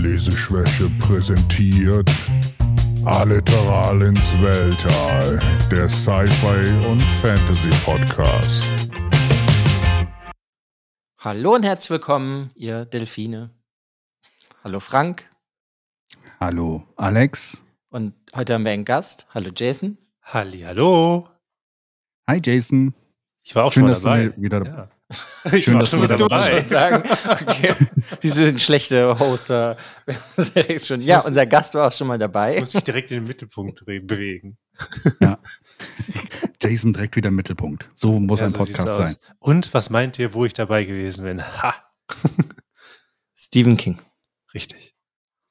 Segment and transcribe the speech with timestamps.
[0.00, 2.10] Leseschwäche präsentiert
[3.04, 8.70] Alliteral ins Weltall, der Sci-Fi und Fantasy Podcast.
[11.18, 13.50] Hallo und herzlich willkommen, ihr Delfine.
[14.64, 15.30] Hallo Frank.
[16.40, 17.62] Hallo Alex.
[17.90, 19.26] Und heute haben wir einen Gast.
[19.34, 19.98] Hallo Jason.
[20.22, 21.28] Halli, hallo.
[22.26, 22.94] Hi Jason.
[23.42, 24.36] Ich war auch Schön, schon dass mal dabei.
[24.36, 24.90] du wieder Ja.
[25.50, 26.60] Schön, Ich war dass schon du du dabei.
[26.64, 27.02] sagen.
[27.28, 27.74] Okay.
[28.22, 29.76] Diese sind schlechte Hoster.
[30.82, 31.00] Schon.
[31.02, 32.58] Ja, muss- unser Gast war auch schon mal Ich dabei.
[32.60, 34.56] muss mich direkt in den Mittelpunkt bewegen.
[36.62, 37.88] Jason direkt wieder im Mittelpunkt.
[37.94, 39.16] So muss Ja, ein so Podcast sein.
[39.38, 41.42] Und was meint ihr, wo ich dabei gewesen bin?
[41.42, 41.74] Ha!
[43.36, 44.00] Stephen King.
[44.54, 44.94] Richtig.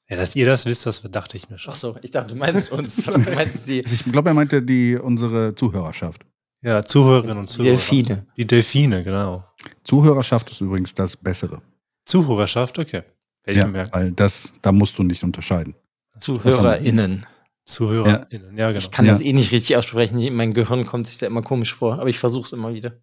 [0.07, 1.73] Ja, dass ihr das wisst, das dachte ich mir schon.
[1.73, 2.95] Ach so, ich dachte, du meinst uns.
[2.97, 6.25] Du meinst die Also Ich glaube, er meinte die unsere Zuhörerschaft.
[6.61, 7.71] Ja, Zuhörerinnen und Zuhörer.
[7.71, 8.25] Delfine.
[8.37, 9.45] Die Delfine, genau.
[9.83, 11.61] Zuhörerschaft ist übrigens das Bessere.
[12.05, 13.03] Zuhörerschaft, okay.
[13.45, 13.91] Ich Ja, merken.
[13.93, 15.75] weil das, da musst du nicht unterscheiden.
[16.17, 17.25] ZuhörerInnen.
[17.65, 18.77] ZuhörerInnen, ja, genau.
[18.77, 19.13] Ich kann Ja.
[19.13, 20.35] das eh nicht richtig aussprechen.
[20.35, 21.93] Mein Gehirn kommt sich da immer komisch vor.
[21.99, 22.93] Aber ich versuche es immer wieder.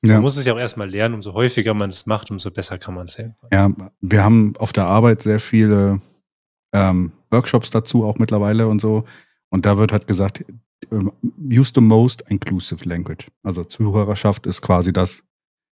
[0.00, 2.78] Man Ja, muss es ja auch erstmal lernen, umso häufiger man es macht, umso besser
[2.78, 3.50] kann man es irgendwann.
[3.52, 6.00] ja, wir haben auf der Arbeit sehr viele
[6.72, 9.04] ähm, Workshops dazu auch mittlerweile und so.
[9.50, 10.44] Und da wird halt gesagt,
[10.90, 13.26] use the most inclusive language.
[13.42, 15.22] Also Zuhörerschaft ist quasi das,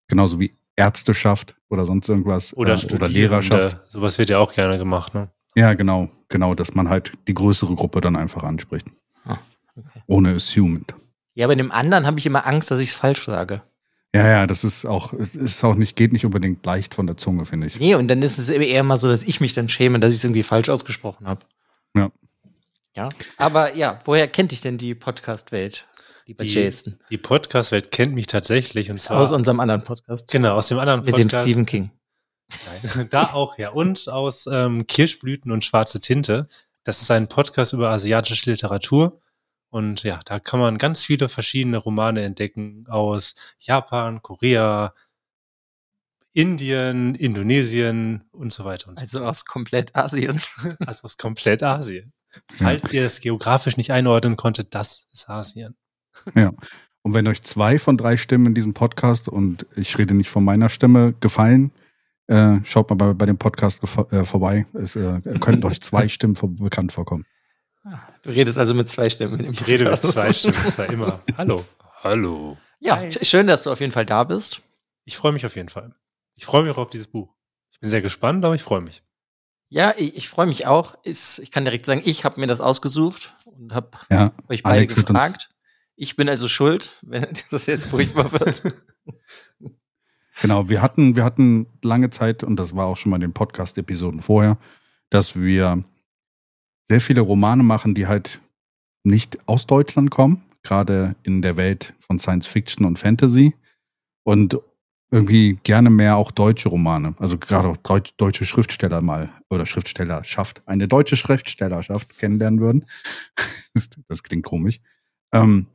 [0.08, 2.54] genauso wie Ärzteschaft oder sonst irgendwas.
[2.56, 3.78] Oder, äh, oder Lehrerschaft.
[3.88, 5.28] Sowas wird ja auch gerne gemacht, ne?
[5.54, 8.86] Ja, genau, genau, dass man halt die größere Gruppe dann einfach anspricht.
[9.24, 9.38] Ah,
[9.76, 10.02] okay.
[10.06, 10.86] Ohne assuming.
[11.34, 13.62] Ja, bei dem anderen habe ich immer Angst, dass ich es falsch sage.
[14.14, 17.16] Ja, ja, das ist auch, es ist auch nicht, geht nicht unbedingt leicht von der
[17.16, 17.78] Zunge, finde ich.
[17.78, 20.16] Nee, und dann ist es eher mal so, dass ich mich dann schäme, dass ich
[20.18, 21.40] es irgendwie falsch ausgesprochen habe.
[21.96, 22.10] Ja.
[22.96, 23.08] Ja.
[23.38, 25.86] Aber ja, woher kennt dich denn die Podcast-Welt,
[26.26, 26.98] lieber Die- Jason?
[27.10, 30.28] Die Podcast-Welt kennt mich tatsächlich und zwar Aus unserem anderen Podcast.
[30.30, 31.42] genau aus dem anderen Mit dem Podcast.
[31.44, 31.90] Stephen King.
[32.66, 33.70] Nein, da auch, ja.
[33.70, 36.48] Und aus ähm, Kirschblüten und schwarze Tinte.
[36.84, 39.20] Das ist ein Podcast über asiatische Literatur.
[39.70, 44.92] Und ja, da kann man ganz viele verschiedene Romane entdecken aus Japan, Korea,
[46.34, 50.38] Indien, Indonesien und so weiter und so Also aus komplett Asien.
[50.40, 50.76] fort.
[50.86, 52.12] Also aus komplett Asien.
[52.52, 55.76] Falls ihr es geografisch nicht einordnen konntet, das ist Asien.
[56.34, 60.44] Und wenn euch zwei von drei Stimmen in diesem Podcast, und ich rede nicht von
[60.44, 61.72] meiner Stimme, gefallen,
[62.28, 63.80] äh, schaut mal bei, bei dem Podcast
[64.12, 64.66] äh, vorbei.
[64.74, 67.26] Es äh, könnten euch zwei Stimmen vor, bekannt vorkommen.
[68.22, 69.34] Du redest also mit zwei Stimmen.
[69.40, 71.20] in dem Ich rede mit zwei Stimmen, zwar immer.
[71.36, 71.64] Hallo.
[72.02, 72.56] Hallo.
[72.78, 74.62] Ja, sch- schön, dass du auf jeden Fall da bist.
[75.04, 75.92] Ich freue mich auf jeden Fall.
[76.34, 77.34] Ich freue mich auch auf dieses Buch.
[77.72, 79.02] Ich bin sehr gespannt, aber ich freue mich.
[79.72, 80.96] Ja, ich, ich freue mich auch.
[81.02, 84.76] Ist, ich kann direkt sagen, ich habe mir das ausgesucht und habe Ja, euch beide
[84.76, 85.48] Alex gefragt.
[85.96, 88.62] Ich bin also schuld, wenn das jetzt furchtbar wird.
[90.42, 90.68] genau.
[90.68, 94.20] Wir hatten, wir hatten lange Zeit, und das war auch schon mal in den Podcast-Episoden
[94.20, 94.58] vorher,
[95.08, 95.82] dass wir
[96.84, 98.42] sehr viele Romane machen, die halt
[99.04, 103.54] nicht aus Deutschland kommen, gerade in der Welt von Science Fiction und Fantasy.
[104.22, 104.58] Und
[105.10, 110.66] irgendwie gerne mehr auch deutsche Romane, also gerade auch deut deutsche Schriftsteller mal oder Schriftstellerschaft,
[110.66, 112.86] eine deutsche Schriftstellerschaft kennenlernen würden.
[114.08, 114.80] das klingt komisch.
[115.32, 115.66] Ähm,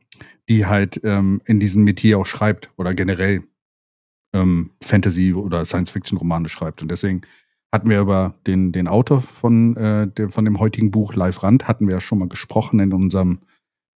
[0.50, 3.44] die halt ähm, in diesem Metier auch schreibt oder generell
[4.34, 6.82] ähm, Fantasy oder Science-Fiction-Romane schreibt.
[6.82, 7.22] Und deswegen
[7.72, 11.68] hatten wir über den, den Autor von, äh, dem, von dem heutigen Buch, Live Rand,
[11.68, 13.40] hatten wir ja schon mal gesprochen in unserem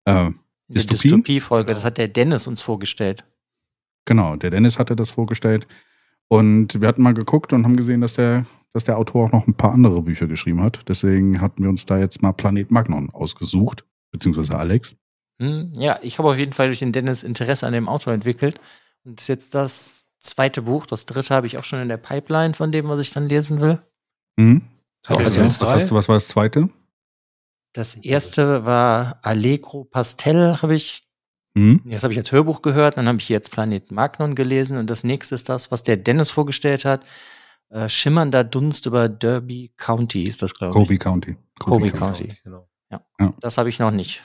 [0.05, 0.33] äh, der
[0.67, 1.09] Dystopie?
[1.09, 3.23] Dystopie-Folge, das hat der Dennis uns vorgestellt.
[4.05, 5.67] Genau, der Dennis hatte das vorgestellt.
[6.27, 9.47] Und wir hatten mal geguckt und haben gesehen, dass der, dass der Autor auch noch
[9.47, 10.79] ein paar andere Bücher geschrieben hat.
[10.87, 14.95] Deswegen hatten wir uns da jetzt mal Planet Magnon ausgesucht, beziehungsweise Alex.
[15.41, 18.59] Hm, ja, ich habe auf jeden Fall durch den Dennis Interesse an dem Autor entwickelt.
[19.03, 20.85] Und das ist jetzt das zweite Buch.
[20.85, 23.59] Das dritte habe ich auch schon in der Pipeline von dem, was ich dann lesen
[23.59, 23.81] will.
[24.37, 24.61] Mhm.
[25.07, 25.75] Hat er Also, sonst was, drei?
[25.75, 26.69] hast du, was war das zweite?
[27.73, 31.03] Das erste war Allegro Pastel, habe ich,
[31.55, 31.81] Mhm.
[31.85, 32.97] das habe ich als Hörbuch gehört.
[32.97, 34.77] Dann habe ich jetzt Planet Magnon gelesen.
[34.77, 37.03] Und das nächste ist das, was der Dennis vorgestellt hat.
[37.71, 40.73] Äh, Schimmernder Dunst über Derby County ist das, glaube ich.
[40.75, 41.37] Kobe County.
[41.57, 42.27] Kobe County.
[42.43, 42.67] Genau.
[43.39, 44.23] Das habe ich noch nicht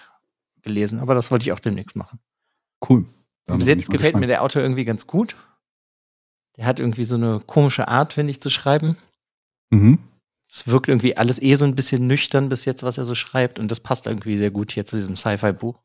[0.62, 2.18] gelesen, aber das wollte ich auch demnächst machen.
[2.88, 3.06] Cool.
[3.46, 5.36] Dann Bis jetzt gefällt mir der Autor irgendwie ganz gut.
[6.56, 8.96] Der hat irgendwie so eine komische Art, finde ich, zu schreiben.
[9.70, 10.00] Mhm.
[10.48, 13.60] Es wirkt irgendwie alles eh so ein bisschen nüchtern bis jetzt, was er so schreibt.
[13.60, 15.80] Und das passt irgendwie sehr gut hier zu diesem Sci-Fi-Buch.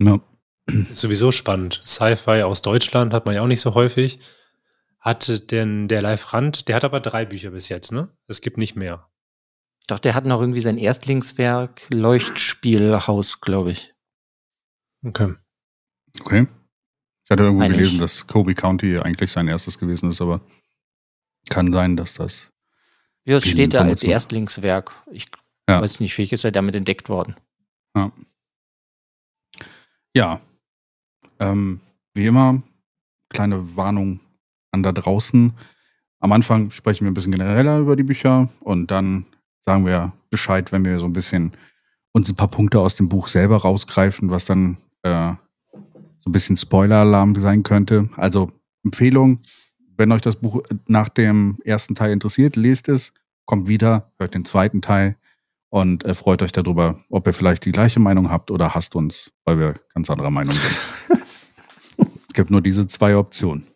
[0.00, 0.20] Ja.
[0.66, 1.82] Ist sowieso spannend.
[1.84, 4.20] Sci-Fi aus Deutschland hat man ja auch nicht so häufig.
[5.06, 8.08] Hatte denn der Live Rand, der hat aber drei Bücher bis jetzt, ne?
[8.26, 9.08] Es gibt nicht mehr.
[9.86, 13.94] Doch, der hat noch irgendwie sein Erstlingswerk Leuchtspielhaus, glaube ich.
[15.04, 15.34] Okay.
[16.20, 16.48] Okay.
[17.24, 17.78] Ich hatte irgendwo Meine ich.
[17.78, 20.40] gelesen, dass Kobe County eigentlich sein erstes gewesen ist, aber
[21.50, 22.50] kann sein, dass das
[23.24, 24.02] Ja, es steht da als.
[24.02, 24.90] Erstlingswerk.
[25.12, 25.26] Ich
[25.68, 25.80] Ja.
[25.82, 27.36] weiß nicht, vielleicht ist er damit entdeckt worden.
[27.96, 28.10] Ja.
[30.16, 30.40] Ja.
[31.38, 31.80] Ähm,
[32.14, 32.60] wie immer,
[33.28, 34.18] kleine Warnung
[34.76, 35.52] an da draußen.
[36.20, 39.26] Am Anfang sprechen wir ein bisschen genereller über die Bücher und dann
[39.60, 41.52] sagen wir Bescheid, wenn wir so ein bisschen
[42.12, 45.32] uns ein paar Punkte aus dem Buch selber rausgreifen, was dann äh,
[46.20, 48.08] so ein bisschen Spoiler-Alarm sein könnte.
[48.16, 48.52] Also
[48.84, 49.40] Empfehlung,
[49.96, 53.12] wenn euch das Buch nach dem ersten Teil interessiert, lest es,
[53.44, 55.16] kommt wieder, hört den zweiten Teil
[55.68, 59.30] und äh, freut euch darüber, ob ihr vielleicht die gleiche Meinung habt oder hasst uns,
[59.44, 61.20] weil wir ganz anderer Meinung sind.
[62.28, 63.66] es gibt nur diese zwei Optionen.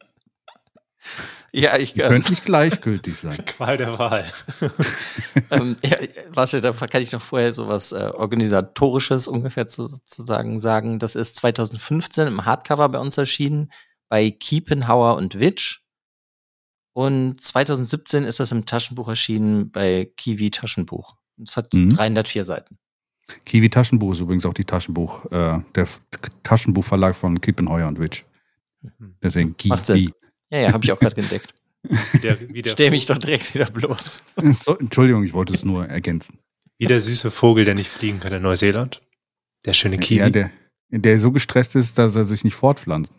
[1.53, 3.37] Ja, ich Die können nicht gleichgültig sein.
[3.47, 4.25] Qual der Wahl.
[5.51, 5.97] ähm, ja,
[6.29, 10.99] warte, da kann ich noch vorher so was äh, Organisatorisches ungefähr zu, sozusagen sagen.
[10.99, 13.73] Das ist 2015 im Hardcover bei uns erschienen,
[14.09, 15.81] bei Kiepenhauer und Witsch.
[16.93, 21.17] Und 2017 ist das im Taschenbuch erschienen bei Kiwi Taschenbuch.
[21.43, 21.91] Es hat Mhm.
[21.95, 22.79] 304 Seiten.
[23.45, 26.01] Kiwi Taschenbuch ist übrigens auch die Taschenbuch, äh, der F-
[26.43, 28.25] Taschenbuchverlag von Kiepenheuer und Witsch.
[29.23, 30.05] Deswegen Macht Kiwi.
[30.05, 30.13] Sinn.
[30.51, 31.55] Ja, ja, habe ich auch gerade entdeckt.
[31.83, 34.23] Wie der, wie, der, Stell mich doch direkt wieder bloß.
[34.51, 36.39] So, Entschuldigung, ich wollte es nur ergänzen.
[36.79, 39.01] wie der süße Vogel, der nicht fliegen kann in Neuseeland.
[39.65, 40.19] Der schöne Kiwi.
[40.21, 40.51] Ja, der,
[40.91, 43.13] der so gestresst ist, dass er sich nicht fortpflanzt.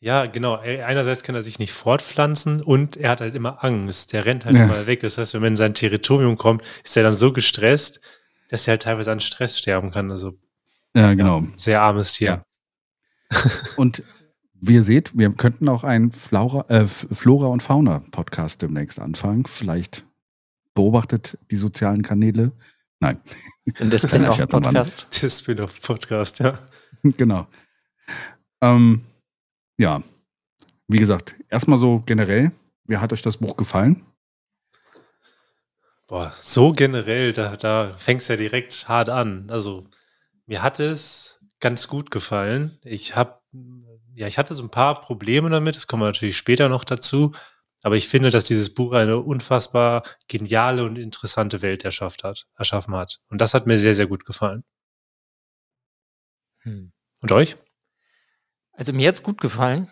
[0.00, 0.56] Ja, genau.
[0.62, 4.12] Er- Einerseits kann er sich nicht fortpflanzen und er hat halt immer Angst.
[4.12, 4.64] Der rennt halt Ja.
[4.64, 5.00] immer weg.
[5.00, 8.00] Das heißt, wenn man in sein Territorium kommt, ist er dann so gestresst,
[8.48, 10.10] dass er halt teilweise an Stress sterben kann.
[10.10, 10.38] Also
[10.94, 11.42] Ja, genau.
[11.56, 12.44] sehr armes Tier.
[13.76, 14.02] Und
[14.60, 19.46] wie ihr seht, wir könnten auch einen Flora, äh, Flora und Fauna Podcast demnächst anfangen.
[19.46, 20.04] Vielleicht
[20.74, 22.52] beobachtet die sozialen Kanäle.
[23.00, 23.18] Nein,
[23.80, 24.84] Und das Kleiner Scherz am Rande.
[24.84, 25.22] Spin-off-Podcast.
[25.22, 26.58] Der Spin-off-Podcast, ja.
[27.16, 27.46] genau.
[28.60, 29.04] Ähm,
[29.76, 30.02] ja,
[30.88, 32.52] wie gesagt, erstmal so generell,
[32.84, 34.04] wie hat euch das Buch gefallen?
[36.08, 39.50] Boah, so generell, da, da fängt es ja direkt hart an.
[39.50, 39.86] Also,
[40.46, 42.78] mir hat es ganz gut gefallen.
[42.82, 43.40] Ich habe,
[44.18, 47.32] ja, ich hatte so ein paar Probleme damit, das kommen wir natürlich später noch dazu.
[47.84, 52.96] Aber ich finde, dass dieses Buch eine unfassbar geniale und interessante Welt erschafft hat, erschaffen
[52.96, 53.20] hat.
[53.28, 54.64] Und das hat mir sehr, sehr gut gefallen.
[56.62, 56.92] Hm.
[57.20, 57.56] Und euch?
[58.72, 59.88] Also mir hat's gut gefallen.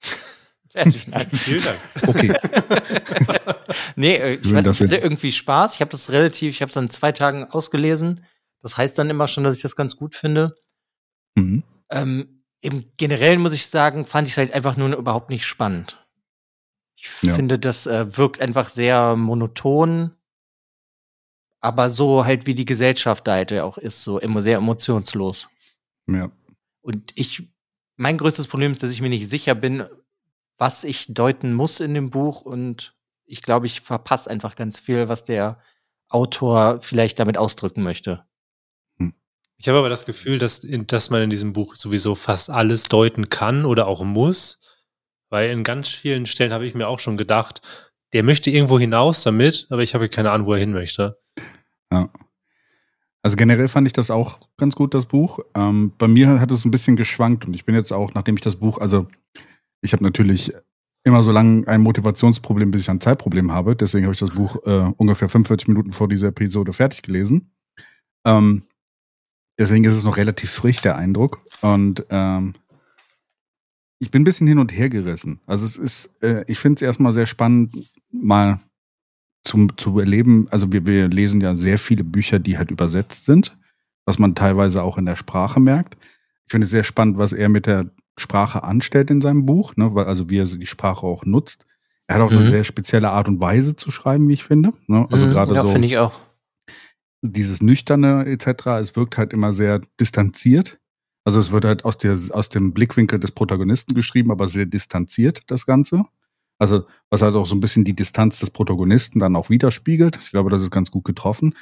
[0.70, 1.28] Fertig, nein.
[1.32, 1.78] Vielen Dank.
[2.06, 2.32] Okay,
[3.96, 5.74] nee, äh, ich weiß ich hatte irgendwie Spaß.
[5.74, 8.24] Ich habe das relativ, ich habe es an zwei Tagen ausgelesen.
[8.62, 10.54] Das heißt dann immer schon, dass ich das ganz gut finde.
[11.34, 11.62] mhm.
[11.90, 16.04] Ähm, Im Generellen muss ich sagen, fand ich es halt einfach nur überhaupt nicht spannend.
[16.94, 17.34] Ich Ja.
[17.34, 20.14] finde, das äh, wirkt einfach sehr monoton,
[21.60, 25.48] aber so halt wie die Gesellschaft da halt auch ist, so immer sehr emotionslos.
[26.06, 26.30] ja.
[26.82, 27.46] Und ich,
[27.96, 29.84] mein größtes Problem ist, dass ich mir nicht sicher bin,
[30.56, 32.40] was ich deuten muss in dem Buch.
[32.40, 32.94] Und
[33.26, 35.60] ich glaube, ich verpasse einfach ganz viel, was der
[36.08, 38.24] Autor vielleicht damit ausdrücken möchte.
[39.60, 43.28] Ich habe aber das Gefühl, dass, dass man in diesem Buch sowieso fast alles deuten
[43.28, 44.58] kann oder auch muss.
[45.28, 47.60] Weil in ganz vielen Stellen habe ich mir auch schon gedacht,
[48.14, 51.18] der möchte irgendwo hinaus damit, aber ich habe keine Ahnung, wo er hin möchte.
[51.92, 52.08] Ja.
[53.20, 55.40] Also generell fand ich das auch ganz gut, das Buch.
[55.54, 58.40] Ähm, bei mir hat es ein bisschen geschwankt und ich bin jetzt auch, nachdem ich
[58.40, 59.08] das Buch, also
[59.82, 60.54] ich habe natürlich
[61.04, 63.76] immer so lange ein Motivationsproblem, bis ich ein Zeitproblem habe.
[63.76, 67.52] Deswegen habe ich das Buch äh, ungefähr 45 Minuten vor dieser Episode fertig gelesen.
[68.24, 68.62] Ähm,
[69.60, 71.40] deswegen ist es noch relativ frisch, der Eindruck.
[71.62, 72.54] Und ähm,
[74.00, 75.40] ich bin ein bisschen hin und her gerissen.
[75.46, 77.76] Also es ist, äh, ich finde es erstmal sehr spannend,
[78.10, 78.58] mal
[79.44, 83.56] zum, zu erleben, also wir, wir lesen ja sehr viele Bücher, die halt übersetzt sind,
[84.04, 85.96] was man teilweise auch in der Sprache merkt.
[86.46, 89.94] Ich finde es sehr spannend, was er mit der Sprache anstellt in seinem Buch, ne,
[89.94, 91.66] weil, also wie er die Sprache auch nutzt.
[92.06, 92.48] Er hat auch eine Mhm.
[92.48, 94.72] sehr spezielle Art und Weise zu schreiben, wie ich finde.
[94.88, 95.06] Ne?
[95.10, 96.18] Also Mhm, gerade ja, so finde ich auch.
[97.22, 100.78] Dieses Nüchterne etc., es wirkt halt immer sehr distanziert.
[101.24, 105.42] Also es wird halt aus, der, aus dem Blickwinkel des Protagonisten geschrieben, aber sehr distanziert,
[105.48, 106.02] das Ganze.
[106.58, 110.18] Also was halt auch so ein bisschen die Distanz des Protagonisten dann auch widerspiegelt.
[110.20, 111.54] Ich glaube, das ist ganz gut getroffen.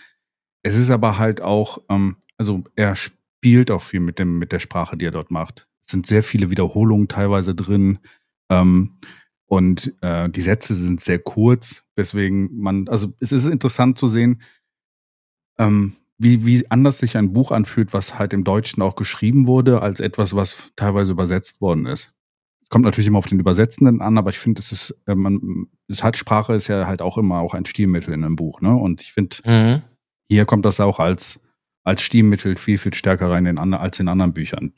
[0.63, 4.59] Es ist aber halt auch, ähm, also er spielt auch viel mit, dem, mit der
[4.59, 5.69] Sprache, die er dort macht.
[5.81, 7.99] Es sind sehr viele Wiederholungen teilweise drin.
[8.51, 8.99] Ähm,
[9.47, 14.43] und äh, die Sätze sind sehr kurz, weswegen man, also es ist interessant zu sehen,
[15.59, 19.83] ähm, wie, wie anders sich ein Buch anfühlt, was halt im Deutschen auch geschrieben wurde,
[19.83, 22.13] als etwas, was teilweise übersetzt worden ist.
[22.71, 26.03] Kommt natürlich immer auf den Übersetzenden an, aber ich finde, es ist, äh, man, es
[26.03, 28.75] hat Sprache ist ja halt auch immer auch ein Stilmittel in einem Buch, ne?
[28.75, 29.83] Und ich finde, Mhm.
[30.31, 31.41] hier kommt das auch als,
[31.85, 34.73] als Stilmittel viel, viel stärker rein in, als in anderen Büchern.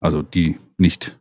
[0.00, 1.18] Also die nicht,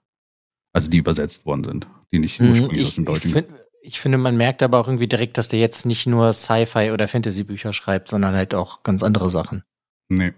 [0.74, 3.32] also die übersetzt worden sind, die nicht Mhm, ursprünglich aus Ich, dem ich Deutschen.
[3.32, 3.48] find,
[3.82, 7.08] ich finde, man merkt aber auch irgendwie direkt, dass der jetzt nicht nur Sci-Fi oder
[7.08, 9.64] Fantasy-Bücher schreibt, sondern halt auch ganz andere Sachen.
[10.10, 10.34] Nee.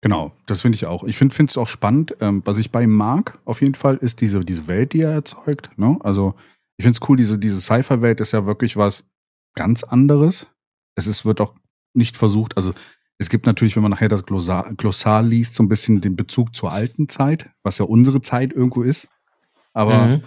[0.00, 1.04] Genau, das finde ich auch.
[1.04, 2.16] Ich finde es auch spannend.
[2.20, 5.12] Ähm, was ich bei ihm mag, auf jeden Fall, ist diese, diese Welt, die er
[5.12, 5.70] erzeugt.
[5.76, 5.98] Ne?
[6.00, 6.34] Also,
[6.76, 9.04] ich finde es cool, diese, diese Sci-Fi-Welt ist ja wirklich was
[9.54, 10.46] ganz anderes.
[10.94, 11.54] Es ist, wird auch
[11.94, 12.72] nicht versucht, also
[13.18, 16.54] es gibt natürlich, wenn man nachher das Glossar, Glossar liest, so ein bisschen den Bezug
[16.54, 19.08] zur alten Zeit, was ja unsere Zeit irgendwo ist.
[19.72, 20.22] Aber mhm.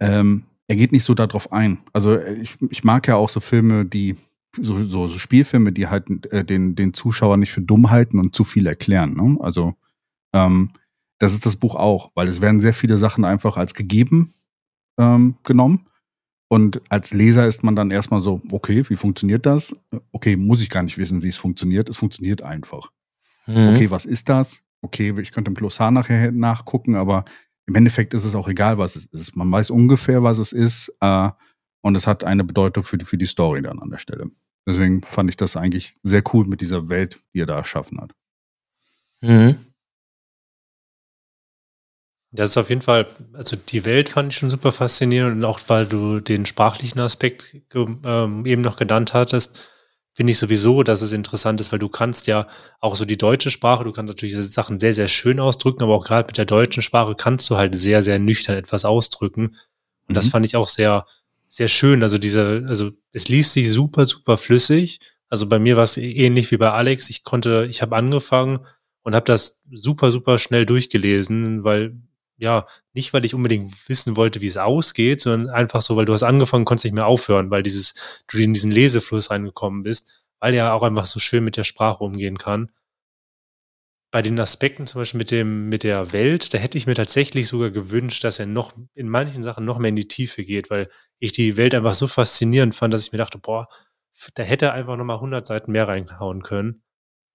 [0.00, 1.78] ähm, er geht nicht so darauf ein.
[1.92, 4.16] Also ich, ich mag ja auch so Filme, die
[4.60, 8.34] so, so, so Spielfilme, die halt äh, den, den Zuschauer nicht für dumm halten und
[8.34, 9.14] zu viel erklären.
[9.14, 9.38] Ne?
[9.40, 9.74] Also
[10.32, 10.70] ähm,
[11.18, 14.32] das ist das Buch auch, weil es werden sehr viele Sachen einfach als gegeben
[14.98, 15.86] ähm, genommen.
[16.48, 19.74] Und als Leser ist man dann erstmal so, okay, wie funktioniert das?
[20.12, 21.88] Okay, muss ich gar nicht wissen, wie es funktioniert.
[21.88, 22.92] Es funktioniert einfach.
[23.46, 23.74] Mhm.
[23.74, 24.62] Okay, was ist das?
[24.80, 27.24] Okay, ich könnte im Glossar nachher nachgucken, aber
[27.66, 29.36] im Endeffekt ist es auch egal, was es ist.
[29.36, 30.92] Man weiß ungefähr, was es ist.
[31.00, 31.30] Äh,
[31.82, 34.30] und es hat eine Bedeutung für die, für die Story dann an der Stelle.
[34.66, 38.12] Deswegen fand ich das eigentlich sehr cool mit dieser Welt, die er da erschaffen hat.
[39.20, 39.56] Mhm.
[42.32, 45.60] Das ist auf jeden Fall, also die Welt fand ich schon super faszinierend und auch
[45.68, 49.70] weil du den sprachlichen Aspekt ähm, eben noch genannt hattest,
[50.16, 52.46] finde ich sowieso, dass es interessant ist, weil du kannst ja
[52.80, 56.06] auch so die deutsche Sprache, du kannst natürlich Sachen sehr, sehr schön ausdrücken, aber auch
[56.06, 59.48] gerade mit der deutschen Sprache kannst du halt sehr, sehr nüchtern etwas ausdrücken.
[59.48, 59.56] Und
[60.08, 60.14] mhm.
[60.14, 61.04] das fand ich auch sehr,
[61.48, 62.02] sehr schön.
[62.02, 65.00] Also diese, also es liest sich super, super flüssig.
[65.28, 67.10] Also bei mir war es ähnlich wie bei Alex.
[67.10, 68.60] Ich konnte, ich habe angefangen
[69.02, 71.94] und habe das super, super schnell durchgelesen, weil
[72.36, 76.12] ja, nicht weil ich unbedingt wissen wollte, wie es ausgeht, sondern einfach so, weil du
[76.12, 77.94] hast angefangen, konntest nicht mehr aufhören, weil dieses,
[78.28, 82.04] du in diesen Lesefluss reingekommen bist, weil er auch einfach so schön mit der Sprache
[82.04, 82.70] umgehen kann
[84.16, 87.48] bei den Aspekten zum Beispiel mit dem, mit der Welt, da hätte ich mir tatsächlich
[87.48, 90.88] sogar gewünscht, dass er noch in manchen Sachen noch mehr in die Tiefe geht, weil
[91.18, 93.68] ich die Welt einfach so faszinierend fand, dass ich mir dachte, boah,
[94.34, 96.82] da hätte er einfach nochmal 100 Seiten mehr reinhauen können.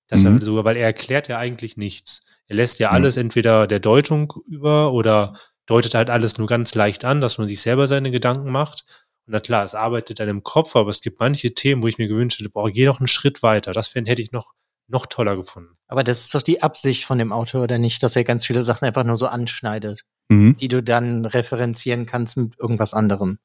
[0.08, 0.42] Dass mhm.
[0.42, 2.26] sogar, weil er erklärt ja eigentlich nichts.
[2.52, 7.06] Er lässt ja alles entweder der Deutung über oder deutet halt alles nur ganz leicht
[7.06, 8.84] an, dass man sich selber seine Gedanken macht.
[9.26, 11.98] Und na klar, es arbeitet dann im Kopf, aber es gibt manche Themen, wo ich
[11.98, 13.72] mir gewünscht hätte, boah, geh noch einen Schritt weiter.
[13.72, 14.52] Das hätte ich noch
[14.90, 15.78] noch toller gefunden.
[15.88, 18.64] Aber das ist doch die Absicht von dem Autor, oder nicht, dass er ganz viele
[18.64, 20.58] Sachen einfach nur so anschneidet, mhm.
[20.58, 23.38] die du dann referenzieren kannst mit irgendwas anderem.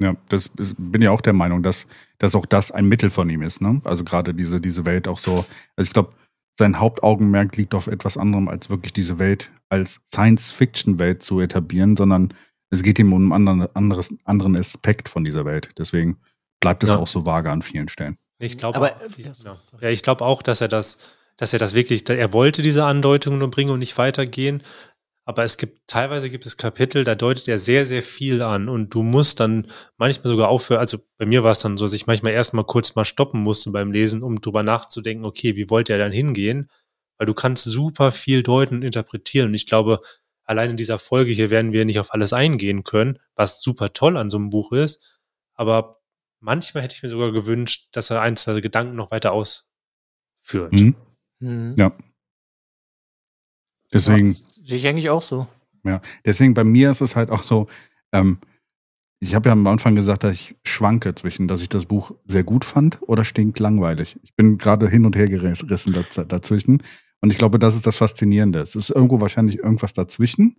[0.00, 3.28] Ja, das ist, bin ja auch der Meinung, dass, dass auch das ein Mittel von
[3.28, 3.60] ihm ist.
[3.60, 3.80] Ne?
[3.82, 5.44] Also gerade diese, diese Welt auch so.
[5.74, 6.12] Also ich glaube,
[6.56, 12.32] sein Hauptaugenmerk liegt auf etwas anderem, als wirklich diese Welt als Science-Fiction-Welt zu etablieren, sondern
[12.70, 15.70] es geht ihm um einen anderen, anderes, anderen Aspekt von dieser Welt.
[15.78, 16.18] Deswegen
[16.60, 16.96] bleibt es ja.
[16.96, 18.16] auch so vage an vielen Stellen.
[18.38, 18.90] Ich glaube auch,
[19.80, 19.88] ja.
[19.88, 20.98] ich glaube auch, dass er das,
[21.36, 24.62] dass er das wirklich, er wollte diese Andeutungen nur bringen und nicht weitergehen.
[25.26, 28.90] Aber es gibt, teilweise gibt es Kapitel, da deutet er sehr, sehr viel an und
[28.90, 32.06] du musst dann manchmal sogar aufhören, also bei mir war es dann so, dass ich
[32.06, 35.98] manchmal erstmal kurz mal stoppen musste beim Lesen, um drüber nachzudenken, okay, wie wollte er
[35.98, 36.70] dann hingehen?
[37.16, 40.00] Weil du kannst super viel deuten und interpretieren und ich glaube,
[40.44, 44.18] allein in dieser Folge hier werden wir nicht auf alles eingehen können, was super toll
[44.18, 45.20] an so einem Buch ist,
[45.54, 46.02] aber
[46.40, 50.72] manchmal hätte ich mir sogar gewünscht, dass er ein, zwei Gedanken noch weiter ausführt.
[50.72, 50.94] Mhm.
[51.38, 51.74] Mhm.
[51.78, 51.96] Ja.
[53.94, 54.32] Deswegen.
[54.32, 55.46] Ja, sehe ich eigentlich auch so.
[55.84, 57.68] Ja, deswegen bei mir ist es halt auch so,
[58.12, 58.38] ähm,
[59.20, 62.42] ich habe ja am Anfang gesagt, dass ich schwanke zwischen, dass ich das Buch sehr
[62.42, 64.18] gut fand oder stinkt langweilig.
[64.22, 65.94] Ich bin gerade hin und her gerissen
[66.28, 66.82] dazwischen.
[67.20, 68.60] Und ich glaube, das ist das Faszinierende.
[68.60, 70.56] Es ist irgendwo wahrscheinlich irgendwas dazwischen,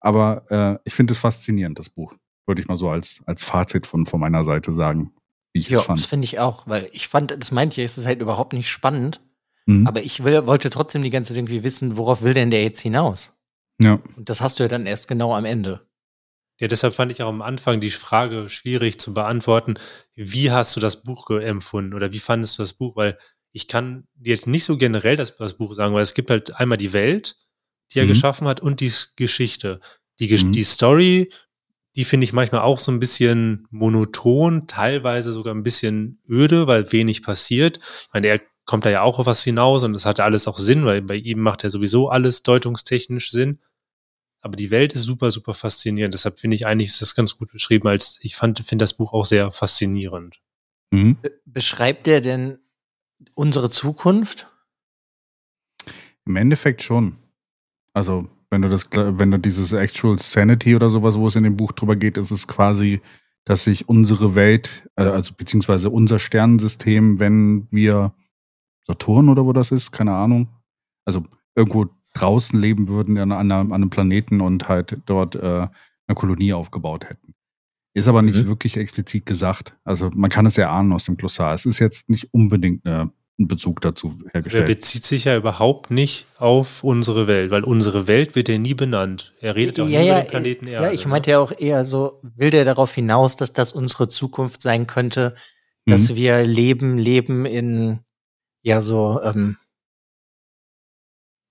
[0.00, 2.14] aber äh, ich finde es faszinierend, das Buch.
[2.46, 5.12] Würde ich mal so als, als Fazit von, von meiner Seite sagen
[5.52, 5.98] wie ich ja, fand.
[5.98, 8.68] das finde ich auch, weil ich fand, das meinte ich, es ist halt überhaupt nicht
[8.68, 9.20] spannend.
[9.66, 9.86] Mhm.
[9.86, 12.80] Aber ich will, wollte trotzdem die ganze Zeit irgendwie wissen, worauf will denn der jetzt
[12.80, 13.36] hinaus?
[13.80, 14.00] Ja.
[14.16, 15.86] Und das hast du ja dann erst genau am Ende.
[16.60, 19.74] Ja, deshalb fand ich auch am Anfang die Frage schwierig zu beantworten.
[20.14, 22.96] Wie hast du das Buch empfunden oder wie fandest du das Buch?
[22.96, 23.18] Weil
[23.52, 26.76] ich kann jetzt nicht so generell das, das Buch sagen, weil es gibt halt einmal
[26.76, 27.36] die Welt,
[27.92, 28.08] die er mhm.
[28.08, 29.80] geschaffen hat und die Geschichte.
[30.18, 30.52] Die, mhm.
[30.52, 31.30] die Story
[31.96, 36.92] die finde ich manchmal auch so ein bisschen monoton, teilweise sogar ein bisschen öde, weil
[36.92, 37.78] wenig passiert.
[37.78, 38.40] Ich meine, er
[38.70, 41.16] kommt da ja auch auf was hinaus und das hat alles auch Sinn, weil bei
[41.16, 43.58] ihm macht ja sowieso alles deutungstechnisch Sinn.
[44.42, 46.14] Aber die Welt ist super, super faszinierend.
[46.14, 49.12] Deshalb finde ich eigentlich ist das ganz gut beschrieben, als ich fand, finde das Buch
[49.12, 50.40] auch sehr faszinierend.
[50.92, 51.16] Mhm.
[51.44, 52.60] Beschreibt er denn
[53.34, 54.46] unsere Zukunft?
[56.24, 57.16] Im Endeffekt schon.
[57.92, 61.56] Also wenn du das, wenn du dieses Actual Sanity oder sowas, wo es in dem
[61.56, 63.00] Buch drüber geht, ist es quasi,
[63.44, 68.14] dass sich unsere Welt, äh, also beziehungsweise unser Sternensystem, wenn wir
[68.86, 70.48] Saturn oder wo das ist, keine Ahnung,
[71.04, 75.68] also irgendwo draußen leben würden an, an einem Planeten und halt dort äh,
[76.06, 77.34] eine Kolonie aufgebaut hätten.
[77.94, 78.46] Ist aber nicht Mhm.
[78.48, 79.74] wirklich explizit gesagt.
[79.84, 81.54] Also man kann es ja ahnen aus dem Glossar.
[81.54, 84.66] Es ist jetzt nicht unbedingt eine, ein Bezug dazu Er hergestellt.
[84.66, 89.32] bezieht sich ja überhaupt nicht auf unsere Welt, weil unsere Welt wird ja nie benannt.
[89.40, 90.86] Er redet auch nie über den Planeten Erde.
[90.86, 91.10] ja, ich ne?
[91.10, 95.34] meinte ja auch eher so, will der darauf hinaus, dass das unsere Zukunft sein könnte,
[95.86, 96.16] dass Mhm.
[96.16, 98.00] wir leben, leben in
[98.62, 99.56] ja so ähm,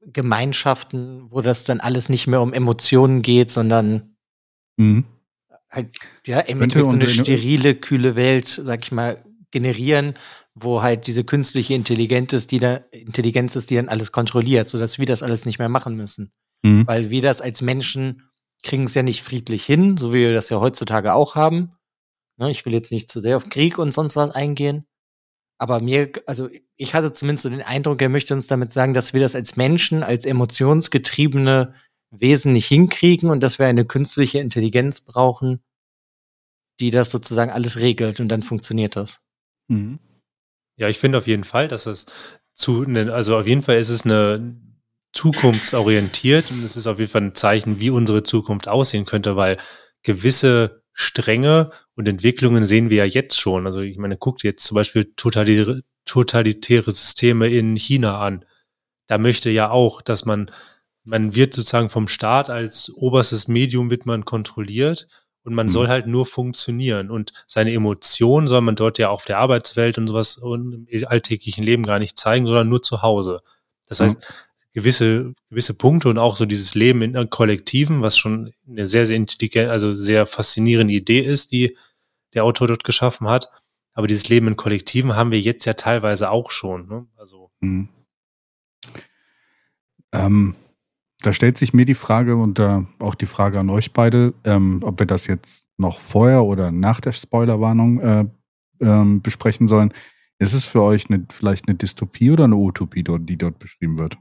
[0.01, 4.15] Gemeinschaften, wo das dann alles nicht mehr um Emotionen geht, sondern
[4.77, 5.05] Mhm.
[5.69, 10.13] halt ja im Endeffekt so eine sterile, kühle Welt, sag ich mal, generieren,
[10.53, 14.99] wo halt diese künstliche Intelligenz ist, die da Intelligenz ist, die dann alles kontrolliert, sodass
[14.99, 16.31] wir das alles nicht mehr machen müssen.
[16.63, 16.87] Mhm.
[16.87, 18.29] Weil wir das als Menschen
[18.63, 21.73] kriegen es ja nicht friedlich hin, so wie wir das ja heutzutage auch haben.
[22.37, 24.85] Ne, ich will jetzt nicht zu sehr auf Krieg und sonst was eingehen.
[25.59, 29.13] Aber mir, also ich hatte zumindest so den Eindruck, er möchte uns damit sagen, dass
[29.13, 31.75] wir das als Menschen, als emotionsgetriebene
[32.11, 35.61] Wesen nicht hinkriegen und dass wir eine künstliche Intelligenz brauchen,
[36.79, 39.19] die das sozusagen alles regelt und dann funktioniert das.
[39.67, 39.99] Mhm.
[40.77, 42.05] Ja, ich finde auf jeden Fall, dass es
[42.53, 44.55] zu, ne- also auf jeden Fall ist es eine
[45.11, 49.57] zukunftsorientiert und es ist auf jeden Fall ein Zeichen, wie unsere Zukunft aussehen könnte, weil
[50.03, 53.65] gewisse Stränge und Entwicklungen sehen wir ja jetzt schon.
[53.65, 58.43] Also ich meine, guckt jetzt zum Beispiel totalitäre, totalitäre Systeme in China an.
[59.07, 60.51] Da möchte ja auch, dass man,
[61.05, 65.07] man wird sozusagen vom Staat als oberstes Medium wird man kontrolliert
[65.43, 65.71] und man Mhm.
[65.71, 70.07] soll halt nur funktionieren und seine Emotionen soll man dort ja auf der Arbeitswelt und
[70.07, 73.39] sowas und im alltäglichen Leben gar nicht zeigen, sondern nur zu Hause.
[73.87, 74.17] Das Mhm.
[74.73, 79.17] Gewisse, gewisse Punkte und auch so dieses Leben in Kollektiven, was schon eine sehr, sehr
[79.17, 81.75] intelligent, also sehr faszinierende Idee ist, die
[82.33, 83.49] der Autor dort geschaffen hat.
[83.93, 86.87] Aber dieses Leben in Kollektiven haben wir jetzt ja teilweise auch schon.
[86.87, 87.07] Ne?
[87.17, 87.89] Also, Mhm.
[90.11, 90.55] Ähm,
[91.21, 94.79] da stellt sich mir die Frage und äh, auch die Frage an euch beide, ähm,
[94.83, 98.25] ob wir das jetzt noch vorher oder nach der Spoilerwarnung äh,
[98.79, 99.93] ähm, besprechen sollen.
[100.39, 104.17] Ist es für euch eine, vielleicht eine Dystopie oder eine Utopie, die dort beschrieben wird?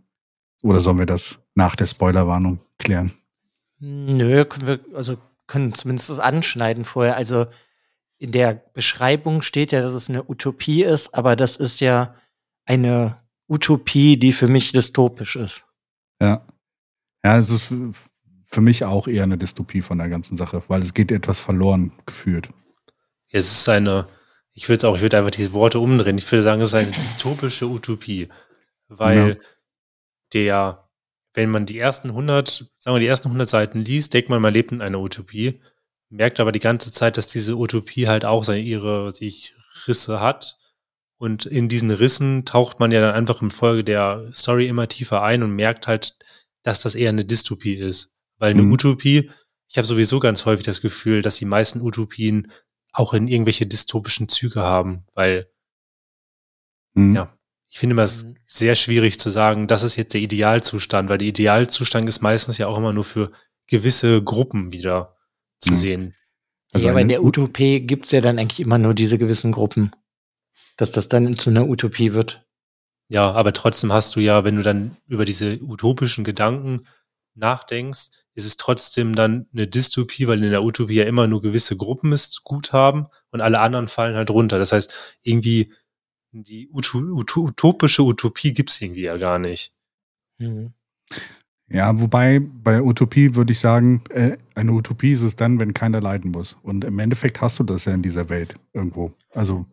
[0.62, 3.12] Oder sollen wir das nach der Spoilerwarnung klären?
[3.78, 7.16] Nö, können wir, also können zumindest das anschneiden vorher.
[7.16, 7.46] Also
[8.18, 12.14] in der Beschreibung steht ja, dass es eine Utopie ist, aber das ist ja
[12.64, 13.18] eine
[13.48, 15.64] Utopie, die für mich dystopisch ist.
[16.20, 16.44] Ja.
[17.24, 17.72] Ja, es ist
[18.46, 21.92] für, mich auch eher eine Dystopie von der ganzen Sache, weil es geht etwas verloren
[22.06, 22.48] geführt.
[23.30, 24.06] es ist eine,
[24.52, 26.18] ich würde es auch, ich würde einfach die Worte umdrehen.
[26.18, 28.28] Ich würde sagen, es ist eine dystopische Utopie.
[28.88, 29.36] Weil Ja.
[30.32, 30.88] Der,
[31.34, 34.54] wenn man die ersten 100, sagen wir, die ersten 100 Seiten liest, denkt man, man
[34.54, 35.60] lebt in einer Utopie,
[36.10, 39.54] merkt aber die ganze Zeit, dass diese Utopie halt auch seine, ihre sich
[39.86, 40.58] Risse hat.
[41.18, 45.22] Und in diesen Rissen taucht man ja dann einfach im Folge der Story immer tiefer
[45.22, 46.16] ein und merkt halt,
[46.62, 48.16] dass das eher eine Dystopie ist.
[48.38, 48.72] Weil eine Mhm.
[48.72, 49.30] Utopie,
[49.68, 52.50] ich habe sowieso ganz häufig das Gefühl, dass die meisten Utopien
[52.92, 55.50] auch in irgendwelche dystopischen Züge haben, weil
[56.94, 57.14] Mhm.
[57.16, 57.37] Ja.
[57.68, 58.36] Ich finde immer es Mhm.
[58.46, 62.66] sehr schwierig zu sagen, das ist jetzt der Idealzustand, weil der Idealzustand ist meistens ja
[62.66, 63.30] auch immer nur für
[63.66, 65.16] gewisse Gruppen wieder
[65.60, 65.76] zu Mhm.
[65.76, 66.14] sehen.
[66.72, 69.52] Also ja, aber in der Ut- Utopie gibt's ja dann eigentlich immer nur diese gewissen
[69.52, 69.90] Gruppen.
[70.76, 72.46] Dass das dann zu einer Utopie wird.
[73.08, 76.86] Ja, aber trotzdem hast du ja, wenn du dann über diese utopischen Gedanken
[77.34, 81.76] nachdenkst, ist es trotzdem dann eine Dystopie, weil in der Utopie ja immer nur gewisse
[81.76, 84.58] Gruppen es gut haben und alle anderen fallen halt runter.
[84.58, 85.72] Das heißt, irgendwie
[86.32, 89.72] die Uto Uto utopische Utopie gibt's irgendwie ja gar nicht.
[90.38, 90.72] Mhm.
[91.70, 96.00] Ja, wobei bei Utopie würde ich sagen, äh, eine Utopie ist es dann, wenn keiner
[96.00, 96.56] leiden muss.
[96.62, 99.12] Und im Endeffekt hast du das ja in dieser Welt irgendwo.
[99.34, 99.66] Also,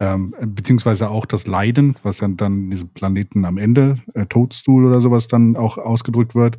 [0.00, 5.00] ähm, beziehungsweise auch das Leiden, was dann in diesem Planeten am Ende, äh, Toadstool oder
[5.00, 6.58] sowas dann auch ausgedrückt wird,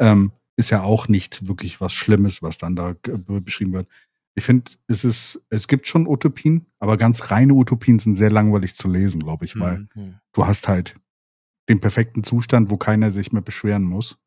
[0.00, 3.88] ähm, ist ja auch nicht wirklich was Schlimmes, was dann da äh, beschrieben wird.
[4.38, 8.76] Ich finde, es ist, es gibt schon Utopien, aber ganz reine Utopien sind sehr langweilig
[8.76, 10.20] zu lesen, glaube ich, weil Mhm.
[10.32, 10.94] Du hast halt
[11.68, 14.18] den perfekten Zustand, wo keiner sich mehr beschweren muss.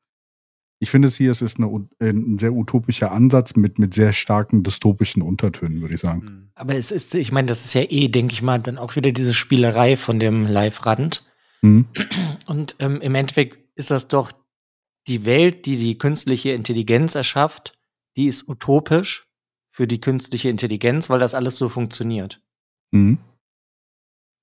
[0.80, 4.64] Ich finde es hier, es ist eine, ein sehr utopischer Ansatz mit, mit sehr starken
[4.64, 6.24] dystopischen Untertönen, würde ich sagen.
[6.24, 6.52] Mhm.
[6.56, 9.12] Aber es ist, ich meine, das ist ja eh, denke ich mal, dann auch wieder
[9.12, 11.26] diese Spielerei von dem Live-Rand.
[11.62, 11.86] Mhm.
[12.48, 14.32] Und ähm, im Endeffekt ist das doch
[15.08, 17.78] die Welt, die die künstliche Intelligenz erschafft,
[18.16, 19.29] die ist utopisch
[19.80, 22.42] für die künstliche Intelligenz, weil das alles so funktioniert.
[22.92, 23.18] Mhm.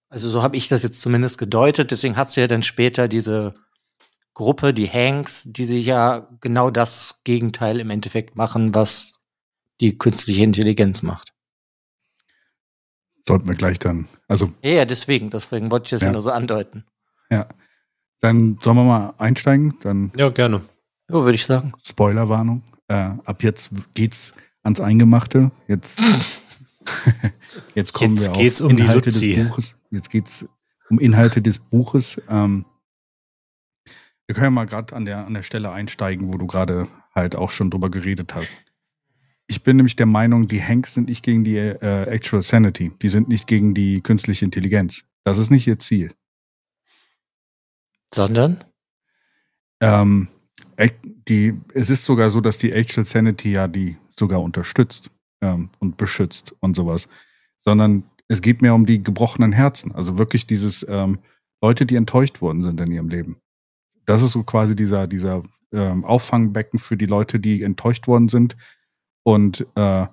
[0.08, 1.90] Also so habe ich das jetzt zumindest gedeutet.
[1.90, 3.52] Deswegen hast du ja dann später diese
[4.32, 9.12] Gruppe, die Hanks, die sich ja genau das Gegenteil im Endeffekt machen, was
[9.82, 11.34] die künstliche Intelligenz macht.
[13.28, 14.08] Sollten wir gleich dann.
[14.26, 16.12] Also, Ja, ja, deswegen, deswegen wollte ich das ja, Ja.
[16.12, 16.84] nur so andeuten.
[17.30, 17.46] ja.
[18.20, 19.78] Dann sollen wir mal einsteigen.
[19.82, 20.62] Dann Ja, gerne.
[21.10, 21.74] Ja, würde ich sagen.
[21.84, 22.62] Spoilerwarnung.
[22.88, 22.94] Äh,
[23.26, 24.32] ab jetzt geht's
[24.66, 25.50] ans Eingemachte.
[25.68, 26.00] Jetzt,
[27.74, 29.34] jetzt kommen Jetzt wir geht's auf um die Inhalte Luzi.
[29.34, 29.76] des Buches.
[29.90, 30.46] Jetzt geht's
[30.90, 32.20] um Inhalte des Buches.
[32.28, 32.66] Ähm,
[34.26, 37.36] wir können ja mal gerade an der, an der Stelle einsteigen, wo du gerade halt
[37.36, 38.52] auch schon drüber geredet hast.
[39.46, 42.92] Ich bin nämlich der Meinung, die Hanks sind nicht gegen die äh, Actual Sanity.
[43.00, 45.04] Die sind nicht gegen die künstliche Intelligenz.
[45.22, 46.12] Das ist nicht ihr Ziel.
[48.12, 48.64] Sondern?
[49.80, 50.28] Ähm,
[51.28, 55.96] die, es ist sogar so, dass die Actual Sanity ja die sogar unterstützt ähm, und
[55.96, 57.08] beschützt und sowas.
[57.58, 59.92] Sondern es geht mehr um die gebrochenen Herzen.
[59.92, 61.18] Also wirklich dieses ähm,
[61.62, 63.36] Leute, die enttäuscht worden sind in ihrem Leben.
[64.04, 68.56] Das ist so quasi dieser, dieser ähm, Auffangbecken für die Leute, die enttäuscht worden sind.
[69.22, 70.06] Und äh,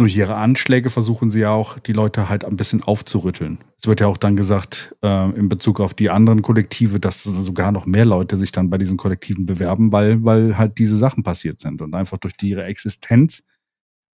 [0.00, 3.58] durch ihre Anschläge versuchen sie ja auch, die Leute halt ein bisschen aufzurütteln.
[3.78, 7.70] Es wird ja auch dann gesagt, äh, in Bezug auf die anderen Kollektive, dass sogar
[7.70, 11.60] noch mehr Leute sich dann bei diesen Kollektiven bewerben, weil, weil halt diese Sachen passiert
[11.60, 11.82] sind.
[11.82, 13.42] Und einfach durch die, ihre Existenz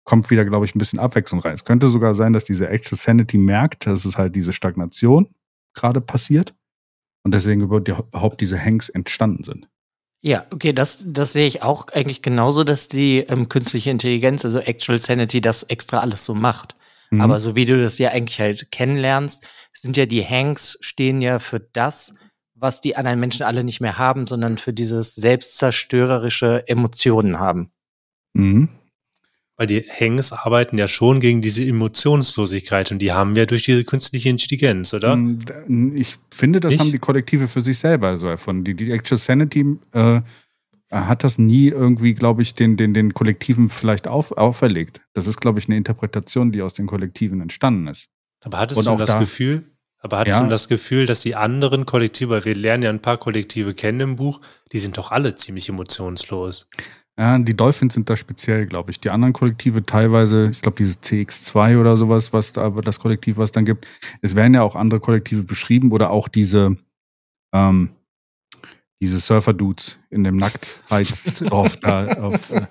[0.05, 1.55] kommt wieder, glaube ich, ein bisschen Abwechslung rein.
[1.55, 5.29] Es könnte sogar sein, dass diese Actual Sanity merkt, dass es halt diese Stagnation
[5.73, 6.55] gerade passiert
[7.23, 9.70] und deswegen überhaupt diese Hanks entstanden sind.
[10.23, 14.59] Ja, okay, das, das sehe ich auch eigentlich genauso, dass die ähm, künstliche Intelligenz, also
[14.59, 16.77] Actual Sanity, das extra alles so macht.
[17.11, 17.23] Mhm.
[17.23, 21.39] Aber so wie du das ja eigentlich halt kennenlernst, sind ja die Hanks stehen ja
[21.39, 22.13] für das,
[22.55, 27.73] was die anderen Menschen alle nicht mehr haben, sondern für dieses selbstzerstörerische Emotionen haben.
[28.35, 28.69] Mhm.
[29.61, 33.85] Weil die Hangs arbeiten ja schon gegen diese Emotionslosigkeit und die haben wir durch diese
[33.85, 35.14] künstliche Intelligenz, oder?
[35.16, 36.81] Mm, Ich finde, das Nicht?
[36.81, 38.64] haben die Kollektive für sich selber so erfunden.
[38.64, 40.23] Die, die Actual Sanity äh,
[40.90, 45.03] hat das nie irgendwie, glaube ich, den, den, den Kollektiven vielleicht auf, auferlegt.
[45.12, 48.07] Das ist, glaube ich, eine Interpretation, die aus den Kollektiven entstanden ist.
[48.42, 49.66] Aber hattest du das da- Gefühl,
[49.99, 50.42] aber hattest Ja.
[50.44, 54.01] du das Gefühl, dass die anderen Kollektive, weil wir lernen ja ein paar Kollektive kennen
[54.01, 54.40] im Buch,
[54.73, 56.66] die sind doch alle ziemlich emotionslos.
[57.21, 58.99] Ja, die Dolphins sind da speziell, glaube ich.
[58.99, 63.37] Die anderen Kollektive teilweise, ich glaube, dieses CX2 oder sowas, was da aber das Kollektiv,
[63.37, 63.87] was dann gibt.
[64.23, 66.79] Es werden ja auch andere Kollektive beschrieben oder auch diese,
[67.53, 67.91] ähm,
[69.03, 72.67] diese Surfer-Dudes in dem Nacktheitsdorf da auf, äh,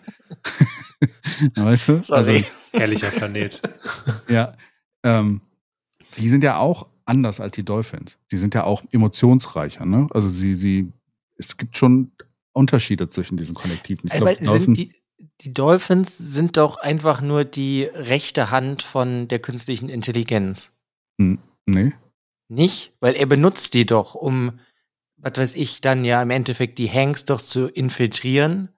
[1.56, 2.02] weißt du?
[2.10, 3.62] Also, Herrlicher Planet.
[4.30, 4.54] ja,
[5.04, 5.42] ähm,
[6.18, 8.18] die sind ja auch anders als die Dolphins.
[8.32, 10.08] Die sind ja auch emotionsreicher, ne?
[10.10, 10.92] Also sie, sie,
[11.38, 12.14] es gibt schon
[12.54, 14.12] Unterschiede zwischen diesen Kollektiven.
[14.12, 14.94] Aber glaub, Dolphin- sind die,
[15.42, 20.76] die Dolphins sind doch einfach nur die rechte Hand von der künstlichen Intelligenz.
[21.66, 21.94] Nee.
[22.48, 22.94] Nicht?
[23.00, 24.60] Weil er benutzt die doch, um,
[25.18, 28.70] was weiß ich, dann ja im Endeffekt die Hanks doch zu infiltrieren.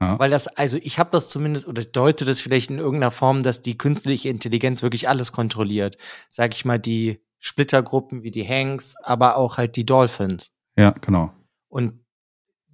[0.00, 0.18] Ja.
[0.18, 3.62] Weil das, also ich habe das zumindest oder deute das vielleicht in irgendeiner Form, dass
[3.62, 5.96] die künstliche Intelligenz wirklich alles kontrolliert.
[6.28, 10.52] Sag ich mal, die Splittergruppen wie die Hanks, aber auch halt die Dolphins.
[10.76, 11.32] Ja, genau.
[11.68, 12.04] Und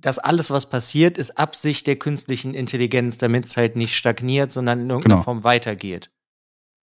[0.02, 4.80] das alles, was passiert, ist Absicht der künstlichen Intelligenz, damit es halt nicht stagniert, sondern
[4.80, 5.24] in irgendeiner Genau.
[5.24, 6.10] Form weitergeht.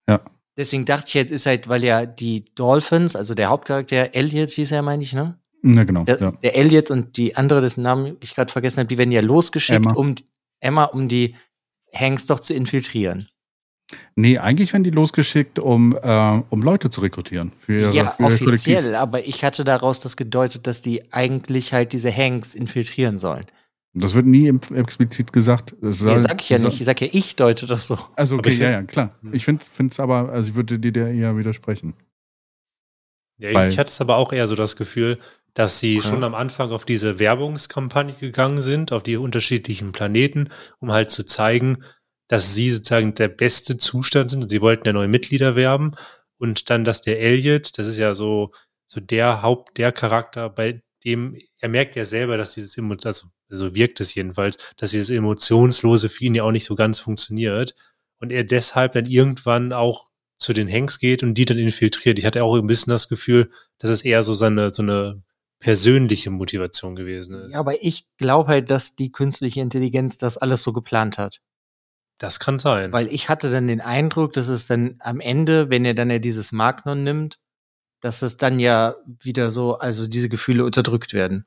[0.09, 0.21] Ja.
[0.57, 4.73] Deswegen dachte ich jetzt, ist halt, weil ja die Dolphins, also der Hauptcharakter Elliot hieß
[4.73, 5.39] er, meine ich, ne?
[5.63, 6.05] Ja, genau.
[6.05, 6.31] Der, ja.
[6.31, 9.85] der Elliot und die andere, dessen Namen ich gerade vergessen habe, die werden ja losgeschickt,
[9.85, 9.95] Emma.
[9.95, 10.15] um
[10.61, 11.37] Emma, um die
[11.95, 13.29] Hanks doch zu infiltrieren.
[14.17, 17.53] Nee, eigentlich werden die losgeschickt, um, äh, um Leute zu rekrutieren.
[17.61, 22.15] Für ja, für offiziell, aber ich hatte daraus das gedeutet, dass die eigentlich halt diese
[22.15, 23.47] Hanks infiltrieren sollen.
[23.95, 25.75] Das wird nie im- explizit gesagt.
[25.83, 26.79] Es Nee, sag ich ja nicht.
[26.81, 27.99] Ich sag ja, ich deute das so.
[28.17, 29.15] Also okay, ich ja, ja, klar.
[29.23, 29.33] Hm.
[29.33, 31.95] Ich finde es aber, also ich würde dir da eher widersprechen.
[33.39, 35.19] Ja, Weil- ich hatte es aber auch eher so das Gefühl,
[35.55, 36.03] dass sie Ja.
[36.03, 41.25] schon am Anfang auf diese Werbungskampagne gegangen sind, auf die unterschiedlichen Planeten, um halt zu
[41.25, 41.79] zeigen,
[42.29, 44.49] dass sie sozusagen der beste Zustand sind.
[44.49, 45.93] Sie wollten ja neue Mitglieder werben
[46.39, 48.53] und dann, dass der Elliot, das ist ja so,
[48.87, 53.29] so der Haupt, der Charakter, bei dem, er merkt ja selber, dass dieses, Emo- also
[53.49, 57.75] so wirkt es jedenfalls, dass dieses Emotionslose für ihn ja auch nicht so ganz funktioniert
[58.21, 62.19] und er deshalb dann irgendwann auch zu den Hanks geht und die dann infiltriert.
[62.19, 65.23] Ich hatte auch ein bisschen das Gefühl, dass es eher so seine, so eine
[65.61, 67.53] persönliche Motivation gewesen ist.
[67.53, 71.41] Ja, aber ich glaube halt, dass die künstliche Intelligenz das alles so geplant hat.
[72.19, 72.93] Das kann sein.
[72.93, 76.19] Weil ich hatte dann den Eindruck, dass es dann am Ende, wenn er dann ja
[76.19, 77.39] dieses Magnon nimmt,
[78.01, 81.47] dass es dann ja wieder so, also diese Gefühle unterdrückt werden.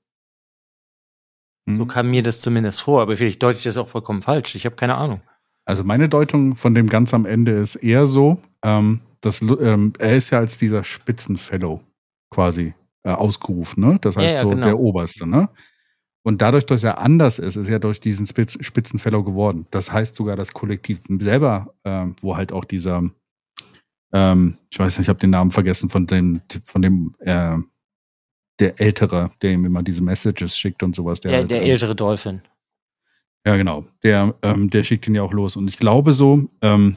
[1.68, 1.88] So Hm.
[1.88, 4.56] kam mir das zumindest vor, aber vielleicht deute ich das auch vollkommen falsch.
[4.56, 5.22] Ich habe keine Ahnung.
[5.66, 10.16] Also meine Deutung von dem ganz am Ende ist eher so, ähm, dass ähm, er
[10.16, 11.82] ist ja als dieser Spitzenfellow
[12.32, 13.98] quasi äh, ausgerufen, ne?
[14.02, 14.66] Das Ja, heißt ja, so genau.
[14.66, 15.50] der Oberste, ne?
[16.24, 19.66] Und dadurch, dass er anders ist, ist er durch diesen Spitz Spitzenfellow geworden.
[19.72, 23.10] Das heißt sogar das Kollektiv selber, ähm, wo halt auch dieser,
[24.14, 27.58] ähm, ich weiß nicht, ich habe den Namen vergessen von dem, von dem, äh,
[28.60, 31.20] der Ältere, der ihm immer diese Messages schickt und sowas.
[31.22, 32.42] Der, der äh, ältere Dolphin.
[33.46, 33.86] Ja, genau.
[34.04, 35.56] Der, ähm, der schickt ihn ja auch los.
[35.56, 36.96] Und ich glaube so, ähm,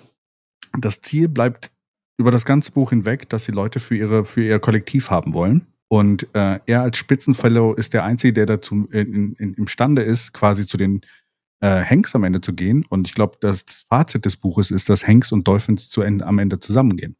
[0.79, 1.73] das Ziel bleibt
[2.19, 5.67] über das ganze Buch hinweg, dass die Leute für, ihre, für ihr Kollektiv haben wollen.
[5.89, 10.67] Und äh, er als Spitzenfellow ist der Einzige, der dazu in, in, imstande ist, quasi
[10.67, 11.03] zu den
[11.61, 12.85] äh, Hanks am Ende zu gehen.
[12.89, 16.39] Und ich glaube, das Fazit des Buches ist, dass Hanks und Dolphins zu Ende, am
[16.39, 17.17] Ende zusammengehen.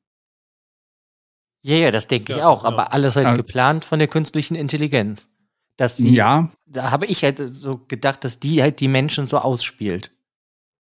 [1.63, 2.63] Ja, ja, das denke ich auch.
[2.65, 2.73] genau.
[2.75, 3.37] Aber alles halt Ah.
[3.37, 5.29] geplant von der künstlichen Intelligenz.
[5.77, 9.39] Dass die, Ja, da habe ich halt so gedacht, dass die halt die Menschen so
[9.39, 10.11] ausspielt.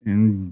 [0.04, 0.50] in-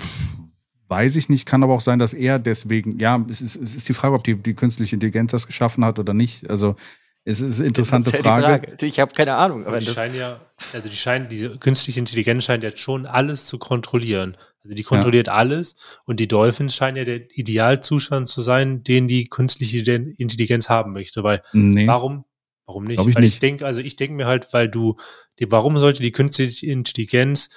[0.89, 3.89] weiß ich nicht, kann aber auch sein, dass er deswegen, ja, es ist, es ist
[3.89, 6.49] die Frage, ob die, die künstliche Intelligenz das geschaffen hat oder nicht.
[6.51, 6.77] Also
[7.25, 8.87] es ist eine interessante Das ist ja die Frage.
[8.87, 9.61] Ich habe keine Ahnung.
[9.63, 10.41] Aber Aber die das, scheinen ja,
[10.73, 14.37] also die scheinen, diese künstliche Intelligenz scheint jetzt schon alles zu kontrollieren.
[14.63, 19.27] Also die kontrolliert alles und die Dolphins scheinen ja der Idealzustand zu sein, den die
[19.27, 21.23] künstliche Intelligenz haben möchte.
[21.23, 21.87] Weil Nee.
[21.87, 22.25] warum?
[22.67, 22.97] Warum nicht?
[22.97, 23.43] Glaub ich weil ich nicht.
[23.43, 24.97] denke, also ich denke mir halt, weil du,
[25.39, 27.51] die, warum sollte die künstliche Intelligenz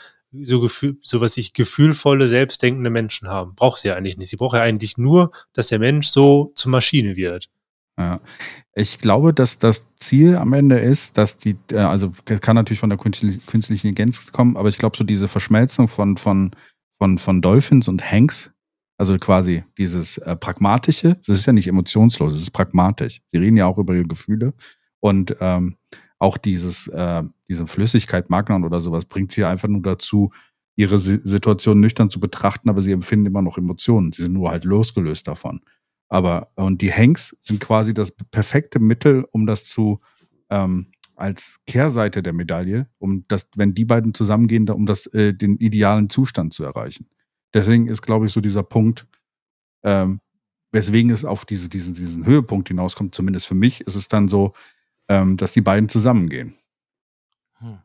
[0.43, 3.56] so Gefühl, so was ich gefühlvolle, selbstdenkende Menschen haben?
[3.56, 4.30] Braucht sie ja eigentlich nicht.
[4.30, 7.49] Sie braucht ja eigentlich nur, dass der Mensch so zur Maschine wird.
[8.76, 12.90] Ich glaube, dass das Ziel am Ende ist, dass die, äh, also kann natürlich von
[12.90, 16.52] der künstlichen Intelligenz kommen, aber ich glaube, so diese Verschmelzung von, von,
[16.92, 18.52] von, von Dolphins und Hanks,
[18.98, 23.22] also quasi dieses äh, Pragmatische, das ist ja nicht emotionslos, es ist pragmatisch.
[23.28, 24.54] Sie reden ja auch über ihre Gefühle
[25.00, 25.78] und ähm,
[26.20, 30.32] auch dieses, äh, diese Flüssigkeit, Magnon oder sowas, bringt sie einfach nur dazu,
[30.76, 34.12] ihre Si- Situation nüchtern zu betrachten, aber sie empfinden immer noch Emotionen.
[34.12, 35.62] Sie sind nur halt losgelöst davon.
[36.10, 40.00] Aber, und die Hanks sind quasi das perfekte Mittel, um das zu,
[40.50, 45.34] ähm, als Kehrseite der Medaille, um das, wenn die beiden zusammengehen, da- um das, äh,
[45.34, 47.08] den idealen Zustand zu erreichen.
[47.54, 49.08] Deswegen ist, glaube ich, so dieser Punkt,
[49.84, 50.22] ähm,
[50.72, 54.54] weswegen es auf diese, diesen, diesen Höhepunkt hinauskommt, zumindest für mich, ist es dann so,
[55.10, 56.54] ähm, dass die beiden zusammengehen.
[57.60, 57.80] Hm.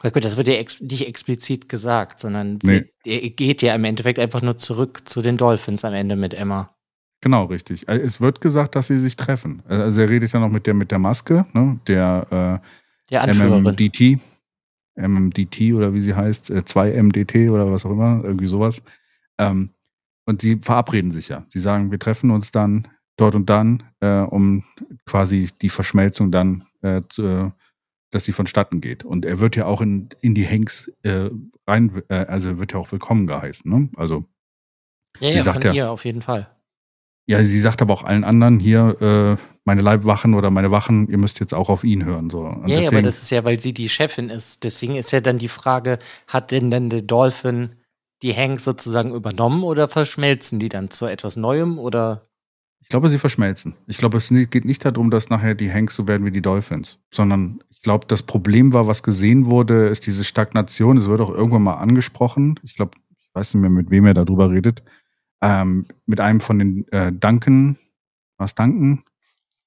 [0.00, 2.84] Gut, das wird ja ex nicht explizit gesagt, sondern Nee.
[3.04, 6.34] sie- er geht ja im Endeffekt einfach nur zurück zu den Dolphins am Ende mit
[6.34, 6.74] Emma.
[7.20, 7.88] Genau, richtig.
[7.88, 9.62] Äh, Es wird gesagt, dass sie sich treffen.
[9.66, 12.60] Also er redet ja noch mit der mit der Maske, ne, der Der
[13.10, 13.62] äh, Anführerin.
[13.64, 14.20] MMDT,
[14.96, 18.82] MMDT oder wie sie heißt, äh, 2MDT oder was auch immer, irgendwie sowas.
[19.38, 19.70] Ähm,
[20.26, 21.44] und sie verabreden sich ja.
[21.48, 24.62] Sie sagen, wir treffen uns dann dort und dann, äh, um
[25.06, 27.50] quasi die Verschmelzung dann, äh, zu, äh,
[28.10, 29.04] dass sie vonstatten geht.
[29.04, 31.30] Und er wird ja auch in, in die Hanks äh,
[31.66, 33.70] rein, äh, also wird ja auch willkommen geheißen.
[33.70, 33.88] Ne?
[33.96, 34.24] Also
[35.20, 36.48] ja, ja, von ja- ihr auf jeden Fall.
[37.28, 38.96] Ja, sie sagt aber auch allen anderen hier,
[39.38, 42.30] äh, meine Leibwachen oder meine Wachen, ihr müsst jetzt auch auf ihn hören.
[42.30, 42.40] So.
[42.40, 44.64] Und Ja, ja, aber deswegen- das ist ja, weil sie die Chefin ist.
[44.64, 47.70] Deswegen ist ja dann die Frage, hat denn dann der Dolphin
[48.22, 52.24] die Hanks sozusagen übernommen oder verschmelzen die dann zu etwas Neuem oder?
[52.80, 53.74] ich glaube, sie verschmelzen.
[53.86, 56.98] Ich glaube, es geht nicht darum, dass nachher die Hanks so werden wie die Dolphins,
[57.12, 60.96] sondern ich glaube, das Problem war, was gesehen wurde, ist diese Stagnation.
[60.96, 62.58] Es wird auch irgendwann mal angesprochen.
[62.62, 64.82] Ich glaube, ich weiß nicht mehr, mit wem er darüber redet.
[65.40, 67.76] Ähm, mit einem von den äh, Duncan,
[68.38, 69.04] was Duncan,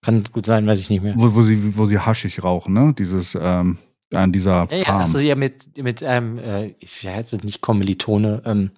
[0.02, 1.14] Kann gut sein, weiß ich nicht mehr.
[1.18, 2.94] wo, wo sie, wo sie haschig rauchen, ne?
[2.98, 3.78] Dieses, ähm,
[4.14, 5.02] an dieser Ja, ja, Farm.
[5.02, 8.72] achso, ja, mit, mit einem, äh, wie heißt es nicht Kommilitone, ähm,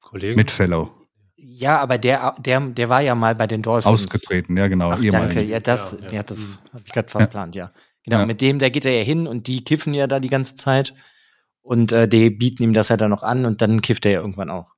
[0.00, 0.36] Kollegen?
[0.36, 0.90] mit Fellow.
[1.36, 3.86] ja, aber der, der, der war ja mal bei den Dolphins.
[3.86, 4.90] Ausgetreten, ja, genau.
[4.90, 6.22] Ach, danke, ja, das, Ja, ja, ja.
[6.24, 6.58] das Mhm.
[6.72, 7.70] habe ich gerade verplant, ja.
[8.04, 8.26] Genau, Ja.
[8.26, 10.94] mit dem, da geht er ja hin und die kiffen ja da die ganze Zeit
[11.62, 14.20] und äh, die bieten ihm das ja dann noch an und dann kifft er ja
[14.20, 14.74] irgendwann auch.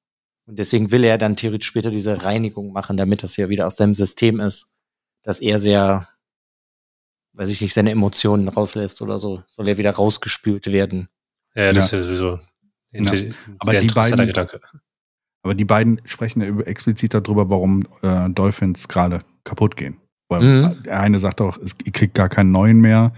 [0.47, 3.77] Und deswegen will er dann theoretisch später diese Reinigung machen, damit das ja wieder aus
[3.77, 4.75] seinem System ist,
[5.23, 6.09] dass er sehr,
[7.35, 11.09] weiß ich nicht, seine Emotionen rauslässt oder so, soll er wieder rausgespült werden.
[11.55, 12.41] Ja, das ist ja sowieso
[12.93, 13.13] ein Ja.
[13.59, 14.61] Aber sehr die interessanter beiden- Gedanke.
[15.45, 19.97] Aber die beiden sprechen ja explizit darüber, warum äh, Dolphins gerade kaputt gehen.
[20.29, 20.83] Weil Mhm.
[20.85, 23.13] der eine sagt auch, es, kriegt gar keinen neuen mehr.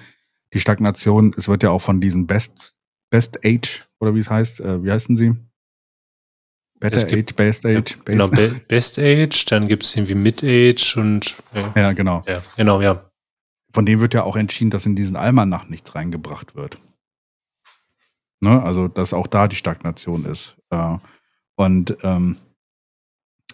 [0.52, 2.74] Die Stagnation, es wird ja auch von diesen Best,
[3.10, 5.34] Best Age, oder wie es heißt, äh, wie heißen sie?
[6.80, 10.14] Better Es gibt- Age, Best Age, genau, Best, Be Best Age, dann gibt es irgendwie
[10.14, 12.22] Mid-Age und ja, Ja, genau.
[12.26, 13.08] ja, genau, ja.
[13.72, 16.78] Von dem wird ja auch entschieden, dass in diesen Almanach nichts reingebracht wird.
[18.40, 18.62] Ne?
[18.62, 20.56] Also, dass auch da die Stagnation ist.
[20.70, 20.96] Äh,
[21.56, 22.36] und ähm,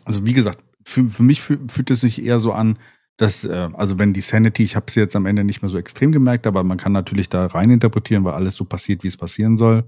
[0.05, 2.79] also wie gesagt, für, für mich fü- fühlt es sich eher so an,
[3.17, 5.79] dass, äh, also wenn die Sanity, ich habe sie jetzt am Ende nicht mehr so
[5.79, 9.17] extrem gemerkt, aber man kann natürlich da rein interpretieren, weil alles so passiert, wie es
[9.17, 9.85] passieren soll.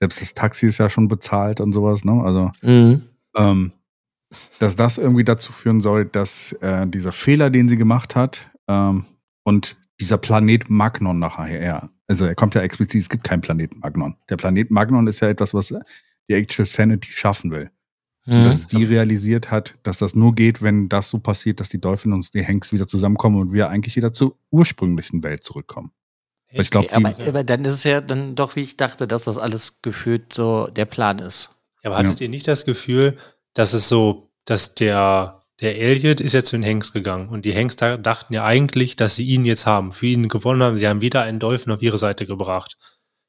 [0.00, 2.22] Selbst das Taxi ist ja schon bezahlt und sowas, ne?
[2.24, 3.02] Also Mhm.
[3.36, 3.72] ähm,
[4.58, 9.04] dass das irgendwie dazu führen soll, dass äh, dieser Fehler, den sie gemacht hat, ähm,
[9.44, 14.16] und dieser Planet Magnon nachher, also er kommt ja explizit, es gibt keinen Planeten Magnon.
[14.28, 15.74] Der Planet Magnon ist ja etwas, was
[16.28, 17.70] die Actual Sanity schaffen will.
[18.24, 18.44] Mhm.
[18.44, 22.14] dass die realisiert hat, dass das nur geht, wenn das so passiert, dass die Dolphins
[22.28, 25.90] und die Hanks wieder zusammenkommen und wir eigentlich wieder zur ursprünglichen Welt zurückkommen.
[26.52, 29.24] Ich glaube, Okay, aber, aber dann ist es ja dann doch, wie ich dachte, dass
[29.24, 31.50] das alles gefühlt so der Plan ist.
[31.82, 33.16] Ja, aber hattet ihr nicht das Gefühl,
[33.54, 37.52] dass es so, dass der, der Elliot ist ja zu den Hanks gegangen und die
[37.76, 40.78] da- dachten ja eigentlich, dass sie ihn jetzt haben, für ihn gewonnen haben.
[40.78, 42.76] Sie haben wieder einen Dolphin auf ihre Seite gebracht.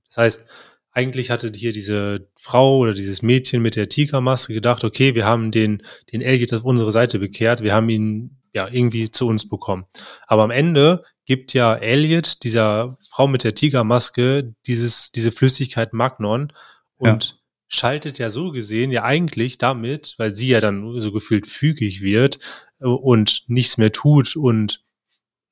[0.08, 0.48] Das heißt,
[0.92, 5.50] eigentlich hatte hier diese Frau oder dieses Mädchen mit der Tigermaske gedacht, okay, wir haben
[5.52, 5.82] den,
[6.12, 9.86] den Elliot auf unsere Seite bekehrt, wir haben ihn ja irgendwie zu uns bekommen.
[10.28, 16.52] Aber am Ende gibt ja Elliot, dieser Frau mit der Tigermaske, dieses, diese Flüssigkeit Magnon
[16.98, 22.02] und schaltet ja so gesehen ja eigentlich damit, weil sie ja dann so gefühlt fügig
[22.02, 22.40] wird
[22.80, 24.84] äh, und nichts mehr tut und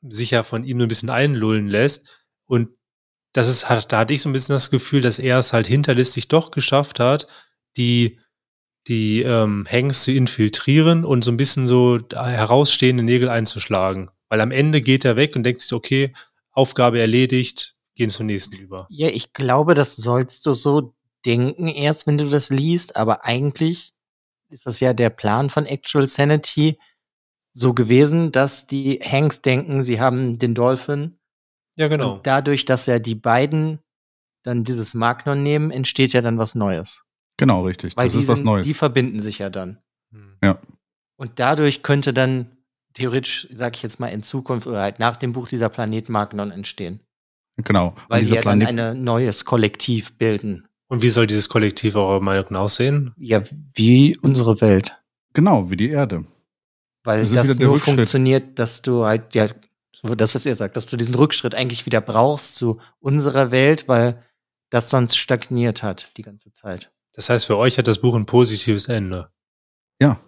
[0.07, 2.25] sich ja von ihm so ein bisschen einlullen lässt.
[2.45, 2.69] Und
[3.33, 6.27] das ist da hatte ich so ein bisschen das Gefühl, dass er es halt hinterlistig
[6.27, 7.27] doch geschafft hat,
[7.77, 8.19] die,
[8.87, 14.11] die ähm, Hanks zu infiltrieren und so ein bisschen so herausstehende Nägel einzuschlagen.
[14.31, 16.13] Weil am Ende geht er weg und denkt sich, okay,
[16.53, 18.87] Aufgabe erledigt, gehen zum nächsten über.
[18.89, 23.91] Ja, ich glaube, das sollst du so denken erst, wenn du das liest, aber eigentlich
[24.49, 26.79] ist das ja der Plan von Actual Sanity
[27.53, 31.19] so gewesen, dass die Hanks denken, sie haben den Dolphin
[31.75, 32.13] Ja, genau.
[32.13, 33.79] und dadurch, dass ja die beiden
[34.43, 37.03] dann dieses Magnon nehmen, entsteht ja dann was Neues.
[37.35, 37.97] Genau, richtig.
[37.97, 38.65] Weil das ist was sind, Neues.
[38.65, 39.81] die verbinden sich ja dann.
[40.13, 40.37] Hm.
[41.17, 42.60] Und dadurch könnte dann
[42.93, 46.51] theoretisch, sag ich jetzt mal, in Zukunft oder halt nach dem Buch dieser Planet Magnon
[46.51, 47.01] entstehen.
[47.57, 47.95] Genau.
[48.07, 50.67] Weil dieser ja dann Planet, ein neues Kollektiv bilden.
[50.87, 53.13] Und wie soll dieses Kollektiv eurer Meinung nach aussehen?
[53.17, 53.41] Ja,
[53.73, 54.97] wie unsere Welt.
[55.33, 56.25] genau, wie die Erde.
[57.03, 59.47] Weil Das das nur funktioniert, dass du halt, ja,
[59.93, 63.87] so das, was ihr sagt, dass du diesen Rückschritt eigentlich wieder brauchst zu unserer Welt,
[63.87, 64.23] weil
[64.69, 66.91] das sonst stagniert hat die ganze Zeit.
[67.13, 69.31] Das heißt, für euch hat das Buch ein positives Ende.
[69.99, 70.19] Ja.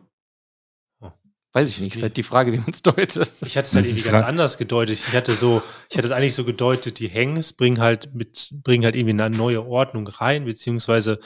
[1.55, 3.31] Weiß ich nicht, ist halt die Frage, wie man es deutet.
[3.45, 4.97] Ich hatte es halt irgendwie ganz anders gedeutet.
[5.07, 8.83] Ich hatte so, ich hatte es eigentlich so gedeutet, die Hangs bringen halt mit, bringen
[8.83, 11.19] halt irgendwie eine neue Ordnung rein, beziehungsweise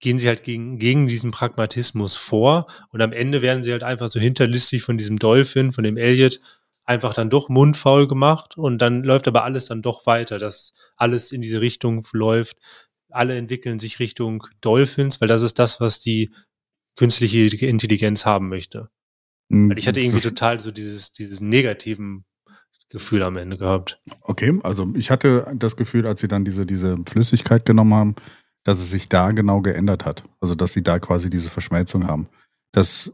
[0.00, 4.08] gehen sie halt gegen, gegen diesen Pragmatismus vor und am Ende werden sie halt einfach
[4.08, 6.40] so hinterlistig von diesem Dolphin, von dem Elliot,
[6.84, 11.30] einfach dann doch mundfaul gemacht und dann läuft aber alles dann doch weiter, dass alles
[11.30, 12.58] in diese Richtung läuft.
[13.10, 16.30] Alle entwickeln sich Richtung Dolphins, weil das ist das, was die
[16.96, 18.90] künstliche Intelligenz haben möchte.
[19.70, 22.24] Weil ich hatte irgendwie total so dieses, dieses negativen
[22.88, 24.00] Gefühl am Ende gehabt.
[24.20, 28.14] Okay, also ich hatte das Gefühl, als sie dann diese, diese Flüssigkeit genommen haben,
[28.62, 30.24] dass es sich da genau geändert hat.
[30.40, 32.28] Also dass sie da quasi diese Verschmelzung haben.
[32.72, 33.12] Dass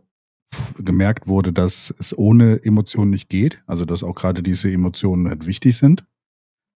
[0.79, 3.62] gemerkt wurde, dass es ohne Emotionen nicht geht.
[3.66, 6.05] Also dass auch gerade diese Emotionen halt wichtig sind.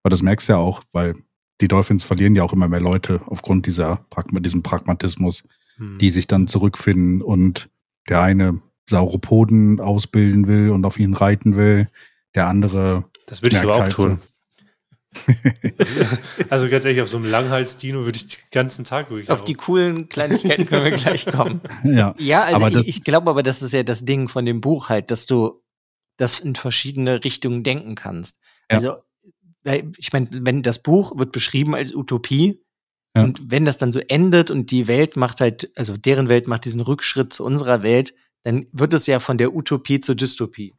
[0.03, 1.15] Weil das merkst du ja auch, weil
[1.61, 5.45] die Dolphins verlieren ja auch immer mehr Leute aufgrund dieser Pragma diesem Pragmatismus,
[5.77, 5.99] Hm.
[5.99, 7.69] die sich dann zurückfinden und
[8.09, 11.89] der eine Sauropoden ausbilden will und auf ihn reiten will.
[12.35, 14.21] Der andere das würde ich aber auch halt tun.
[16.51, 19.55] Also ganz ehrlich, auf so einem Langhals-Dino würde ich den ganzen Tag ruhig Auf die
[19.55, 21.61] coolen Kleinigkeiten können wir gleich kommen.
[21.85, 24.89] ja, Ja, also ich, ich glaube aber, das ist ja das Ding von dem Buch
[24.89, 25.63] halt, dass du
[26.17, 28.41] das in verschiedene Richtungen denken kannst.
[28.71, 28.77] Ja.
[28.77, 28.95] Also,
[29.97, 32.63] ich meine, wenn das Buch wird beschrieben als Utopie
[33.17, 33.25] Ja.
[33.25, 36.65] und wenn das dann so endet und die Welt macht halt, also deren Welt macht
[36.65, 38.15] diesen Rückschritt zu unserer Welt,
[38.45, 40.75] dann wird es ja von der Utopie zur Dystopie.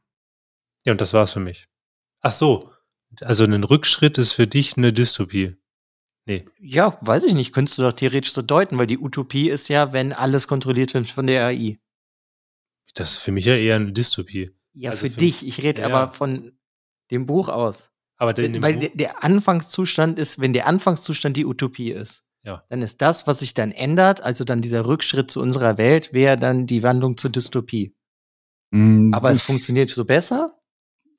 [0.86, 1.67] Ja, und das war's für mich.
[2.21, 2.71] Ach so.
[3.21, 5.56] Also ein Rückschritt ist für dich eine Dystopie.
[6.28, 6.45] Nee.
[6.60, 9.93] Ja, weiß ich nicht, könntest du doch theoretisch so deuten, weil die Utopie ist ja,
[9.93, 11.78] wenn alles kontrolliert wird von der AI.
[12.95, 14.51] Das ist für mich ja eher eine Dystopie.
[14.73, 15.45] Ja, Also für, für- dich.
[15.45, 16.58] Ich rede Ja, aber von
[17.12, 17.91] dem Buch aus.
[18.17, 22.63] Aber Weil Buch, der Anfangszustand ist, wenn der Anfangszustand die Utopie ist, Ja.
[22.69, 26.38] dann ist das, was sich dann ändert, also dann dieser Rückschritt zu unserer Welt, wäre
[26.38, 27.95] dann die Wandlung zur Dystopie.
[28.71, 30.53] Mm, Aber es funktioniert so besser?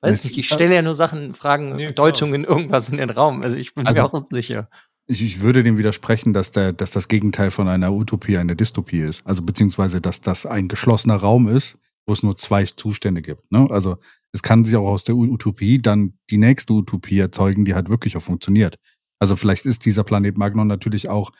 [0.01, 1.91] Weiß nicht, ich halt- stelle ja nur Sachen, Fragen, Nee.
[1.91, 3.41] Deutungen, irgendwas in den Raum.
[3.41, 4.69] Also ich bin Also- mir auch unsicher.
[5.09, 8.99] Ich, ich würde dem widersprechen, dass, der, dass das Gegenteil von einer Utopie eine Dystopie
[8.99, 9.25] ist.
[9.25, 13.49] Also beziehungsweise, dass das ein geschlossener Raum ist, wo es nur zwei Zustände gibt.
[13.51, 13.67] Ne?
[13.71, 13.97] Also
[14.33, 18.17] es kann sich auch aus der Utopie dann die nächste Utopie erzeugen, die halt wirklich
[18.17, 18.77] auch funktioniert.
[19.19, 21.31] Also vielleicht ist dieser Planet Magnon natürlich auch,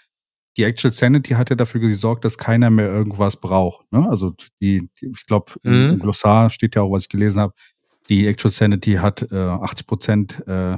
[0.57, 3.86] die Actual Sanity hat ja dafür gesorgt, dass keiner mehr irgendwas braucht.
[3.91, 4.09] Ne?
[4.09, 5.89] Also die, die ich glaube, im, Mhm.
[5.93, 7.53] im Glossar steht ja auch, was ich gelesen habe,
[8.09, 10.78] die Actual Sanity hat äh, 80 Prozent äh,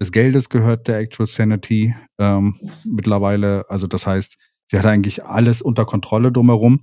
[0.00, 3.64] des Geldes gehört der Actual Sanity ähm, mittlerweile.
[3.70, 6.80] Also das heißt, sie hat eigentlich alles unter Kontrolle drumherum.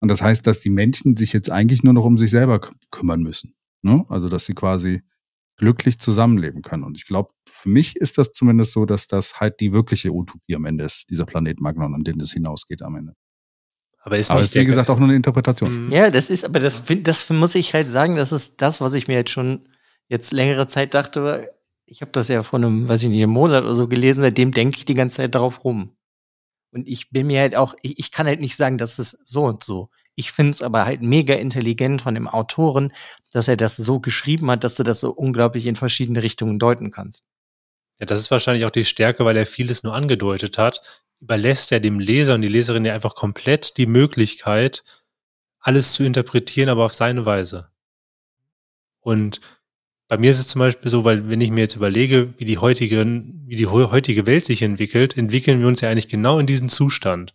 [0.00, 2.72] Und das heißt, dass die Menschen sich jetzt eigentlich nur noch um sich selber kü-
[2.90, 3.54] kümmern müssen.
[3.82, 4.06] Ne?
[4.08, 5.02] Also dass sie quasi
[5.58, 6.84] glücklich zusammenleben können.
[6.84, 10.54] Und ich glaube, für mich ist das zumindest so, dass das halt die wirkliche Utopie
[10.56, 13.14] am Ende ist, dieser Planet Magnon, an den es hinausgeht am Ende.
[14.00, 15.86] aber ist Aber ist, wie gesagt, auch nur eine Interpretation.
[15.86, 15.92] Mhm.
[15.92, 19.08] Ja, das ist, aber das, das muss ich halt sagen, das ist das, was ich
[19.08, 19.68] mir jetzt schon
[20.08, 21.50] jetzt längere Zeit dachte.
[21.84, 24.52] ich habe das ja vor einem, weiß ich nicht, einem Monat oder so gelesen, seitdem
[24.52, 25.96] denke ich die ganze Zeit darauf rum.
[26.70, 29.44] Und ich bin mir halt auch, ich, ich kann halt nicht sagen, das ist so
[29.44, 29.90] und so.
[30.18, 32.92] Ich finde es aber halt mega intelligent von dem Autoren,
[33.30, 36.90] dass er das so geschrieben hat, dass du das so unglaublich in verschiedene Richtungen deuten
[36.90, 37.22] kannst.
[38.00, 41.04] Ja, das ist wahrscheinlich auch die Stärke, weil er vieles nur angedeutet hat.
[41.20, 44.82] Überlässt er dem Leser und die Leserin ja einfach komplett die Möglichkeit,
[45.60, 47.70] alles zu interpretieren, aber auf seine Weise.
[48.98, 49.40] Und
[50.08, 52.58] bei mir ist es zum Beispiel so, weil wenn ich mir jetzt überlege, wie die
[52.58, 56.68] heutige, wie die heutige Welt sich entwickelt, entwickeln wir uns ja eigentlich genau in diesen
[56.68, 57.34] Zustand.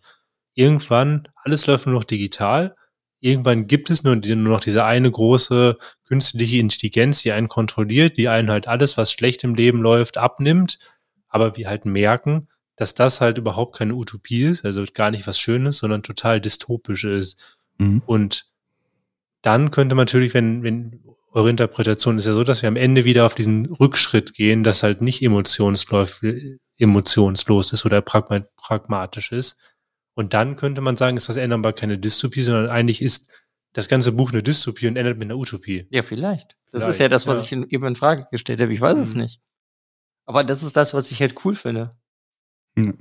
[0.54, 2.76] Irgendwann, alles läuft nur noch digital.
[3.20, 8.28] Irgendwann gibt es nur, nur noch diese eine große künstliche Intelligenz, die einen kontrolliert, die
[8.28, 10.78] einen halt alles, was schlecht im Leben läuft, abnimmt.
[11.30, 15.39] Aber wir halt merken, dass das halt überhaupt keine Utopie ist, also gar nicht was
[15.39, 17.39] Schönes, sondern total dystopisch ist.
[17.78, 18.01] Mhm.
[18.06, 18.47] Und
[19.41, 23.06] dann könnte man natürlich, wenn, wenn eure Interpretation ist ja so, dass wir am Ende
[23.06, 26.22] wieder auf diesen Rückschritt gehen, dass halt nicht emotionslos,
[26.78, 29.58] emotionslos ist oder pragmatisch ist.
[30.16, 33.32] Und dann könnte man sagen, ist das Ende aber keine Dystopie, sondern eigentlich ist
[33.74, 35.88] das ganze Buch eine Dystopie und endet mit einer Utopie.
[35.89, 36.55] Ja, vielleicht.
[36.72, 37.43] Das vielleicht, ist ja das, was ja.
[37.43, 38.74] ich in, eben in Frage gestellt habe.
[38.74, 39.03] Ich weiß mhm.
[39.03, 39.41] es nicht.
[40.26, 41.95] Aber das ist das, was ich halt cool finde.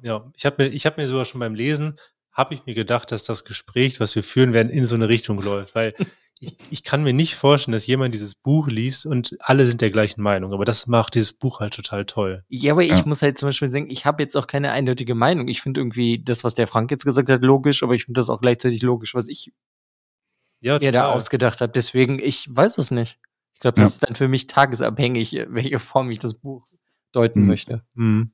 [0.02, 1.96] Ja, ich habe mir, ich habe mir sogar schon beim Lesen,
[2.32, 5.40] habe ich mir gedacht, dass das Gespräch, was wir führen werden, in so eine Richtung
[5.40, 5.94] läuft, weil
[6.43, 9.90] ich, ich kann mir nicht vorstellen, dass jemand dieses Buch liest und alle sind der
[9.90, 10.53] gleichen Meinung.
[10.53, 12.45] Aber das macht dieses Buch halt total toll.
[12.49, 13.03] Ja, aber ich ja.
[13.07, 15.47] muss halt zum Beispiel sagen, ich habe jetzt auch keine eindeutige Meinung.
[15.47, 18.28] Ich finde irgendwie das, was der Frank jetzt gesagt hat, logisch, aber ich finde das
[18.28, 19.53] auch gleichzeitig logisch, was ich
[20.61, 21.72] ja, mir da ausgedacht habe.
[21.72, 23.20] Deswegen, ich weiß es nicht.
[23.55, 23.88] Ich glaube, das ja.
[23.88, 26.66] ist dann für mich tagesabhängig, welche Form ich das Buch
[27.12, 27.47] deuten mhm.
[27.47, 27.84] möchte.
[27.95, 28.32] Mhm.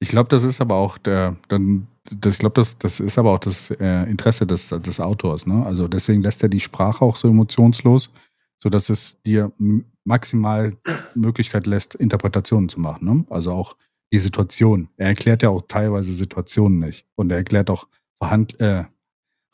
[0.00, 3.32] Ich glaube, das ist aber auch der, dann, das, ich glaube, das, das ist aber
[3.32, 5.46] auch das äh, Interesse des, des Autors.
[5.46, 5.64] Ne?
[5.64, 8.10] Also deswegen lässt er die Sprache auch so emotionslos,
[8.62, 9.52] so dass es dir
[10.04, 10.76] maximal
[11.14, 13.04] Möglichkeit lässt, Interpretationen zu machen.
[13.04, 13.24] Ne?
[13.30, 13.76] Also auch
[14.12, 14.88] die Situation.
[14.96, 17.88] Er erklärt ja auch teilweise Situationen nicht und er erklärt auch
[18.18, 18.84] Verhand, äh,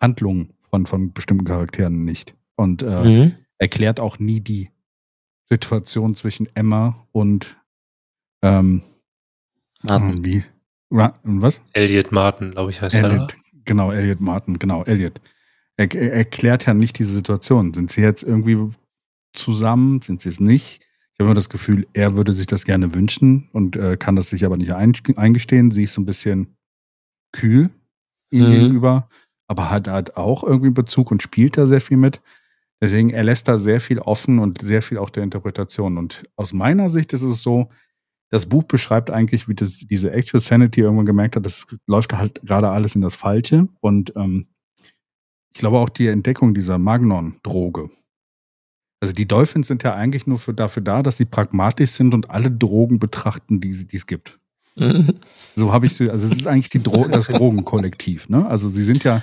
[0.01, 3.35] Handlungen von von bestimmten Charakteren nicht und äh, mhm.
[3.59, 4.71] erklärt auch nie die
[5.49, 7.57] Situation zwischen Emma und
[8.43, 8.83] ähm,
[9.83, 10.25] Martin.
[10.25, 10.45] Wie?
[10.93, 11.63] Was?
[11.73, 13.39] Elliot Martin, glaube ich, heißt Elliot, er.
[13.65, 15.21] Genau, Elliot Martin, genau, Elliot.
[15.77, 17.73] Er, er, erklärt ja nicht diese Situation.
[17.73, 18.71] Sind sie jetzt irgendwie
[19.33, 20.03] zusammen?
[20.03, 20.81] Sind sie es nicht?
[21.13, 24.29] Ich habe immer das Gefühl, er würde sich das gerne wünschen und äh, kann das
[24.29, 25.71] sich aber nicht eingestehen.
[25.71, 26.57] Sie ist so ein bisschen
[27.33, 27.71] kühl
[28.31, 28.53] ihm mhm.
[28.53, 29.09] gegenüber,
[29.47, 32.21] aber hat halt auch irgendwie Bezug und spielt da sehr viel mit.
[32.81, 35.97] Deswegen, er lässt da sehr viel offen und sehr viel auch der Interpretation.
[35.97, 37.71] Und aus meiner Sicht ist es so,
[38.33, 42.41] das Buch beschreibt eigentlich, wie das, diese Actual Sanity irgendwann gemerkt hat, das läuft halt
[42.43, 43.69] gerade alles in das Falsche.
[43.81, 44.47] Und ähm,
[45.53, 47.91] ich glaube auch die Entdeckung dieser Magnon-Droge.
[49.01, 52.31] Also die Dolphins sind ja eigentlich nur für, dafür da, dass sie pragmatisch sind und
[52.31, 54.41] alle Drogen betrachten, die, die es gibt.
[55.55, 58.31] so habe ich sie, also es ist eigentlich die Dro das Drogenkollektiv.
[58.31, 58.47] Ne?
[58.47, 59.23] Also sie sind ja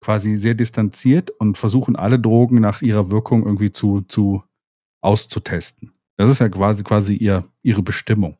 [0.00, 4.44] quasi sehr distanziert und versuchen alle Drogen nach ihrer Wirkung irgendwie zu, zu
[5.00, 5.95] auszutesten.
[6.16, 8.38] Das ist ja quasi, quasi ihr, ihre Bestimmung.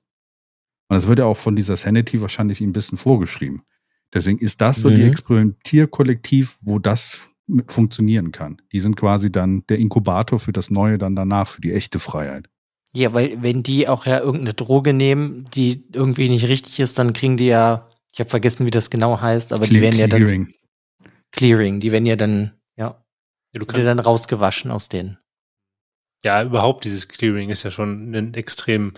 [0.88, 3.62] Und das wird ja auch von dieser Sanity wahrscheinlich ein bisschen vorgeschrieben.
[4.14, 4.96] Deswegen ist das so mhm.
[4.96, 7.22] die Experimentierkollektiv, wo das
[7.66, 8.62] funktionieren kann.
[8.72, 12.48] Die sind quasi dann der Inkubator für das Neue dann danach, für die echte Freiheit.
[12.92, 17.12] Ja, weil wenn die auch ja irgendeine Droge nehmen, die irgendwie nicht richtig ist, dann
[17.12, 20.06] kriegen die ja, ich habe vergessen, wie das genau heißt, aber Cle die werden ja
[20.06, 20.54] dann Clearing.
[21.30, 23.04] Clearing, die werden ja dann, ja,
[23.52, 25.18] ja du kannst dann rausgewaschen aus denen
[26.26, 28.92] ja, überhaupt dieses Clearing ist ja schon ein extrem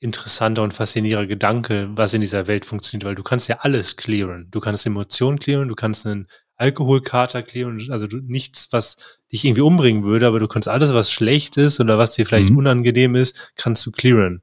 [0.00, 4.48] interessanter und faszinierender Gedanke, was in dieser Welt funktioniert, weil du kannst ja alles clearen.
[4.50, 9.60] Du kannst Emotionen clearen, du kannst einen Alkoholkater clearen, also du, nichts, was dich irgendwie
[9.60, 12.58] umbringen würde, aber du kannst alles, was schlecht ist oder was dir vielleicht mhm.
[12.58, 14.40] unangenehm ist, kannst du clearen.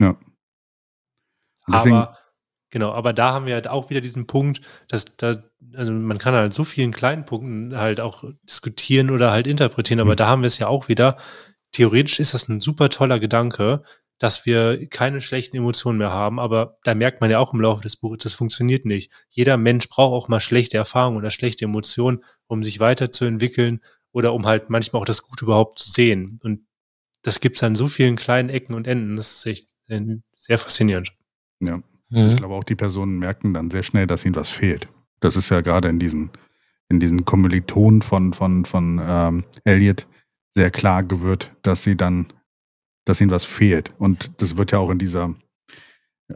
[0.00, 0.16] Ja.
[1.66, 2.16] aber
[2.70, 5.34] Genau, aber da haben wir halt auch wieder diesen Punkt, dass da,
[5.74, 10.12] also man kann halt so vielen kleinen Punkten halt auch diskutieren oder halt interpretieren, aber
[10.12, 10.16] mhm.
[10.16, 11.16] da haben wir es ja auch wieder.
[11.72, 13.82] Theoretisch ist das ein super toller Gedanke,
[14.18, 17.82] dass wir keine schlechten Emotionen mehr haben, aber da merkt man ja auch im Laufe
[17.82, 19.10] des Buches, das funktioniert nicht.
[19.30, 23.80] Jeder Mensch braucht auch mal schlechte Erfahrungen oder schlechte Emotionen, um sich weiterzuentwickeln
[24.12, 26.38] oder um halt manchmal auch das Gute überhaupt zu sehen.
[26.42, 26.66] Und
[27.22, 29.16] das gibt's an so vielen kleinen Ecken und Enden.
[29.16, 29.68] Das ist echt
[30.36, 31.12] sehr faszinierend.
[31.60, 32.26] Ja, Mhm.
[32.26, 34.88] Ich glaube, auch die Personen merken dann sehr schnell, dass ihnen was fehlt.
[35.20, 36.30] Das ist ja gerade in diesen,
[36.88, 40.06] in diesen Kommilitonen von, von, von ähm, Elliot
[40.50, 42.26] sehr klar gewirrt, dass sie dann,
[43.04, 43.94] dass ihnen was fehlt.
[43.98, 45.34] Und das wird ja auch in dieser,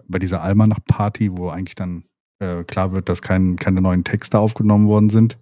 [0.06, 2.04] bei dieser Almanach-Party, wo eigentlich dann
[2.38, 5.38] äh, klar wird, dass kein, keine neuen Texte aufgenommen worden sind,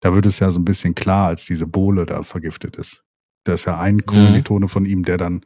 [0.00, 3.04] da wird es ja so ein bisschen klar, als diese Bohle da vergiftet ist.
[3.44, 4.06] Da ist ja ein mhm.
[4.06, 5.44] Kommilitone von ihm, der dann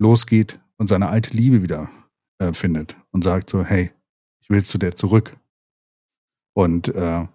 [0.00, 1.90] losgeht und seine alte Liebe wieder
[2.38, 3.92] äh, findet und sagt so, hey,
[4.40, 5.36] ich will zu der zurück.
[6.54, 7.26] Und äh,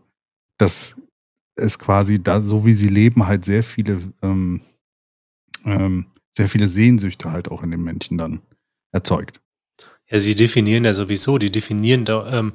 [0.58, 0.96] das
[1.56, 4.62] ist quasi da, so wie sie leben, halt sehr viele, ähm,
[5.66, 8.42] ähm, sehr viele Sehnsüchte halt auch in den Menschen dann
[8.92, 9.40] erzeugt.
[10.10, 12.54] Ja, sie definieren ja sowieso, die definieren da ähm,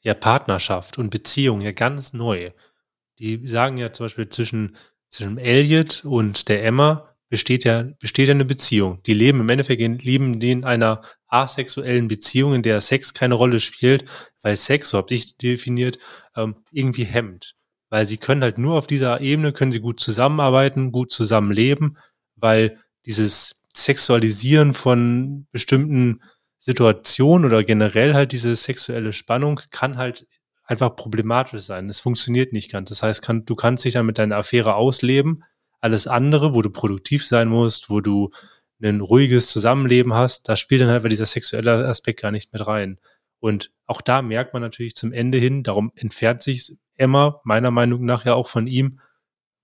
[0.00, 2.50] ja Partnerschaft und Beziehung ja ganz neu.
[3.18, 4.76] Die sagen ja zum Beispiel zwischen,
[5.08, 9.02] zwischen Elliot und der Emma besteht ja, besteht ja eine Beziehung.
[9.04, 13.60] Die leben im Endeffekt, leben die in einer asexuellen Beziehung, in der Sex keine Rolle
[13.60, 14.04] spielt,
[14.42, 15.98] weil Sex, so habe ich definiert,
[16.36, 17.56] ähm, irgendwie hemmt.
[17.94, 21.96] Weil sie können halt nur auf dieser Ebene, können sie gut zusammenarbeiten, gut zusammenleben,
[22.34, 26.20] weil dieses Sexualisieren von bestimmten
[26.58, 30.26] Situationen oder generell halt diese sexuelle Spannung kann halt
[30.64, 31.88] einfach problematisch sein.
[31.88, 32.88] Es funktioniert nicht ganz.
[32.88, 35.44] Das heißt, kann, du kannst dich dann mit deiner Affäre ausleben.
[35.80, 38.30] Alles andere, wo du produktiv sein musst, wo du
[38.82, 42.98] ein ruhiges Zusammenleben hast, da spielt dann halt dieser sexuelle Aspekt gar nicht mit rein.
[43.38, 48.04] Und auch da merkt man natürlich zum Ende hin, darum entfernt sich Emma meiner Meinung
[48.04, 49.00] nach ja auch von ihm,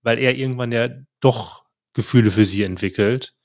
[0.03, 3.35] weil er irgendwann ja doch Gefühle für sie entwickelt.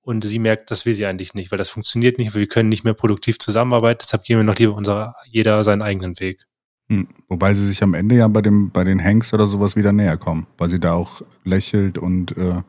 [0.00, 2.70] Und sie merkt, das will sie eigentlich nicht, weil das funktioniert nicht, weil wir können
[2.70, 6.46] nicht mehr produktiv zusammenarbeiten, deshalb gehen wir noch lieber unser, jeder seinen eigenen Weg.
[6.88, 7.08] Hm.
[7.28, 10.16] Wobei sie sich am Ende ja bei, dem, bei den Hanks oder sowas wieder näher
[10.16, 12.62] kommen, weil sie da auch lächelt und äh,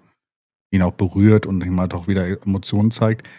[0.71, 3.29] ihn auch berührt und ihm halt auch wieder Emotionen zeigt.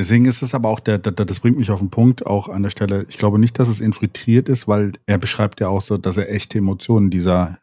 [0.00, 2.62] Deswegen ist es aber auch, der, der, das bringt mich auf den Punkt, auch an
[2.62, 5.98] der Stelle, ich glaube nicht, dass es infiltriert ist, weil er beschreibt ja auch so,
[5.98, 7.58] dass er echte Emotionen dieser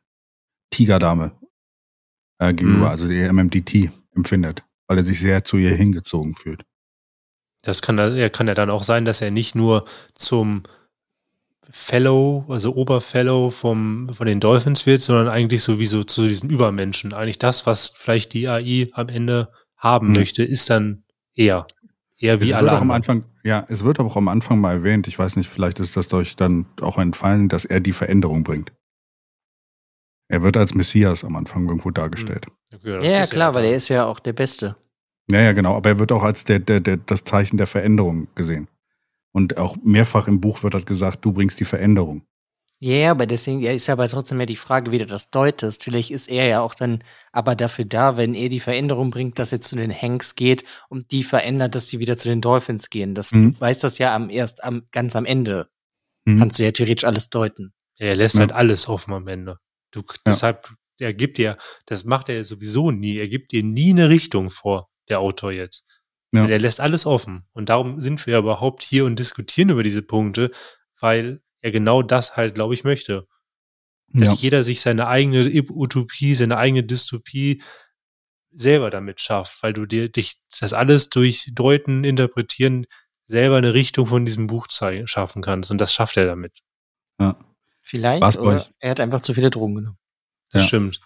[0.69, 1.31] Tigerdame
[2.37, 2.91] äh, gegenüber, mhm.
[2.91, 6.61] also die MMDT, empfindet, weil er sich sehr zu ihr hingezogen fühlt.
[7.63, 10.61] Das kann, er kann ja dann auch sein, dass er nicht nur zum
[11.71, 17.13] Fellow, also Oberfellow vom, von den Dolphins wird, sondern eigentlich sowieso zu diesem Übermenschen.
[17.13, 20.17] Eigentlich das, was vielleicht die AI am Ende haben mhm.
[20.17, 21.67] möchte, ist dann er.
[22.19, 24.59] Eher wie es alle wird auch am Anfang, ja, es wird aber auch am Anfang
[24.59, 27.93] mal erwähnt, ich weiß nicht, vielleicht ist das euch dann auch entfallen, dass er die
[27.93, 28.73] Veränderung bringt.
[30.29, 32.47] Er wird als Messias am Anfang irgendwo dargestellt.
[32.83, 34.75] Ja, ja klar, ja weil er ist ja auch der Beste.
[35.29, 38.27] Ja, ja, genau, aber er wird auch als der, der, der, das Zeichen der Veränderung
[38.35, 38.67] gesehen.
[39.31, 42.23] Und auch mehrfach im Buch wird halt gesagt, du bringst die Veränderung.
[42.79, 45.31] Ja, yeah, aber deswegen ja, ist ja aber trotzdem ja die Frage, wie du das
[45.31, 45.83] deutest.
[45.83, 49.51] Vielleicht ist er ja auch dann aber dafür da, wenn er die Veränderung bringt, dass
[49.51, 53.15] er zu den Hanks geht und die verändert, dass die wieder zu den Dolphins gehen.
[53.15, 53.53] Das, mhm.
[53.53, 55.69] Du weißt das ja am erst am, ganz am Ende.
[56.25, 56.37] Mhm.
[56.37, 57.73] Kannst du ja theoretisch alles deuten.
[57.97, 58.41] Er lässt ja.
[58.41, 59.57] halt alles offen am Ende.
[59.89, 60.69] Du, deshalb,
[60.99, 61.57] er gibt dir,
[61.87, 63.17] das macht er sowieso nie.
[63.17, 65.85] Er gibt dir nie eine Richtung vor, der Autor jetzt.
[66.31, 66.45] Ja.
[66.45, 67.47] Er lässt alles offen.
[67.53, 70.51] Und darum sind wir überhaupt hier und diskutieren über diese Punkte,
[70.99, 73.27] weil er genau das halt, glaube ich, möchte.
[74.09, 74.33] Dass ja.
[74.35, 77.61] jeder sich seine eigene Utopie, seine eigene Dystopie
[78.51, 82.87] selber damit schafft, weil du dir dich das alles durch Deuten, Interpretieren
[83.25, 85.69] selber eine Richtung von diesem Buch schaffen kannst.
[85.71, 86.53] Und das schafft er damit.
[87.19, 87.37] Ja.
[87.81, 89.97] Vielleicht, War's oder er hat einfach zu viele Drogen genommen.
[90.51, 90.67] Das ja.
[90.67, 90.99] stimmt.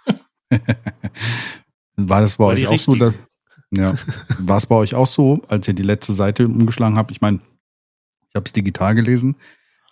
[1.95, 3.15] War das bei War euch auch so, dass,
[3.71, 3.95] ja.
[4.39, 7.11] War es bei euch auch so, als ihr die letzte Seite umgeschlagen habt?
[7.11, 7.39] Ich meine,
[8.29, 9.35] ich habe es digital gelesen.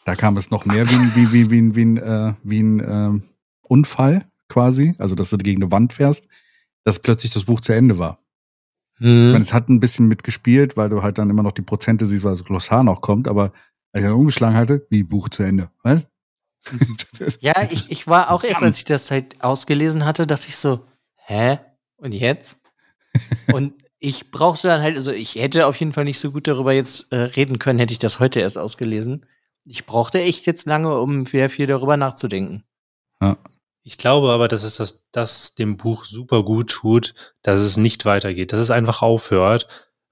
[0.05, 3.21] Da kam es noch mehr wie, wie, wie, wie, wie, wie, äh, wie ein äh,
[3.61, 6.27] Unfall quasi, also dass du gegen eine Wand fährst,
[6.83, 8.19] dass plötzlich das Buch zu Ende war.
[8.95, 9.27] Hm.
[9.27, 12.05] Ich meine, es hat ein bisschen mitgespielt, weil du halt dann immer noch die Prozente
[12.07, 13.53] siehst, weil das Glossar noch kommt, aber
[13.91, 15.69] als ich dann umgeschlagen hatte, wie Buch zu Ende.
[15.83, 16.07] Was?
[17.39, 20.85] ja, ich, ich war auch erst, als ich das halt ausgelesen hatte, dachte ich so,
[21.15, 21.59] hä?
[21.97, 22.57] Und jetzt?
[23.53, 26.73] Und ich brauchte dann halt, also ich hätte auf jeden Fall nicht so gut darüber
[26.73, 29.25] jetzt äh, reden können, hätte ich das heute erst ausgelesen.
[29.65, 32.63] Ich brauchte echt jetzt lange, um sehr viel darüber nachzudenken.
[33.21, 33.37] Ja.
[33.83, 38.05] Ich glaube aber, dass es das, das dem Buch super gut tut, dass es nicht
[38.05, 39.67] weitergeht, dass es einfach aufhört.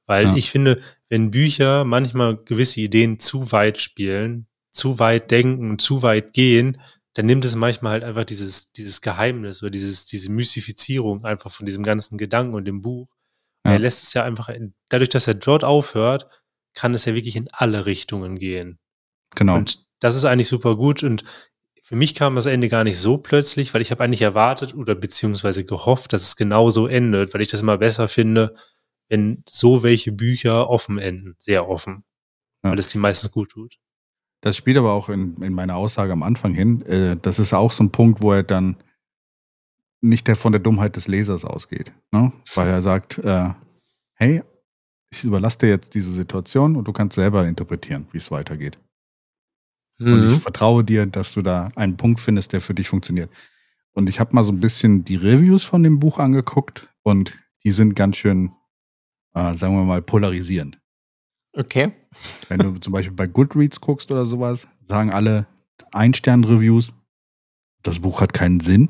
[0.08, 0.36] Weil ja.
[0.36, 6.34] ich finde, wenn Bücher manchmal gewisse Ideen zu weit spielen, zu weit denken, zu weit
[6.34, 6.78] gehen,
[7.14, 11.66] dann nimmt es manchmal halt einfach dieses, dieses Geheimnis oder dieses, diese Mystifizierung einfach von
[11.66, 13.16] diesem ganzen Gedanken und dem Buch.
[13.66, 13.74] Ja.
[13.74, 16.30] Er lässt es ja einfach, in, dadurch, dass er dort aufhört,
[16.74, 18.80] kann es ja wirklich in alle Richtungen gehen.
[19.38, 19.56] Genau.
[19.56, 21.24] Und das ist eigentlich super gut und
[21.82, 24.94] für mich kam das Ende gar nicht so plötzlich, weil ich habe eigentlich erwartet oder
[24.94, 28.56] beziehungsweise gehofft, dass es genau so endet, weil ich das immer besser finde,
[29.08, 32.04] wenn so welche Bücher offen enden, sehr offen,
[32.64, 32.72] ja.
[32.72, 33.78] weil es die meistens gut tut.
[34.42, 36.82] Das spielt aber auch in, in meiner Aussage am Anfang hin.
[36.82, 38.76] Äh, das ist auch so ein Punkt, wo er dann
[40.02, 41.94] nicht der, von der Dummheit des Lesers ausgeht.
[42.12, 42.34] Ne?
[42.54, 43.50] Weil er sagt, äh,
[44.16, 44.44] hey,
[45.10, 48.78] ich überlasse dir jetzt diese Situation und du kannst selber interpretieren, wie es weitergeht.
[49.98, 50.14] Mhm.
[50.14, 50.42] Und ich mhm.
[50.42, 53.30] vertraue dir, dass du da einen Punkt findest, der für dich funktioniert.
[53.94, 57.34] Und ich habe mal so ein bisschen die Reviews von dem Buch angeguckt und
[57.64, 58.52] die sind ganz schön,
[59.34, 60.80] äh, sagen wir mal, polarisierend.
[61.54, 61.92] Okay.
[62.48, 65.48] Wenn du zum Beispiel bei Goodreads guckst oder sowas, sagen alle
[65.92, 66.94] Ein-Stern-Reviews,
[67.82, 68.90] das Buch hat keinen Sinn.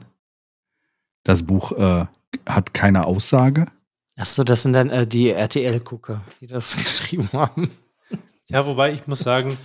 [1.24, 2.05] Das Buch äh,
[2.45, 3.68] hat keine Aussage.
[4.18, 7.70] Achso, das sind dann äh, die RTL-Gucker, die das geschrieben haben.
[8.49, 9.58] Ja, wobei ich muss sagen,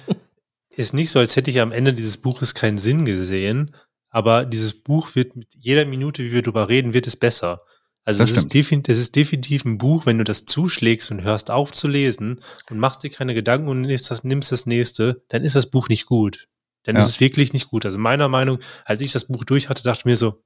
[0.73, 3.75] ist nicht so, als hätte ich am Ende dieses Buches keinen Sinn gesehen,
[4.11, 7.59] aber dieses Buch wird mit jeder Minute, wie wir darüber reden, wird es besser.
[8.05, 8.55] Also Das es ist,
[8.89, 12.79] es ist definitiv ein Buch, wenn du das zuschlägst und hörst auf zu lesen und
[12.79, 16.07] machst dir keine Gedanken und nimmst das, nimmst das nächste, dann ist das Buch nicht
[16.07, 16.49] gut.
[16.83, 17.03] Dann Ja.
[17.03, 17.87] ist es wirklich nicht gut.
[17.87, 20.43] Also meiner Meinung, als ich das Buch durch hatte, dachte ich mir so,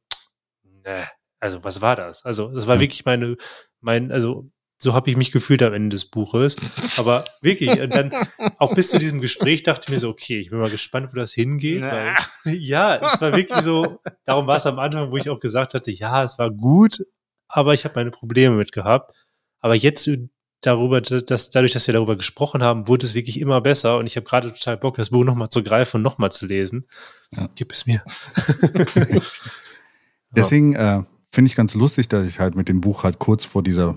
[0.65, 1.05] nee,
[1.41, 2.25] also was war das?
[2.25, 2.81] Also das war Ja.
[2.83, 3.37] wirklich meine,
[3.81, 6.57] mein, also so habe ich mich gefühlt am Ende des Buches.
[6.97, 8.13] Aber wirklich, und dann
[8.59, 11.17] auch bis zu diesem Gespräch dachte ich mir so, okay, ich bin mal gespannt, wo
[11.17, 11.83] das hingeht.
[11.83, 12.15] Weil,
[12.45, 15.91] ja, es war wirklich so, darum war es am Anfang, wo ich auch gesagt hatte,
[15.91, 17.05] ja, es war gut,
[17.49, 19.13] aber ich habe meine Probleme mit gehabt.
[19.61, 20.09] Aber jetzt
[20.61, 24.17] darüber, dass dadurch, dass wir darüber gesprochen haben, wurde es wirklich immer besser und ich
[24.17, 26.87] habe gerade total Bock, das Buch nochmal zu greifen und nochmal zu lesen.
[27.33, 27.49] Ja.
[27.55, 28.03] Gib es mir.
[30.31, 33.63] Deswegen äh, finde ich ganz lustig, dass ich halt mit dem Buch halt kurz vor
[33.63, 33.97] dieser,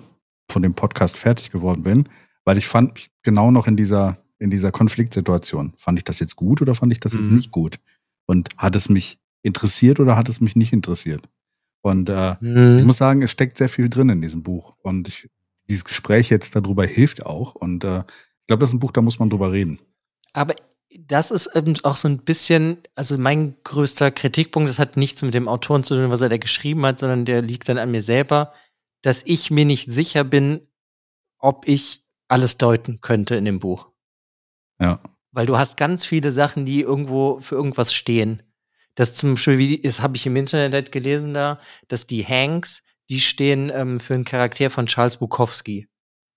[0.50, 2.10] von dem Podcast fertig geworden bin,
[2.46, 5.74] weil ich fand mich genau noch in dieser, in dieser Konfliktsituation.
[5.78, 7.36] Fand ich das jetzt gut oder fand ich das jetzt Mhm.
[7.36, 7.80] nicht gut?
[8.26, 11.24] Und hat es mich interessiert oder hat es mich nicht interessiert?
[11.82, 12.84] Und äh, ich Mhm.
[12.86, 14.76] muss sagen, es steckt sehr viel drin in diesem Buch.
[14.82, 15.30] Und ich,
[15.70, 17.56] dieses Gespräch jetzt darüber hilft auch.
[17.56, 19.80] Und äh, ich glaube, das ist ein Buch, da muss man drüber reden.
[20.34, 20.56] Aber
[21.00, 25.34] das ist eben auch so ein bisschen, also mein größter Kritikpunkt, das hat nichts mit
[25.34, 28.02] dem Autoren zu tun, was er da geschrieben hat, sondern der liegt dann an mir
[28.02, 28.54] selber,
[29.02, 30.68] dass ich mir nicht sicher bin,
[31.38, 33.90] ob ich alles deuten könnte in dem Buch.
[34.80, 35.02] Ja.
[35.32, 38.44] Weil du hast ganz viele Sachen, die irgendwo für irgendwas stehen.
[38.96, 42.84] Das zum Beispiel, wie, das habe ich im Internet halt gelesen da, dass die Hanks,
[43.10, 45.88] die stehen ähm, für einen Charakter von Charles Bukowski.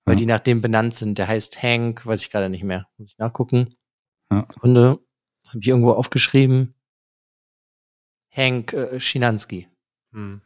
[0.04, 0.18] Weil Ja.
[0.20, 1.18] die nach dem benannt sind.
[1.18, 2.88] Der heißt Hank, weiß ich gerade nicht mehr.
[2.98, 3.74] Muss ich nachgucken.
[4.30, 4.46] Ja.
[4.52, 4.98] Sekunde.
[5.48, 6.74] Habe ich irgendwo aufgeschrieben.
[8.34, 9.68] Hank äh, Schinanski.
[10.12, 10.40] Hm.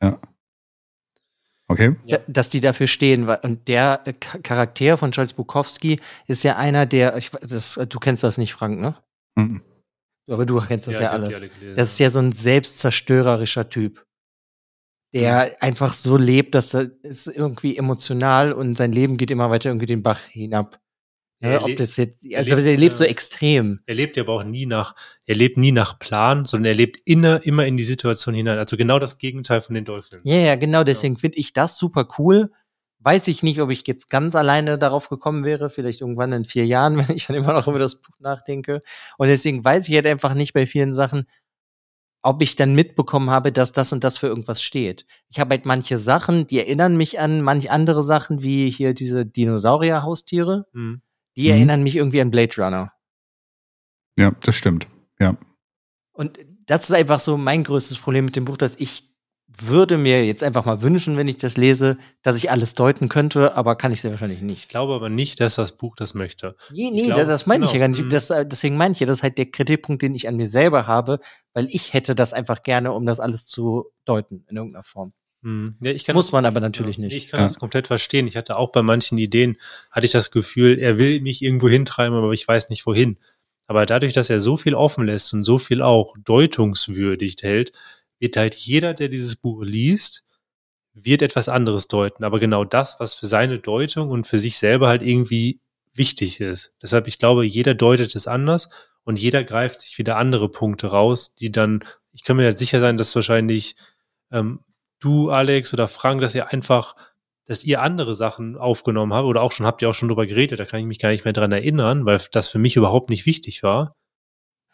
[1.68, 1.96] Okay?
[2.08, 3.26] Da, dass die dafür stehen.
[3.26, 7.78] weil- Und der äh, Cha- Charakter von Charles Bukowski ist ja einer, der, ich, das,
[7.88, 8.96] du kennst das nicht, Frank, ne?
[9.36, 9.62] Mhm.
[10.30, 11.40] Aber du kennst das ja, die alles.
[11.74, 14.04] Das ist ja so ein selbstzerstörerischer Typ.
[15.14, 19.70] Der einfach so lebt, dass er ist irgendwie emotional und sein Leben geht immer weiter
[19.70, 20.78] irgendwie den Bach hinab.
[21.40, 23.80] Ja, Ja, er das jetzt, er also lebt, er lebt so äh, extrem.
[23.86, 24.94] Er lebt ja aber auch nie nach,
[25.26, 28.58] er lebt nie nach Plan, sondern er lebt inner, immer in die Situation hinein.
[28.58, 30.22] Also genau das Gegenteil von den Dolphins.
[30.24, 32.50] Ja, ja, genau, deswegen finde ich das super cool.
[33.00, 36.64] Weiß ich nicht, ob ich jetzt ganz alleine darauf gekommen wäre, vielleicht irgendwann in vier
[36.66, 38.82] Jahren, wenn ich dann immer noch über das Buch nachdenke.
[39.18, 41.26] Und deswegen weiß ich halt einfach nicht bei vielen Sachen,
[42.22, 45.06] ob ich dann mitbekommen habe, dass das und das für irgendwas steht.
[45.28, 49.24] Ich habe halt manche Sachen, die erinnern mich an manch andere Sachen, wie hier diese
[49.24, 50.66] Dinosaurier-Haustiere.
[50.72, 51.02] Hm.
[51.36, 51.50] Die Mhm.
[51.54, 52.92] erinnern mich irgendwie an Blade Runner.
[54.18, 54.86] Ja, das stimmt.
[55.20, 55.36] Ja.
[56.12, 59.14] Und das ist einfach so mein größtes Problem mit dem Buch, dass ich
[59.58, 63.54] würde mir jetzt einfach mal wünschen, wenn ich das lese, dass ich alles deuten könnte,
[63.54, 64.68] aber kann ich sehr wahrscheinlich Ich nicht.
[64.68, 66.56] glaube aber nicht, dass das Buch das möchte.
[66.72, 67.84] Nee, Ich nee, glaube, das meine ich ja genau.
[67.84, 68.04] gar nicht.
[68.04, 68.10] Mhm.
[68.10, 70.86] Das, deswegen meine ich ja, das ist halt der Kritikpunkt, den ich an mir selber
[70.86, 71.20] habe,
[71.54, 75.14] weil ich hätte das einfach gerne, um das alles zu deuten in irgendeiner Form.
[75.46, 75.76] Hm.
[75.80, 77.16] Ja, ich kann Muss das, man aber natürlich ja, nicht.
[77.16, 77.46] Ich kann Ja.
[77.46, 78.26] das komplett verstehen.
[78.26, 79.56] Ich hatte auch bei manchen Ideen,
[79.92, 83.16] hatte ich das Gefühl, er will mich irgendwo hintreiben, aber ich weiß nicht wohin.
[83.68, 87.70] Aber dadurch, dass er so viel offen lässt und so viel auch deutungswürdig hält,
[88.18, 90.24] wird halt jeder, der dieses Buch liest,
[90.94, 92.24] wird etwas anderes deuten.
[92.24, 95.60] Aber genau das, was für seine Deutung und für sich selber halt irgendwie
[95.94, 96.72] wichtig ist.
[96.82, 98.68] Deshalb, ich glaube, jeder deutet es anders
[99.04, 102.80] und jeder greift sich wieder andere Punkte raus, die dann, ich kann mir halt sicher
[102.80, 103.76] sein, dass wahrscheinlich
[104.32, 104.60] ähm,
[105.06, 106.96] du, Alex oder Frank, dass ihr einfach,
[107.46, 110.58] dass ihr andere Sachen aufgenommen habt oder auch schon habt ihr auch schon drüber geredet,
[110.60, 113.24] da kann ich mich gar nicht mehr dran erinnern, weil das für mich überhaupt nicht
[113.26, 113.94] wichtig war,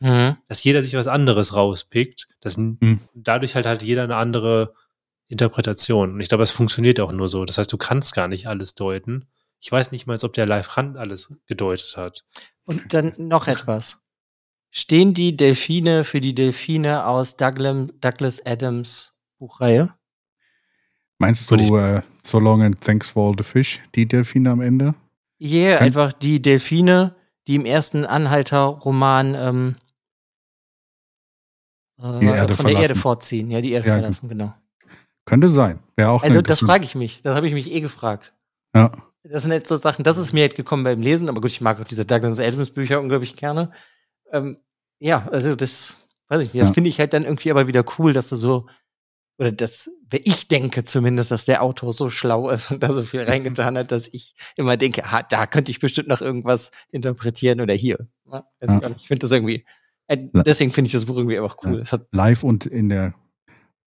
[0.00, 0.36] Mhm.
[0.48, 2.98] dass jeder sich was anderes rauspickt, dass Mhm.
[3.14, 4.74] dadurch halt halt jeder eine andere
[5.28, 6.14] Interpretation.
[6.14, 7.44] Und ich glaube, es funktioniert auch nur so.
[7.44, 9.26] Das heißt, du kannst gar nicht alles deuten.
[9.60, 12.24] Ich weiß nicht mal, ob der Live Rand alles gedeutet hat.
[12.64, 14.02] Und dann noch etwas.
[14.70, 19.94] Stehen die Delfine für die Delfine aus Douglas Adams Buchreihe?
[21.22, 24.60] Meinst ich- du äh, So Long and Thanks for All the Fish, die Delfine am
[24.60, 24.94] Ende?
[25.40, 27.14] Yeah, Kann- einfach die Delfine,
[27.46, 29.76] die im ersten Anhalter-Roman ähm,
[31.98, 32.94] äh, Die Erde von der Erde verlassen.
[33.00, 33.50] vorziehen.
[33.50, 34.54] Ja, die Erde Ja, verlassen, genau.
[35.24, 35.78] Könnte sein.
[35.96, 37.22] Wäre auch Also das frage ich mich.
[37.22, 38.32] Das habe ich mich eh gefragt.
[38.74, 38.90] Ja.
[39.24, 41.60] Das sind jetzt so Sachen, das ist mir halt gekommen beim Lesen, aber gut, ich
[41.60, 43.70] mag auch diese Douglas Adams Bücher unglaublich gerne.
[44.32, 44.58] Ähm,
[44.98, 45.96] ja, also das
[46.28, 46.60] weiß ich nicht.
[46.62, 46.74] Das Ja.
[46.74, 48.66] finde ich halt dann irgendwie aber wieder cool, dass du so,
[49.42, 53.22] oder das, ich denke zumindest, dass der Autor so schlau ist und da so viel
[53.28, 57.74] reingetan hat, dass ich immer denke, ha, da könnte ich bestimmt noch irgendwas interpretieren oder
[57.74, 58.06] hier.
[58.30, 58.90] Ja, ja.
[58.96, 59.64] Ich, finde das irgendwie,
[60.06, 61.82] äh, deswegen finde ich das Buch irgendwie einfach cool.
[62.12, 63.14] Live und in der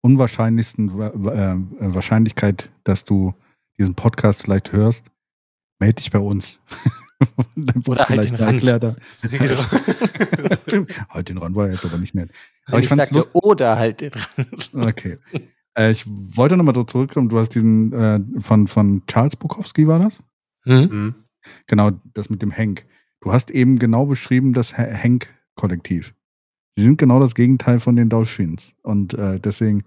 [0.02, 3.34] unwahrscheinlichsten äh, Wahrscheinlichkeit, dass du
[3.78, 5.06] diesen Podcast vielleicht hörst,
[5.80, 6.60] melde dich bei uns.
[7.88, 8.64] Oder halt den Rand.
[11.10, 12.32] halt den Rand war jetzt aber nicht nett.
[12.66, 14.72] Aber ich, ich sagte, lust- oder halt den Rand.
[14.74, 15.18] Okay.
[15.78, 17.30] Äh, ich wollte nochmal zurückkommen.
[17.30, 20.24] Du hast diesen äh, von, von Charles Bukowski, war das?
[20.64, 20.90] Hm?
[20.90, 21.16] Mhm.
[21.68, 22.86] Genau, das mit dem Henk.
[23.22, 26.14] Du hast eben genau beschrieben das Henk-Kollektiv.
[26.76, 28.76] Sie sind genau das Gegenteil von den Dolphins.
[28.84, 29.84] Und äh, deswegen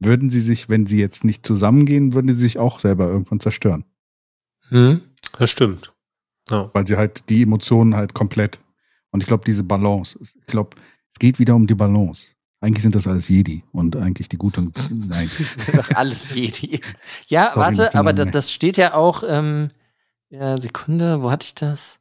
[0.00, 3.84] würden sie sich, wenn sie jetzt nicht zusammengehen, würden sie sich auch selber irgendwann zerstören.
[4.68, 5.02] Hm,
[5.38, 5.91] das stimmt.
[6.50, 6.70] Ja.
[6.72, 8.60] Weil sie halt die Emotionen halt komplett.
[9.10, 10.76] Und ich glaube, diese Balance, ich glaube,
[11.10, 12.28] es geht wieder um die Balance.
[12.60, 14.72] Eigentlich sind das alles Jedi und eigentlich die guten.
[14.90, 15.28] Nein.
[15.74, 16.80] Doch alles Jedi.
[17.26, 19.24] Ja, Sorry, warte, aber das, das, steht ja auch.
[19.26, 19.68] Ähm,
[20.30, 21.98] ja, Sekunde, wo hatte ich das?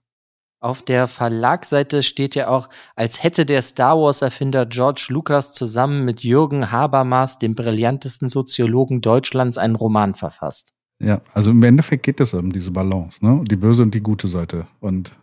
[0.61, 6.23] Auf der Verlagsseite steht ja auch, als hätte der Star Wars-Erfinder George Lucas zusammen mit
[6.23, 10.75] Jürgen Habermas, dem brillantesten Soziologen Deutschlands, einen Roman verfasst.
[11.01, 13.43] Ja, also im Endeffekt geht es um diese Balance, ne?
[13.49, 14.67] Die böse und die gute Seite.
[14.79, 15.17] Und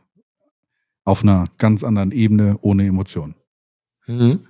[1.05, 3.35] auf einer ganz anderen Ebene ohne Emotionen.
[4.07, 4.41] Mhm.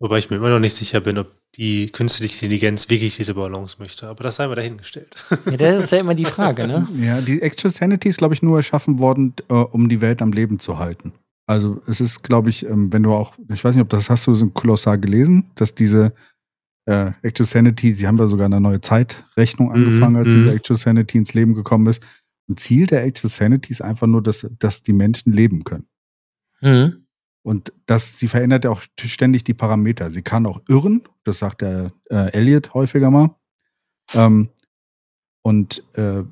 [0.00, 3.76] Wobei ich mir immer noch nicht sicher bin, ob die künstliche Intelligenz wirklich diese Balance
[3.78, 4.08] möchte.
[4.08, 5.14] Aber das sei mal dahingestellt.
[5.50, 6.86] Ja, das ist ja immer die Frage, ne?
[6.96, 10.32] Ja, die Actual Sanity ist, glaube ich, nur erschaffen worden, äh, um die Welt am
[10.32, 11.12] Leben zu halten.
[11.46, 14.26] Also es ist, glaube ich, ähm, wenn du auch, ich weiß nicht, ob das hast
[14.26, 16.12] du in Kolossar gelesen, dass diese
[16.86, 20.56] äh, Actual Sanity, sie haben ja sogar eine neue Zeitrechnung mhm, angefangen, als diese mhm.
[20.56, 22.02] Actual Sanity ins Leben gekommen ist.
[22.48, 25.86] Und Ziel der Actual Sanity ist einfach nur, dass, dass die Menschen leben können.
[26.60, 27.06] Mhm.
[27.42, 30.10] Und das, sie verändert ja auch ständig die Parameter.
[30.10, 33.34] Sie kann auch irren, das sagt der äh, Elliot häufiger mal.
[34.14, 34.50] Ähm,
[35.42, 36.24] und äh,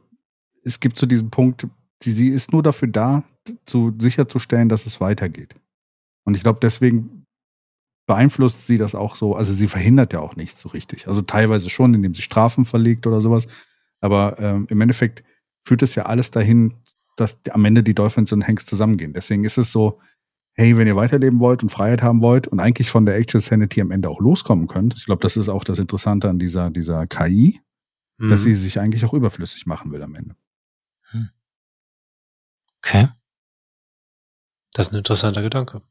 [0.64, 1.66] es gibt zu diesem Punkt,
[2.02, 3.24] sie, sie ist nur dafür da,
[3.64, 5.54] zu sicherzustellen, dass es weitergeht.
[6.24, 7.17] Und ich glaube, deswegen
[8.08, 9.36] beeinflusst sie das auch so.
[9.36, 11.06] Also sie verhindert ja auch nichts so richtig.
[11.06, 13.46] Also teilweise schon, indem sie Strafen verlegt oder sowas.
[14.00, 15.22] Aber ähm, im Endeffekt
[15.62, 16.74] führt es ja alles dahin,
[17.16, 19.12] dass am Ende die Dolphins und Hanks zusammengehen.
[19.12, 20.00] Deswegen ist es so,
[20.54, 23.82] hey, wenn ihr weiterleben wollt und Freiheit haben wollt und eigentlich von der Actual Sanity
[23.82, 27.06] am Ende auch loskommen könnt, ich glaube, das ist auch das Interessante an dieser, dieser
[27.06, 27.60] KI,
[28.16, 28.30] mhm.
[28.30, 30.34] dass sie sich eigentlich auch überflüssig machen will am Ende.
[31.10, 31.28] Hm.
[32.78, 33.08] Okay.
[34.72, 35.82] Das ist ein interessanter Gedanke.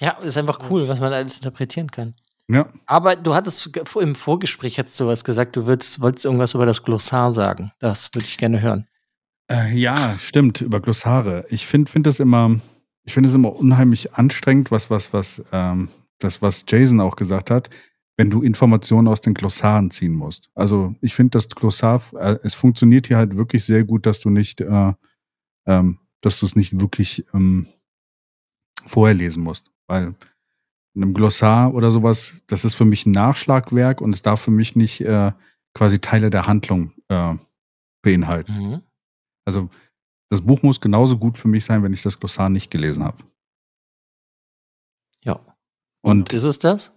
[0.00, 2.14] Ja, ist einfach cool, was man alles interpretieren kann.
[2.48, 2.72] Ja.
[2.86, 3.70] Aber du hattest
[4.00, 7.72] im Vorgespräch jetzt sowas gesagt, du würdest, wolltest irgendwas über das Glossar sagen.
[7.80, 8.86] Das würde ich gerne hören.
[9.50, 11.46] Äh, ja, stimmt, über Glossare.
[11.48, 12.60] Ich finde find das immer,
[13.04, 15.88] ich finde es immer unheimlich anstrengend, was, was, was, ähm,
[16.18, 17.70] das, was Jason auch gesagt hat,
[18.16, 20.50] wenn du Informationen aus den Glossaren ziehen musst.
[20.54, 24.30] Also ich finde das Glossar, äh, es funktioniert hier halt wirklich sehr gut, dass du
[24.30, 24.92] nicht, äh,
[25.66, 27.66] ähm, dass du es nicht wirklich ähm,
[28.86, 29.70] vorher lesen musst.
[29.86, 30.14] Weil
[30.94, 34.50] in einem Glossar oder sowas, das ist für mich ein Nachschlagwerk und es darf für
[34.50, 35.32] mich nicht äh,
[35.74, 37.34] quasi Teile der Handlung äh,
[38.02, 38.52] beinhalten.
[38.52, 38.82] Mhm.
[39.44, 39.68] Also
[40.30, 43.18] das Buch muss genauso gut für mich sein, wenn ich das Glossar nicht gelesen habe.
[45.22, 45.34] Ja.
[46.02, 46.92] Und, und, ist es das?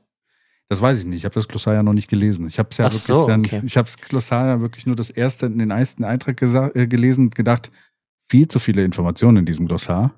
[0.69, 1.17] Das weiß ich nicht.
[1.17, 2.47] Ich habe das Glossar ja noch nicht gelesen.
[2.47, 3.61] Ich habe es ja Ach wirklich so, dann, okay.
[3.65, 7.25] ich habe das Glossar ja wirklich nur das erste, in den ersten Eintrag äh, gelesen
[7.25, 7.71] und gedacht,
[8.29, 10.13] viel zu viele Informationen in diesem Glossar,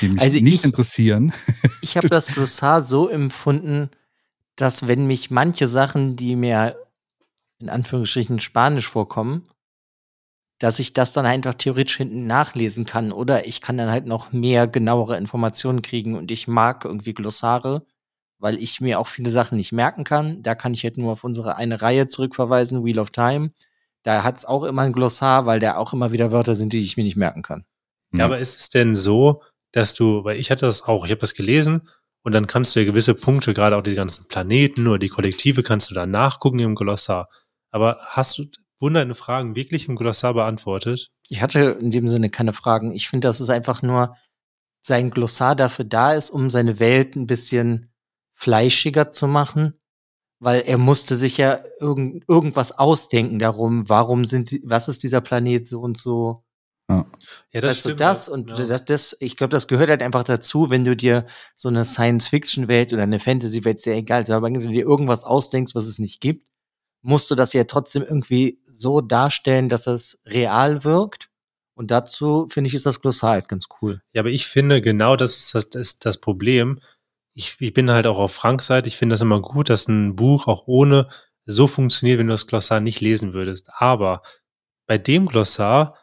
[0.00, 1.32] die mich also nicht ich, interessieren.
[1.82, 3.90] Ich habe das Glossar so empfunden,
[4.56, 6.76] dass wenn mich manche Sachen, die mir
[7.58, 9.48] in Anführungsstrichen Spanisch vorkommen,
[10.58, 14.32] dass ich das dann einfach theoretisch hinten nachlesen kann oder ich kann dann halt noch
[14.32, 17.86] mehr genauere Informationen kriegen und ich mag irgendwie Glossare,
[18.38, 20.42] weil ich mir auch viele Sachen nicht merken kann.
[20.42, 23.52] Da kann ich halt nur auf unsere eine Reihe zurückverweisen, Wheel of Time.
[24.02, 26.96] Da hat's auch immer ein Glossar, weil da auch immer wieder Wörter sind, die ich
[26.96, 27.64] mir nicht merken kann.
[28.12, 29.42] Ja, aber ist es denn so,
[29.72, 31.88] dass du, weil ich hatte das auch, ich habe das gelesen
[32.22, 35.62] und dann kannst du ja gewisse Punkte, gerade auch die ganzen Planeten oder die Kollektive,
[35.62, 37.28] kannst du da nachgucken im Glossar.
[37.70, 38.46] Aber hast du,
[38.78, 41.10] wurden deine Fragen wirklich im Glossar beantwortet?
[41.28, 42.94] Ich hatte in dem Sinne keine Fragen.
[42.94, 44.16] Ich finde, dass es einfach nur
[44.80, 47.92] sein Glossar dafür da ist, um seine Welt ein bisschen
[48.34, 49.74] fleischiger zu machen,
[50.38, 55.66] weil er musste sich ja irgend, irgendwas ausdenken darum, warum sind, was ist dieser Planet
[55.66, 56.44] so und so.
[56.88, 57.06] Ja,
[57.52, 58.00] ja das weißt stimmt.
[58.00, 58.66] Du das und ja.
[58.66, 62.92] das, das, ich glaube, das gehört halt einfach dazu, wenn du dir so eine Science-Fiction-Welt
[62.92, 66.46] oder eine Fantasy-Welt, sehr egal, aber wenn du dir irgendwas ausdenkst, was es nicht gibt,
[67.02, 71.30] musst du das ja trotzdem irgendwie so darstellen, dass es real wirkt.
[71.74, 74.00] Und dazu finde ich, ist das Glossar halt ganz cool.
[74.12, 76.80] Ja, aber ich finde, genau das ist das, das, das Problem.
[77.34, 78.88] ich, ich bin halt auch auf Franks Seite.
[78.88, 81.08] Ich finde das immer gut, dass ein Buch auch ohne
[81.44, 83.68] so funktioniert, wenn du das Glossar nicht lesen würdest.
[83.74, 84.22] Aber
[84.86, 85.96] bei dem Glossar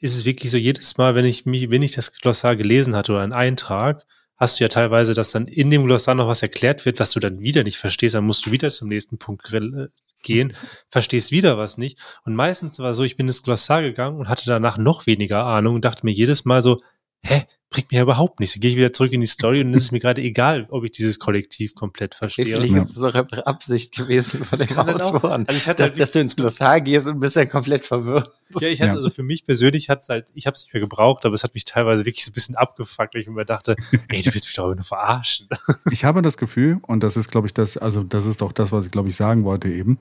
[0.00, 3.12] ist es wirklich so, jedes Mal, wenn ich mich, wenn ich das Glossar gelesen hatte
[3.12, 4.04] oder einen Eintrag,
[4.36, 7.20] hast du ja teilweise, dass dann in dem Glossar noch was erklärt wird, was du
[7.20, 9.88] dann wieder nicht verstehst, dann musst du wieder zum nächsten Punkt äh,
[10.22, 10.54] gehen,
[10.88, 11.98] verstehst wieder was nicht.
[12.24, 15.76] Und meistens war so, ich bin ins Glossar gegangen und hatte danach noch weniger Ahnung
[15.76, 16.80] und dachte mir jedes Mal so,
[17.22, 18.54] hä, bringt mir überhaupt nichts.
[18.54, 20.66] Dann gehe ich wieder zurück in die Story und dann ist es mir gerade egal,
[20.70, 22.46] ob ich dieses Kollektiv komplett verstehe.
[22.46, 26.00] Vielleicht ist das auch eine Absicht gewesen von den Autoren, also ich hatte dass, halt
[26.00, 28.30] dass du ins Glossar gehst und bist ja komplett verwirrt.
[28.58, 28.96] Ja, ich hatte, ja.
[28.96, 31.44] also für mich persönlich hat es halt, ich habe es nicht mehr gebraucht, aber es
[31.44, 33.76] hat mich teilweise wirklich so ein bisschen abgefuckt, weil ich mir dachte,
[34.08, 35.48] ey, du willst mich doch nur verarschen.
[35.90, 38.72] Ich habe das Gefühl, und das ist, glaube ich, das, also das ist auch das,
[38.72, 39.98] was ich, glaube ich, sagen wollte eben,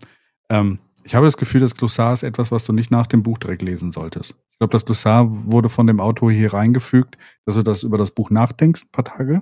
[0.49, 3.37] ähm, ich habe das Gefühl, das Glossar ist etwas, was du nicht nach dem Buch
[3.37, 4.35] direkt lesen solltest.
[4.51, 8.11] Ich glaube, das Glossar wurde von dem Autor hier reingefügt, dass du das über das
[8.11, 9.41] Buch nachdenkst, ein paar Tage,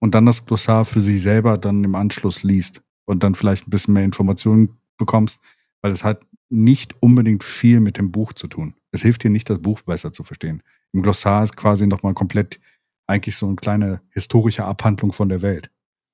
[0.00, 3.70] und dann das Glossar für sie selber dann im Anschluss liest und dann vielleicht ein
[3.70, 5.40] bisschen mehr Informationen bekommst,
[5.80, 6.20] weil es hat
[6.50, 8.74] nicht unbedingt viel mit dem Buch zu tun.
[8.92, 10.62] Es hilft dir nicht, das Buch besser zu verstehen.
[10.92, 12.60] Im Glossar ist quasi nochmal komplett
[13.06, 15.70] eigentlich so eine kleine historische Abhandlung von der Welt,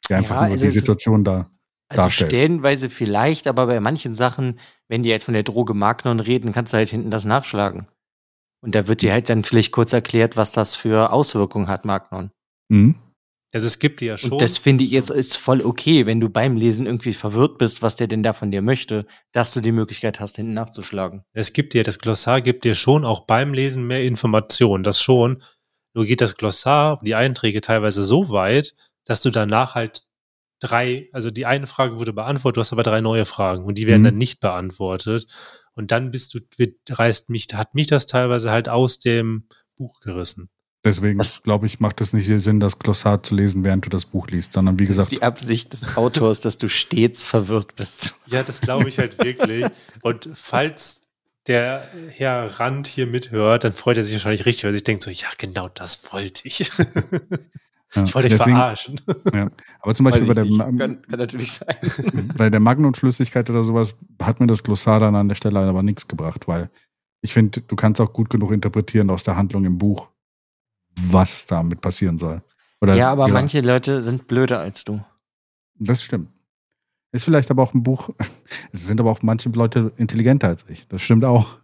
[0.08, 1.50] die einfach ja, nur die Situation da
[1.92, 2.30] also darstellt.
[2.30, 6.72] stellenweise vielleicht, aber bei manchen Sachen, wenn die jetzt von der Droge Magnon reden, kannst
[6.72, 7.86] du halt hinten das nachschlagen.
[8.62, 12.30] Und da wird dir halt dann vielleicht kurz erklärt, was das für Auswirkungen hat, Magnon.
[12.68, 12.96] Mhm.
[13.54, 14.32] Also es gibt die ja schon.
[14.32, 17.82] Und das finde ich ist, ist voll okay, wenn du beim Lesen irgendwie verwirrt bist,
[17.82, 21.22] was der denn da von dir möchte, dass du die Möglichkeit hast, hinten nachzuschlagen.
[21.34, 25.42] Es gibt dir, das Glossar gibt dir schon auch beim Lesen mehr Informationen, das schon.
[25.94, 28.74] Nur geht das Glossar, die Einträge teilweise so weit,
[29.04, 30.04] dass du danach halt
[30.62, 33.86] drei, also die eine Frage wurde beantwortet, du hast aber drei neue Fragen und die
[33.86, 34.06] werden mhm.
[34.06, 35.26] dann nicht beantwortet.
[35.74, 36.40] Und dann bist du,
[36.88, 40.50] reißt mich, hat mich das teilweise halt aus dem Buch gerissen.
[40.84, 44.26] Deswegen, glaube ich, macht es nicht Sinn, das Glossar zu lesen, während du das Buch
[44.28, 45.06] liest, sondern wie gesagt.
[45.06, 48.16] Das ist die Absicht des Autors, dass du stets verwirrt bist.
[48.26, 49.64] Ja, das glaube ich halt wirklich.
[50.02, 51.02] Und falls
[51.46, 55.04] der Herr Rand hier mithört, dann freut er sich wahrscheinlich richtig, weil er sich denkt
[55.04, 56.70] so, ja, genau das wollte ich.
[57.94, 59.00] Ja, ich wollte dich deswegen, verarschen.
[59.34, 59.50] Ja.
[59.80, 61.76] Aber zum Beispiel bei der, kann, kann, natürlich sein.
[62.36, 66.08] bei der Magnumflüssigkeit oder sowas hat mir das Glossar dann an der Stelle aber nichts
[66.08, 66.70] gebracht, weil
[67.20, 70.08] ich finde, du kannst auch gut genug interpretieren aus der Handlung im Buch,
[71.00, 72.42] was damit passieren soll.
[72.80, 73.32] Oder, ja, aber ja.
[73.32, 75.04] manche Leute sind blöder als du.
[75.78, 76.28] Das stimmt.
[77.12, 78.10] Ist vielleicht aber auch ein Buch,
[78.72, 80.88] es sind aber auch manche Leute intelligenter als ich.
[80.88, 81.61] Das stimmt auch.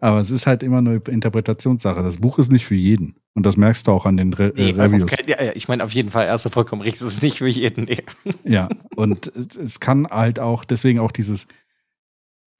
[0.00, 2.02] Aber es ist halt immer eine Interpretationssache.
[2.02, 3.16] Das Buch ist nicht für jeden.
[3.34, 5.06] Und das merkst du auch an den Re nee, äh, Reviews.
[5.06, 7.84] Kein, ja, ich meine, auf jeden Fall, erst vollkommen richtig, es ist nicht für jeden.
[7.84, 8.02] Nee.
[8.44, 11.46] Ja, und es kann halt auch, deswegen auch dieses,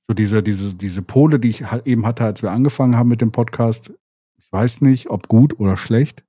[0.07, 3.33] so diese, diese, diese Pole, die ich eben hatte, als wir angefangen haben mit dem
[3.33, 3.93] Podcast.
[4.39, 6.25] Ich weiß nicht, ob gut oder schlecht.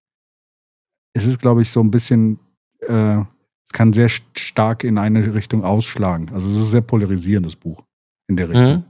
[1.13, 2.39] Es ist, glaube ich, so ein bisschen,
[2.81, 6.29] äh, es kann sehr stark in eine Richtung ausschlagen.
[6.33, 7.83] Also es ist ein sehr polarisierendes Buch
[8.27, 8.75] in der Richtung.
[8.75, 8.83] Mhm.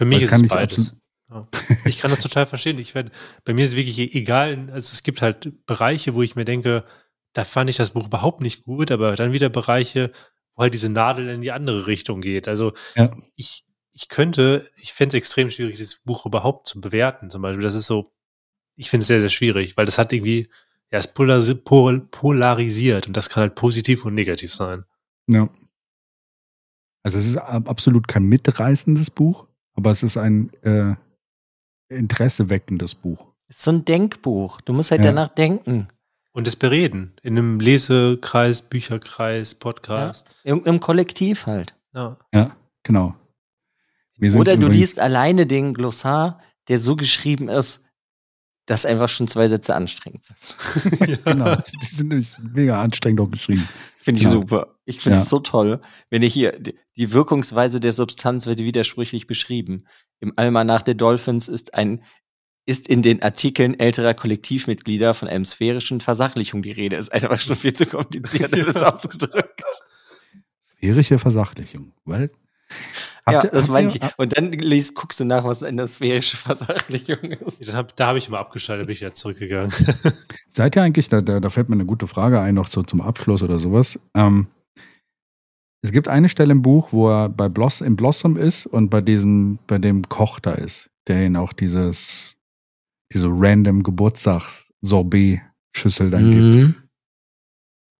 [0.00, 0.96] Für mich ist es beides.
[1.28, 1.46] Ja.
[1.84, 2.78] Ich kann das total verstehen.
[2.78, 3.10] Ich werde,
[3.44, 4.70] bei mir ist es wirklich e-, egal.
[4.72, 6.86] Also es gibt halt Bereiche, wo ich mir denke,
[7.34, 10.10] da fand ich das Buch überhaupt nicht gut, aber dann wieder Bereiche,
[10.54, 12.48] wo halt diese Nadel in die andere Richtung geht.
[12.48, 13.14] Also ja.
[13.36, 17.28] ich, ich könnte, ich fände es extrem schwierig, dieses Buch überhaupt zu bewerten.
[17.28, 18.10] Zum Beispiel, das ist so,
[18.76, 20.48] ich finde es sehr, sehr schwierig, weil das hat irgendwie,
[20.90, 24.84] ja, es polarisiert und das kann halt positiv und negativ sein.
[25.26, 25.50] Ja.
[27.02, 30.94] Also es ist absolut kein mitreißendes Buch, aber es ist ein äh,
[31.88, 33.26] interesseweckendes Buch.
[33.48, 34.60] Es ist so ein Denkbuch.
[34.60, 35.08] Du musst halt ja.
[35.08, 35.88] danach denken.
[36.32, 37.12] Und es bereden.
[37.22, 40.28] In einem Lesekreis, Bücherkreis, Podcast.
[40.44, 40.52] Ja.
[40.52, 41.74] Im, Im Kollektiv halt.
[41.92, 43.16] Ja, ja genau.
[44.36, 47.82] Oder du liest alleine den Glossar, der so geschrieben ist,
[48.66, 50.38] dass einfach schon zwei Sätze anstrengend sind.
[51.08, 51.16] ja.
[51.24, 53.68] Genau, die sind nämlich mega anstrengend auch geschrieben.
[53.98, 54.30] Finde ich ja.
[54.30, 54.76] super.
[54.90, 55.28] Ich finde es ja.
[55.30, 55.80] so toll,
[56.10, 56.58] wenn ich hier
[56.96, 59.86] die Wirkungsweise der Substanz wird widersprüchlich beschrieben.
[60.20, 62.04] Im Almanach der Dolphins ist ein
[62.66, 66.96] ist in den Artikeln älterer Kollektivmitglieder von einem sphärischen Versachlichung die Rede.
[66.96, 69.62] Ist einfach schon viel zu kompliziert, das ausgedrückt.
[70.60, 72.30] Sphärische Versachlichung, weil
[73.28, 74.00] ja, das meine ich.
[74.16, 77.60] Und dann liest, guckst du nach, was eine sphärische Versachlichung ist.
[77.60, 79.72] Ja, hab, da habe ich mal abgeschaltet, bin ich ja zurückgegangen.
[80.48, 83.00] Seid ihr eigentlich, da, da, da, fällt mir eine gute Frage ein, noch so zum
[83.00, 83.98] Abschluss oder sowas.
[84.14, 84.48] Ähm,
[85.82, 89.00] es gibt eine Stelle im Buch, wo er bei Bloss, im Blossom ist und bei
[89.00, 92.36] diesem, bei dem Koch da ist, der ihn auch dieses,
[93.12, 96.52] diese random Geburtstags-Sorbet-Schüssel dann mhm.
[96.52, 96.74] gibt.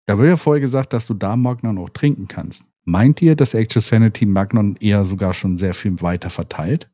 [0.07, 2.63] Da wird ja vorher gesagt, dass du da Magnon auch trinken kannst.
[2.83, 6.89] Meint ihr, dass Actual Sanity Magnon eher sogar schon sehr viel weiter verteilt?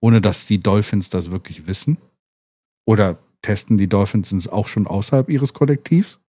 [0.00, 1.98] Ohne dass die Dolphins das wirklich wissen?
[2.84, 6.20] Oder testen die Dolphins auch schon außerhalb ihres Kollektivs?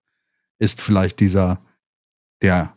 [0.58, 1.60] Ist vielleicht dieser,
[2.42, 2.74] der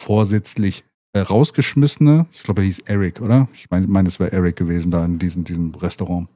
[0.00, 3.48] vorsätzlich äh, rausgeschmissene, ich glaube, er hieß Eric, oder?
[3.54, 6.28] Ich meine, mein, es wäre Eric gewesen da in diesem, diesem Restaurant.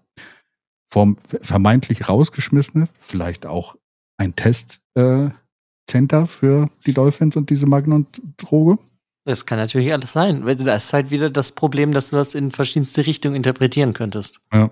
[0.90, 3.76] Vom vermeintlich rausgeschmissene, vielleicht auch
[4.16, 5.34] ein Testcenter
[6.22, 8.78] äh, für die Dolphins und diese Magnon-Droge?
[9.24, 10.46] Das kann natürlich alles sein.
[10.46, 14.40] Das ist halt wieder das Problem, dass du das in verschiedenste Richtungen interpretieren könntest.
[14.50, 14.70] Ja.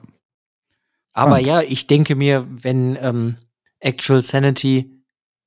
[1.13, 3.37] Aber ja, ich denke mir, wenn ähm,
[3.81, 4.96] Actual Sanity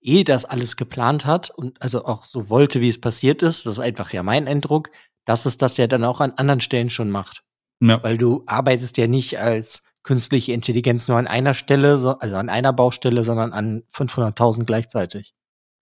[0.02, 3.74] eh das alles geplant hat und also auch so wollte, wie es passiert ist, das
[3.74, 4.91] ist einfach ja mein Eindruck,
[5.26, 7.43] dass es das ja dann auch an anderen Stellen schon macht.
[7.82, 8.02] Ja.
[8.04, 12.50] Weil du arbeitest ja nicht als künstliche Intelligenz nur an einer Stelle, so, also an
[12.50, 15.34] einer Baustelle, sondern an 500.000 gleichzeitig.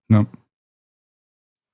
[0.09, 0.25] Ja.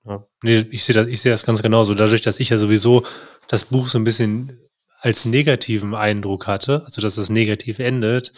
[0.05, 0.27] Ja.
[0.43, 1.93] Nee, ich sehe das, ich sehe das ganz genauso.
[1.93, 3.05] Dadurch, dass ich ja sowieso
[3.47, 4.59] das Buch so ein bisschen
[4.99, 8.33] als negativen Eindruck hatte, also dass es negativ endet,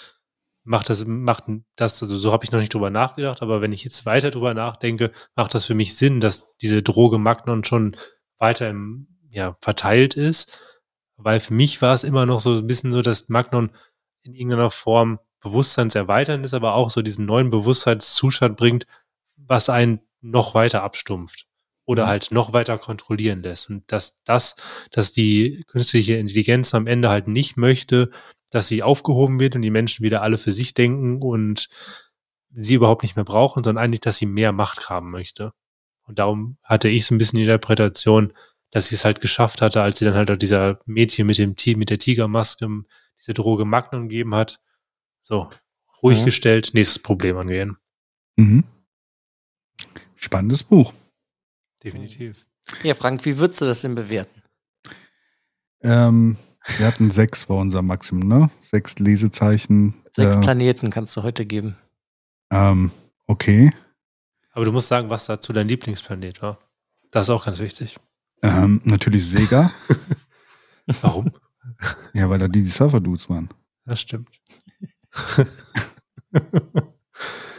[0.65, 1.45] macht das, macht
[1.75, 4.53] das, also so habe ich noch nicht drüber nachgedacht, aber wenn ich jetzt weiter drüber
[4.53, 7.95] nachdenke, macht das für mich Sinn, dass diese Droge Magnon schon
[8.39, 10.59] weiter im, ja, verteilt ist.
[11.17, 13.69] Weil für mich war es immer noch so ein bisschen so, dass Magnon
[14.23, 18.85] in irgendeiner Form bewusstseinserweiternd ist, aber auch so diesen neuen Bewusstseinszustand bringt,
[19.37, 21.45] was einen noch weiter abstumpft
[21.85, 22.09] oder mhm.
[22.09, 23.69] halt noch weiter kontrollieren lässt.
[23.69, 24.55] Und dass das,
[24.91, 28.09] dass die künstliche Intelligenz am Ende halt nicht möchte,
[28.55, 31.69] dass sie aufgehoben wird und die Menschen wieder alle für sich denken und
[32.51, 35.53] sie überhaupt nicht mehr brauchen, sondern eigentlich, dass sie mehr Macht haben möchte.
[36.03, 38.33] Und darum hatte ich so ein bisschen die Interpretation,
[38.71, 41.55] dass sie es halt geschafft hatte, als sie dann halt auch dieser Mädchen mit dem
[41.55, 42.83] Team, mit der Tigermaske
[43.19, 44.59] diese Droge Magnum gegeben hat.
[45.21, 45.49] So,
[46.01, 46.25] ruhig mhm.
[46.25, 47.77] gestellt, nächstes Problem angehen.
[48.37, 48.63] Mhm.
[50.15, 50.93] Spannendes Buch.
[51.83, 52.47] Definitiv.
[52.83, 54.41] Ja, Frank, wie würdest du das denn bewerten?
[55.81, 56.37] Ähm,
[56.77, 58.49] wir hatten sechs bei unserem Maximum, ne?
[58.61, 59.93] Sechs Lesezeichen.
[60.11, 61.75] Sechs äh, Planeten kannst du heute geben.
[62.51, 62.91] Ähm,
[63.27, 63.71] okay.
[64.51, 66.59] Aber du musst sagen, was dazu dein Lieblingsplanet war.
[67.11, 67.97] Das ist auch ganz wichtig.
[68.41, 69.69] Ähm, natürlich Sega.
[71.01, 71.31] Warum?
[72.13, 73.49] Ja, weil da die, die Surfer-Dudes waren.
[73.85, 74.29] Das stimmt.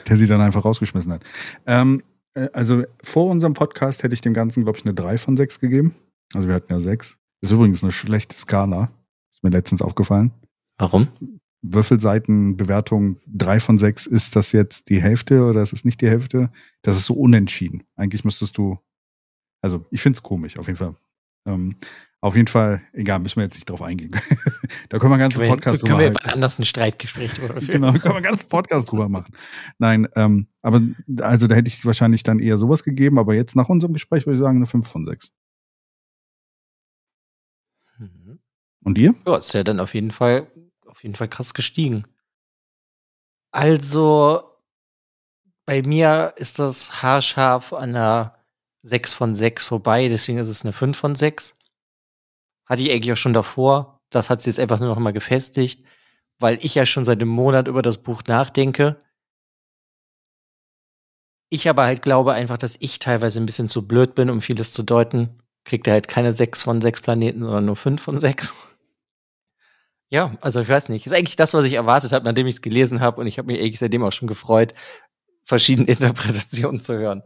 [0.09, 1.23] Der sie dann einfach rausgeschmissen hat.
[1.67, 2.03] Ähm,
[2.35, 5.61] äh, also vor unserem Podcast hätte ich dem Ganzen, glaube ich, eine 3 von 6
[5.61, 5.95] gegeben.
[6.35, 7.19] Also wir hatten ja 6.
[7.41, 8.91] Ist übrigens eine schlechte Skala.
[9.37, 10.33] Ist mir letztens aufgefallen.
[10.79, 11.09] Warum?
[11.61, 14.07] Würfelseitenbewertung 3 von 6.
[14.07, 16.51] Ist das jetzt die Hälfte oder ist es nicht die Hälfte?
[16.81, 17.83] Das ist so unentschieden.
[17.97, 18.79] Eigentlich müsstest du,
[19.61, 20.95] also ich finde es komisch, auf jeden Fall.
[21.47, 21.77] Ähm,
[22.23, 24.11] auf jeden Fall, egal, müssen wir jetzt nicht drauf eingehen.
[24.89, 26.15] da können wir einen ganzen Podcast drüber machen.
[26.15, 27.83] Können wir anders ein Streitgespräch drüber führen.
[27.83, 29.35] Genau, können wir einen ganzen Podcast drüber machen.
[29.79, 30.81] Nein, ähm, aber
[31.21, 34.35] also da hätte ich wahrscheinlich dann eher sowas gegeben, aber jetzt nach unserem Gespräch würde
[34.35, 35.31] ich sagen eine 5 von 6.
[38.87, 39.17] Und ihr?
[39.27, 40.47] Ja, ist ja dann auf jeden Fall,
[40.87, 42.05] auf jeden Fall krass gestiegen.
[43.51, 44.45] Also,
[45.65, 48.37] bei mir ist das haarscharf an einer
[48.83, 51.57] 6 von 6 vorbei, deswegen ist es eine 5 von 6.
[52.67, 54.01] Hatte ich eigentlich auch schon davor.
[54.11, 55.85] Das hat sie jetzt einfach nur noch mal gefestigt,
[56.39, 59.01] weil ich ja schon seit einem Monat über das Buch nachdenke.
[61.51, 64.73] Ich aber halt glaube einfach, dass ich teilweise ein bisschen zu blöd bin, um vieles
[64.73, 65.43] zu deuten.
[65.65, 68.55] Kriegt er halt keine 6 von 6 Planeten, sondern nur 5 von 6.
[70.11, 71.07] Ja, also ich weiß nicht.
[71.07, 73.21] Ist eigentlich das, was ich erwartet habe, nachdem ich es gelesen habe.
[73.21, 74.75] Und ich habe mich eigentlich seitdem auch schon gefreut,
[75.45, 77.23] verschiedene Interpretationen zu hören.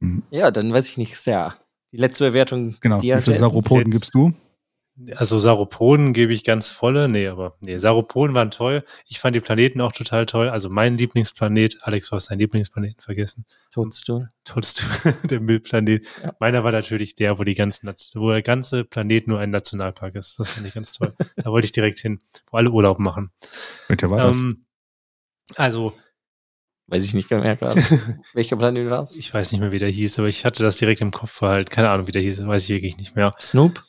[0.00, 0.22] Mhm.
[0.30, 1.54] Ja, dann weiß ich nicht, ist ja
[1.90, 2.76] die letzte Bewertung.
[2.80, 4.32] Genau, wie viele Sauropoden gibst du?
[5.16, 7.08] Also Sauropoden gebe ich ganz volle.
[7.08, 8.84] Nee, aber nee, Sauropoden waren toll.
[9.08, 10.50] Ich fand die Planeten auch total toll.
[10.50, 13.46] Also mein Lieblingsplanet, Alex, du hast deinen Lieblingsplaneten vergessen.
[13.72, 14.28] Toadstool.
[14.44, 16.04] Toadstool, der Müllplanet.
[16.22, 16.30] Ja.
[16.40, 20.38] Meiner war natürlich der, wo die ganzen, wo der ganze Planet nur ein Nationalpark ist.
[20.38, 21.14] Das fand ich ganz toll.
[21.36, 22.20] da wollte ich direkt hin,
[22.50, 23.30] wo alle Urlaub machen.
[23.88, 24.66] Welcher war ähm,
[25.48, 25.58] das?
[25.58, 25.94] Also
[26.88, 27.80] Weiß ich nicht mehr gerade.
[28.34, 29.16] Welcher Planet war es?
[29.16, 31.70] Ich weiß nicht mehr, wie der hieß, aber ich hatte das direkt im Kopf halt.
[31.70, 33.30] Keine Ahnung, wie der hieß, weiß ich wirklich nicht mehr.
[33.40, 33.82] Snoop?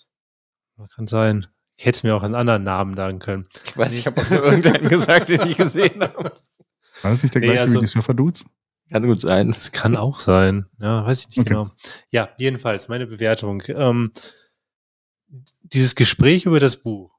[0.95, 1.47] Kann sein.
[1.75, 3.45] Ich hätte es mir auch einen anderen Namen sagen können.
[3.65, 6.31] Ich weiß, ich habe auch nur irgendeinen gesagt, den ich gesehen habe.
[7.01, 8.45] War das nicht der gleiche nee, also, wie die Surfer-Dudes?
[8.91, 9.51] Kann gut sein.
[9.51, 10.67] Das kann auch sein.
[10.79, 11.49] Ja, weiß ich nicht okay.
[11.49, 11.71] genau.
[12.11, 13.63] Ja, jedenfalls, meine Bewertung.
[13.69, 14.11] Ähm,
[15.61, 17.11] dieses Gespräch über das Buch,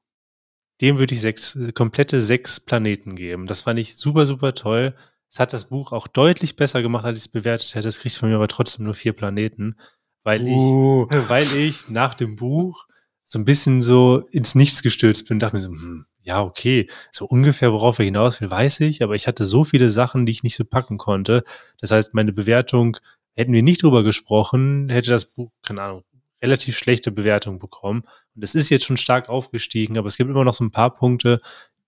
[0.81, 3.45] dem würde ich sechs, komplette sechs Planeten geben.
[3.45, 4.95] Das fand ich super, super toll.
[5.29, 7.87] Es hat das Buch auch deutlich besser gemacht, als ich es bewertet hätte.
[7.87, 9.77] Es kriegt von mir aber trotzdem nur vier Planeten,
[10.23, 11.07] weil uh.
[11.11, 12.87] ich, weil ich nach dem Buch
[13.25, 17.25] so ein bisschen so ins Nichts gestürzt bin, dachte mir so, hm, ja, okay, so
[17.25, 20.43] ungefähr worauf er hinaus will, weiß ich, aber ich hatte so viele Sachen, die ich
[20.43, 21.43] nicht so packen konnte.
[21.79, 22.97] Das heißt, meine Bewertung,
[23.35, 26.03] hätten wir nicht drüber gesprochen, hätte das Buch, keine Ahnung,
[26.41, 28.03] relativ schlechte Bewertung bekommen.
[28.35, 30.95] Und es ist jetzt schon stark aufgestiegen, aber es gibt immer noch so ein paar
[30.95, 31.41] Punkte,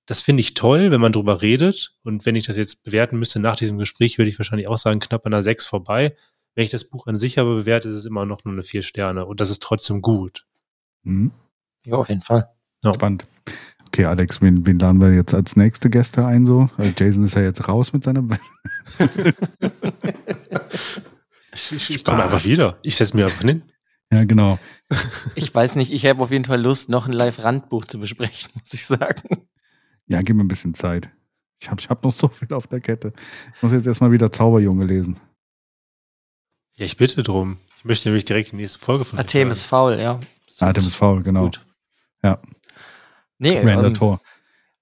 [0.08, 1.94] das finde ich toll, wenn man drüber redet.
[2.04, 5.00] Und wenn ich das jetzt bewerten müsste nach diesem Gespräch, würde ich wahrscheinlich auch sagen,
[5.00, 6.16] knapp an einer 6 vorbei.
[6.56, 8.82] Wenn ich das Buch an sich aber bewerte, ist es immer noch nur eine 4
[8.84, 9.26] Sterne.
[9.26, 10.46] Und das ist trotzdem gut.
[11.08, 11.32] Mhm.
[11.86, 12.50] Ja, auf jeden Fall.
[12.84, 12.94] Ja.
[12.94, 13.26] Spannend.
[13.88, 16.70] Okay, Alex, wen, wen laden wir jetzt als nächste Gäste ein so?
[16.78, 18.24] Weil Jason ist ja jetzt raus mit seiner.
[21.54, 22.78] Ich, ich, ich komme einfach wieder.
[22.84, 23.64] Ich setze mir einfach hin.
[24.12, 24.60] Ja, genau.
[25.34, 28.74] Ich weiß nicht, ich habe auf jeden Fall Lust, noch ein Live-Randbuch zu besprechen, muss
[28.74, 29.48] ich sagen.
[30.06, 31.10] Ja, gib mir ein bisschen Zeit.
[31.60, 33.12] Ich habe ich hab noch so viel auf der Kette.
[33.56, 35.20] Ich muss jetzt erstmal wieder Zauberjunge lesen.
[36.76, 37.58] Ja, ich bitte drum.
[37.76, 39.68] Ich möchte nämlich direkt die nächste Folge von euch Artemis hören.
[39.68, 40.20] faul, ja.
[40.60, 41.44] Artemis Foul, genau.
[41.44, 41.66] Gut.
[42.24, 42.40] Ja.
[43.38, 44.22] Nee, Randall ähm, Tor.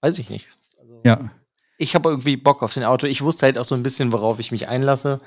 [0.01, 0.47] weiß ich nicht.
[0.79, 1.29] Also, Ja,
[1.77, 3.05] Ich habe irgendwie Bock auf den Auto.
[3.07, 5.19] Ich wusste halt auch so ein bisschen, worauf ich mich einlasse.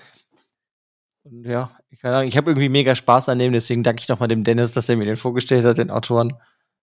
[1.24, 4.09] Und ja, ich, keine Ahnung, ich habe irgendwie mega Spaß an dem, deswegen danke ich
[4.09, 6.32] nochmal dem Dennis, dass er mir den vorgestellt hat, den Autoren.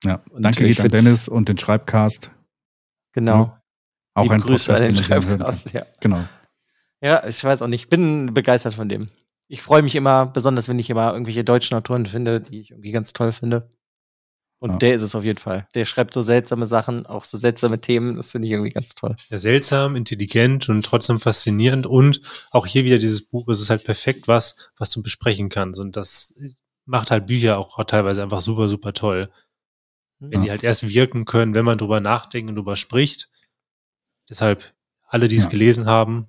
[0.03, 0.21] ja.
[0.29, 2.31] Und Danke geht an Dennis und den Schreibcast.
[3.13, 3.57] Genau.
[4.13, 5.21] Auch Liebe ein Grüße Podcast, an den den kann.
[5.23, 5.85] Schreibcast, ja.
[5.99, 6.23] Genau.
[7.01, 7.83] Ja, ich weiß auch nicht.
[7.83, 9.09] Ich bin begeistert von dem.
[9.47, 12.91] Ich freue mich immer, besonders wenn ich immer irgendwelche deutschen Autoren finde, die ich irgendwie
[12.91, 13.69] ganz toll finde.
[14.59, 14.77] Und Ja.
[14.77, 15.67] der ist es auf jeden Fall.
[15.75, 18.15] Der schreibt so seltsame Sachen, auch so seltsame Themen.
[18.15, 19.15] Das finde ich irgendwie ganz toll.
[19.29, 21.85] Ja, seltsam, intelligent und trotzdem faszinierend.
[21.85, 22.21] Und
[22.51, 25.79] auch hier wieder dieses Buch, es ist halt perfekt was, was du besprechen kannst.
[25.79, 26.33] Und das
[26.85, 29.29] macht halt Bücher auch teilweise einfach super, super toll.
[30.19, 30.45] Wenn Ja.
[30.45, 33.29] die halt erst wirken können, wenn man drüber nachdenkt und drüber spricht.
[34.29, 34.73] Deshalb,
[35.03, 35.49] alle, die es Ja.
[35.51, 36.27] gelesen haben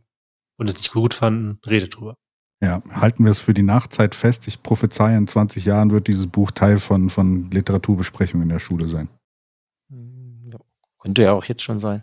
[0.59, 2.19] und es nicht gut fanden, redet drüber.
[2.63, 4.49] Ja, halten wir es für die Nachzeit fest.
[4.49, 8.89] Ich prophezeie, in 20 Jahren wird dieses Buch Teil von, von Literaturbesprechungen in der Schule
[8.89, 9.09] sein.
[10.99, 12.03] Könnte ja auch jetzt schon sein.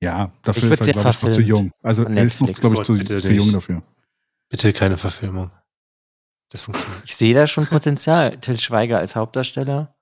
[0.00, 1.72] Ja, dafür ist er, glaube ich, noch zu jung.
[1.82, 3.82] Also er ist noch, glaube ich, zu, Bitte zu jung dafür.
[4.48, 5.50] Bitte keine Verfilmung.
[6.50, 7.02] Das funktioniert.
[7.04, 8.36] Ich sehe da schon Potenzial.
[8.36, 9.94] Till Schweiger als Hauptdarsteller,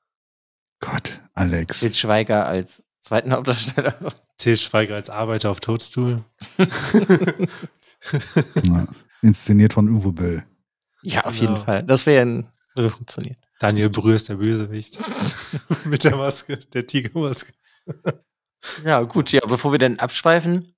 [0.80, 1.80] Gott, Alex.
[1.80, 3.94] Till Schweiger als zweiten Hauptdarsteller.
[4.36, 6.22] Til Schweiger als Arbeiter auf Toadstool.
[9.26, 10.44] Inszeniert von Uwe Böll.
[11.02, 11.52] Ja, auf Genau.
[11.52, 11.82] jeden Fall.
[11.82, 13.36] Das wäre ein, würde funktionieren.
[13.58, 14.98] Daniel Brühr ist der Bösewicht.
[15.84, 17.52] Mit der Maske, der Tigermaske.
[18.84, 20.74] Ja, gut, ja, bevor wir dann abschweifen,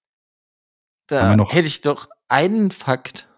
[1.06, 3.28] da hätte ich doch einen Fakt.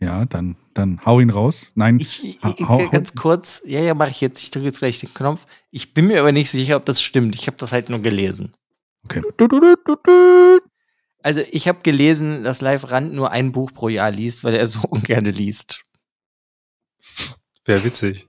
[0.00, 1.72] Ja, dann, dann hau ihn raus.
[1.74, 4.42] Nein, Ich, ich hau- ganz kurz, ja, ja, mache ich jetzt.
[4.42, 5.46] Ich drücke jetzt gleich den Knopf.
[5.70, 7.34] Ich bin mir aber nicht sicher, ob das stimmt.
[7.34, 8.52] Ich habe das halt nur gelesen.
[9.04, 9.22] okay.
[11.24, 14.66] Also ich habe gelesen, dass Live Rand nur ein Buch pro Jahr liest, weil er
[14.66, 15.82] so ungern liest.
[17.64, 18.28] Wäre witzig.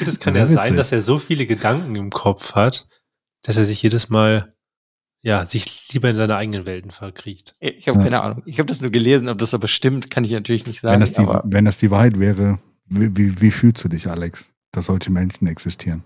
[0.00, 0.76] Es kann Wär ja sein, witzig.
[0.76, 2.88] dass er so viele Gedanken im Kopf hat,
[3.42, 4.52] dass er sich jedes Mal,
[5.22, 7.54] ja, sich lieber in seine eigenen Welten verkriecht.
[7.60, 8.04] Ich habe Ja.
[8.04, 8.42] keine Ahnung.
[8.46, 10.94] Ich habe das nur gelesen, ob das aber stimmt, kann ich natürlich nicht sagen.
[10.94, 14.08] Wenn das, die, aber wenn das die Wahrheit wäre, wie, wie, wie fühlst du dich,
[14.08, 16.02] Alex, dass solche Menschen existieren?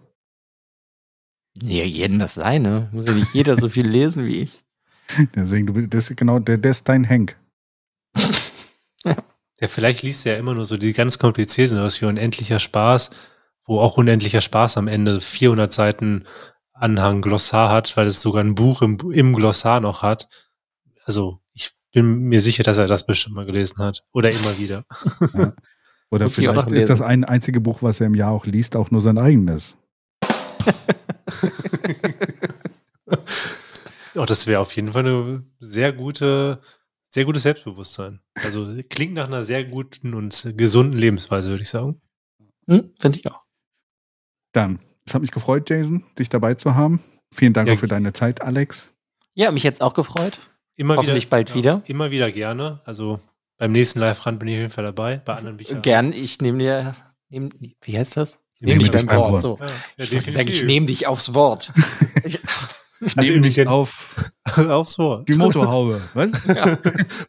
[1.61, 2.89] ja, jedem das seine.
[2.93, 4.61] Muss ja nicht jeder so viel lesen wie ich.
[5.35, 7.37] Deswegen, du, bist- das ist genau, der, der ist dein Henk.
[9.05, 13.11] Ja, vielleicht liest er ja immer nur so die ganz komplizierten, was wie unendlicher Spaß,
[13.67, 16.25] wo auch unendlicher Spaß am Ende 400 Seiten
[16.73, 20.29] Anhang Glossar hat, weil es sogar ein Buch im, im Glossar noch hat.
[21.05, 24.05] Also, ich bin mir sicher, dass er das bestimmt mal gelesen hat.
[24.13, 24.85] Oder immer wieder.
[26.11, 28.91] Oder Muss vielleicht ist das ein einzige Buch, was er im Jahr auch liest, auch
[28.91, 29.77] nur sein eigenes.
[34.19, 36.61] Oh, das wäre auf jeden Fall eine sehr gute,
[37.11, 38.21] sehr gutes Selbstbewusstsein.
[38.43, 42.01] Also klingt nach einer sehr guten und gesunden Lebensweise, würde ich sagen.
[42.67, 43.47] Hm, Finde ich auch.
[44.53, 47.03] Dann, es hat mich gefreut, Jason, dich dabei zu haben.
[47.33, 48.89] Vielen Dank Ja, auch für deine Zeit, Alex.
[49.35, 50.39] Ja, mich jetzt auch gefreut.
[50.77, 51.83] Immer Hoffentlich wieder, bald wieder.
[51.87, 52.81] Immer wieder gerne.
[52.85, 53.21] Also
[53.57, 55.19] beim nächsten Live-Rand bin ich auf jeden Fall dabei.
[55.25, 55.83] Bei anderen Büchern.
[55.83, 56.95] Gern, ich nehme dir,
[57.29, 57.51] nehm,
[57.83, 58.41] wie heißt das?
[58.55, 59.31] Ich Nehm nehme dich dich beim Wort.
[59.33, 59.41] Wort.
[59.41, 59.59] So.
[59.61, 59.67] Ja,
[59.99, 61.73] ja, ich ich nehme dich aufs Wort.
[63.01, 64.17] ich, Also nehme dich auf
[64.57, 65.29] Aufs Wort.
[65.29, 66.01] die Motorhaube.
[66.15, 66.47] Was?
[66.47, 66.77] ja,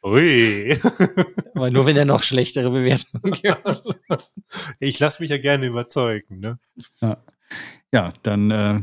[0.04, 0.78] Ui.
[1.56, 3.84] aber nur wenn er noch schlechtere Bewertungen gibt.
[4.80, 6.40] Ich lasse mich ja gerne überzeugen.
[6.40, 6.60] Ne?
[7.94, 8.80] Ja, dann äh,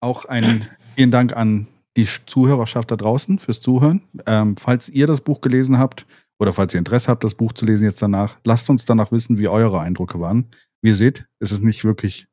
[0.00, 0.66] auch ein
[0.96, 1.66] vielen Dank an
[1.96, 4.02] die Sch- Zuhörerschaft da draußen fürs Zuhören.
[4.26, 6.06] Ähm, falls ihr das Buch gelesen habt
[6.38, 9.38] oder falls ihr Interesse habt, das Buch zu lesen jetzt danach, lasst uns danach wissen,
[9.38, 10.46] wie eure Eindrücke waren.
[10.80, 12.26] Wie ihr seht, ist es nicht wirklich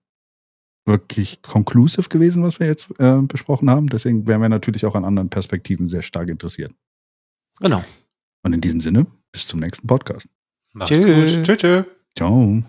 [0.85, 3.87] wirklich conclusive gewesen, was wir jetzt äh, besprochen haben.
[3.87, 6.71] Deswegen wären wir natürlich auch an anderen Perspektiven sehr stark interessiert.
[7.59, 7.83] Genau.
[8.43, 10.27] Und in diesem Sinne, bis zum nächsten Podcast.
[10.73, 11.15] Macht's Tschö.
[11.15, 11.43] gut.
[11.43, 11.83] Tschö, tschö.
[12.15, 12.63] Ciao.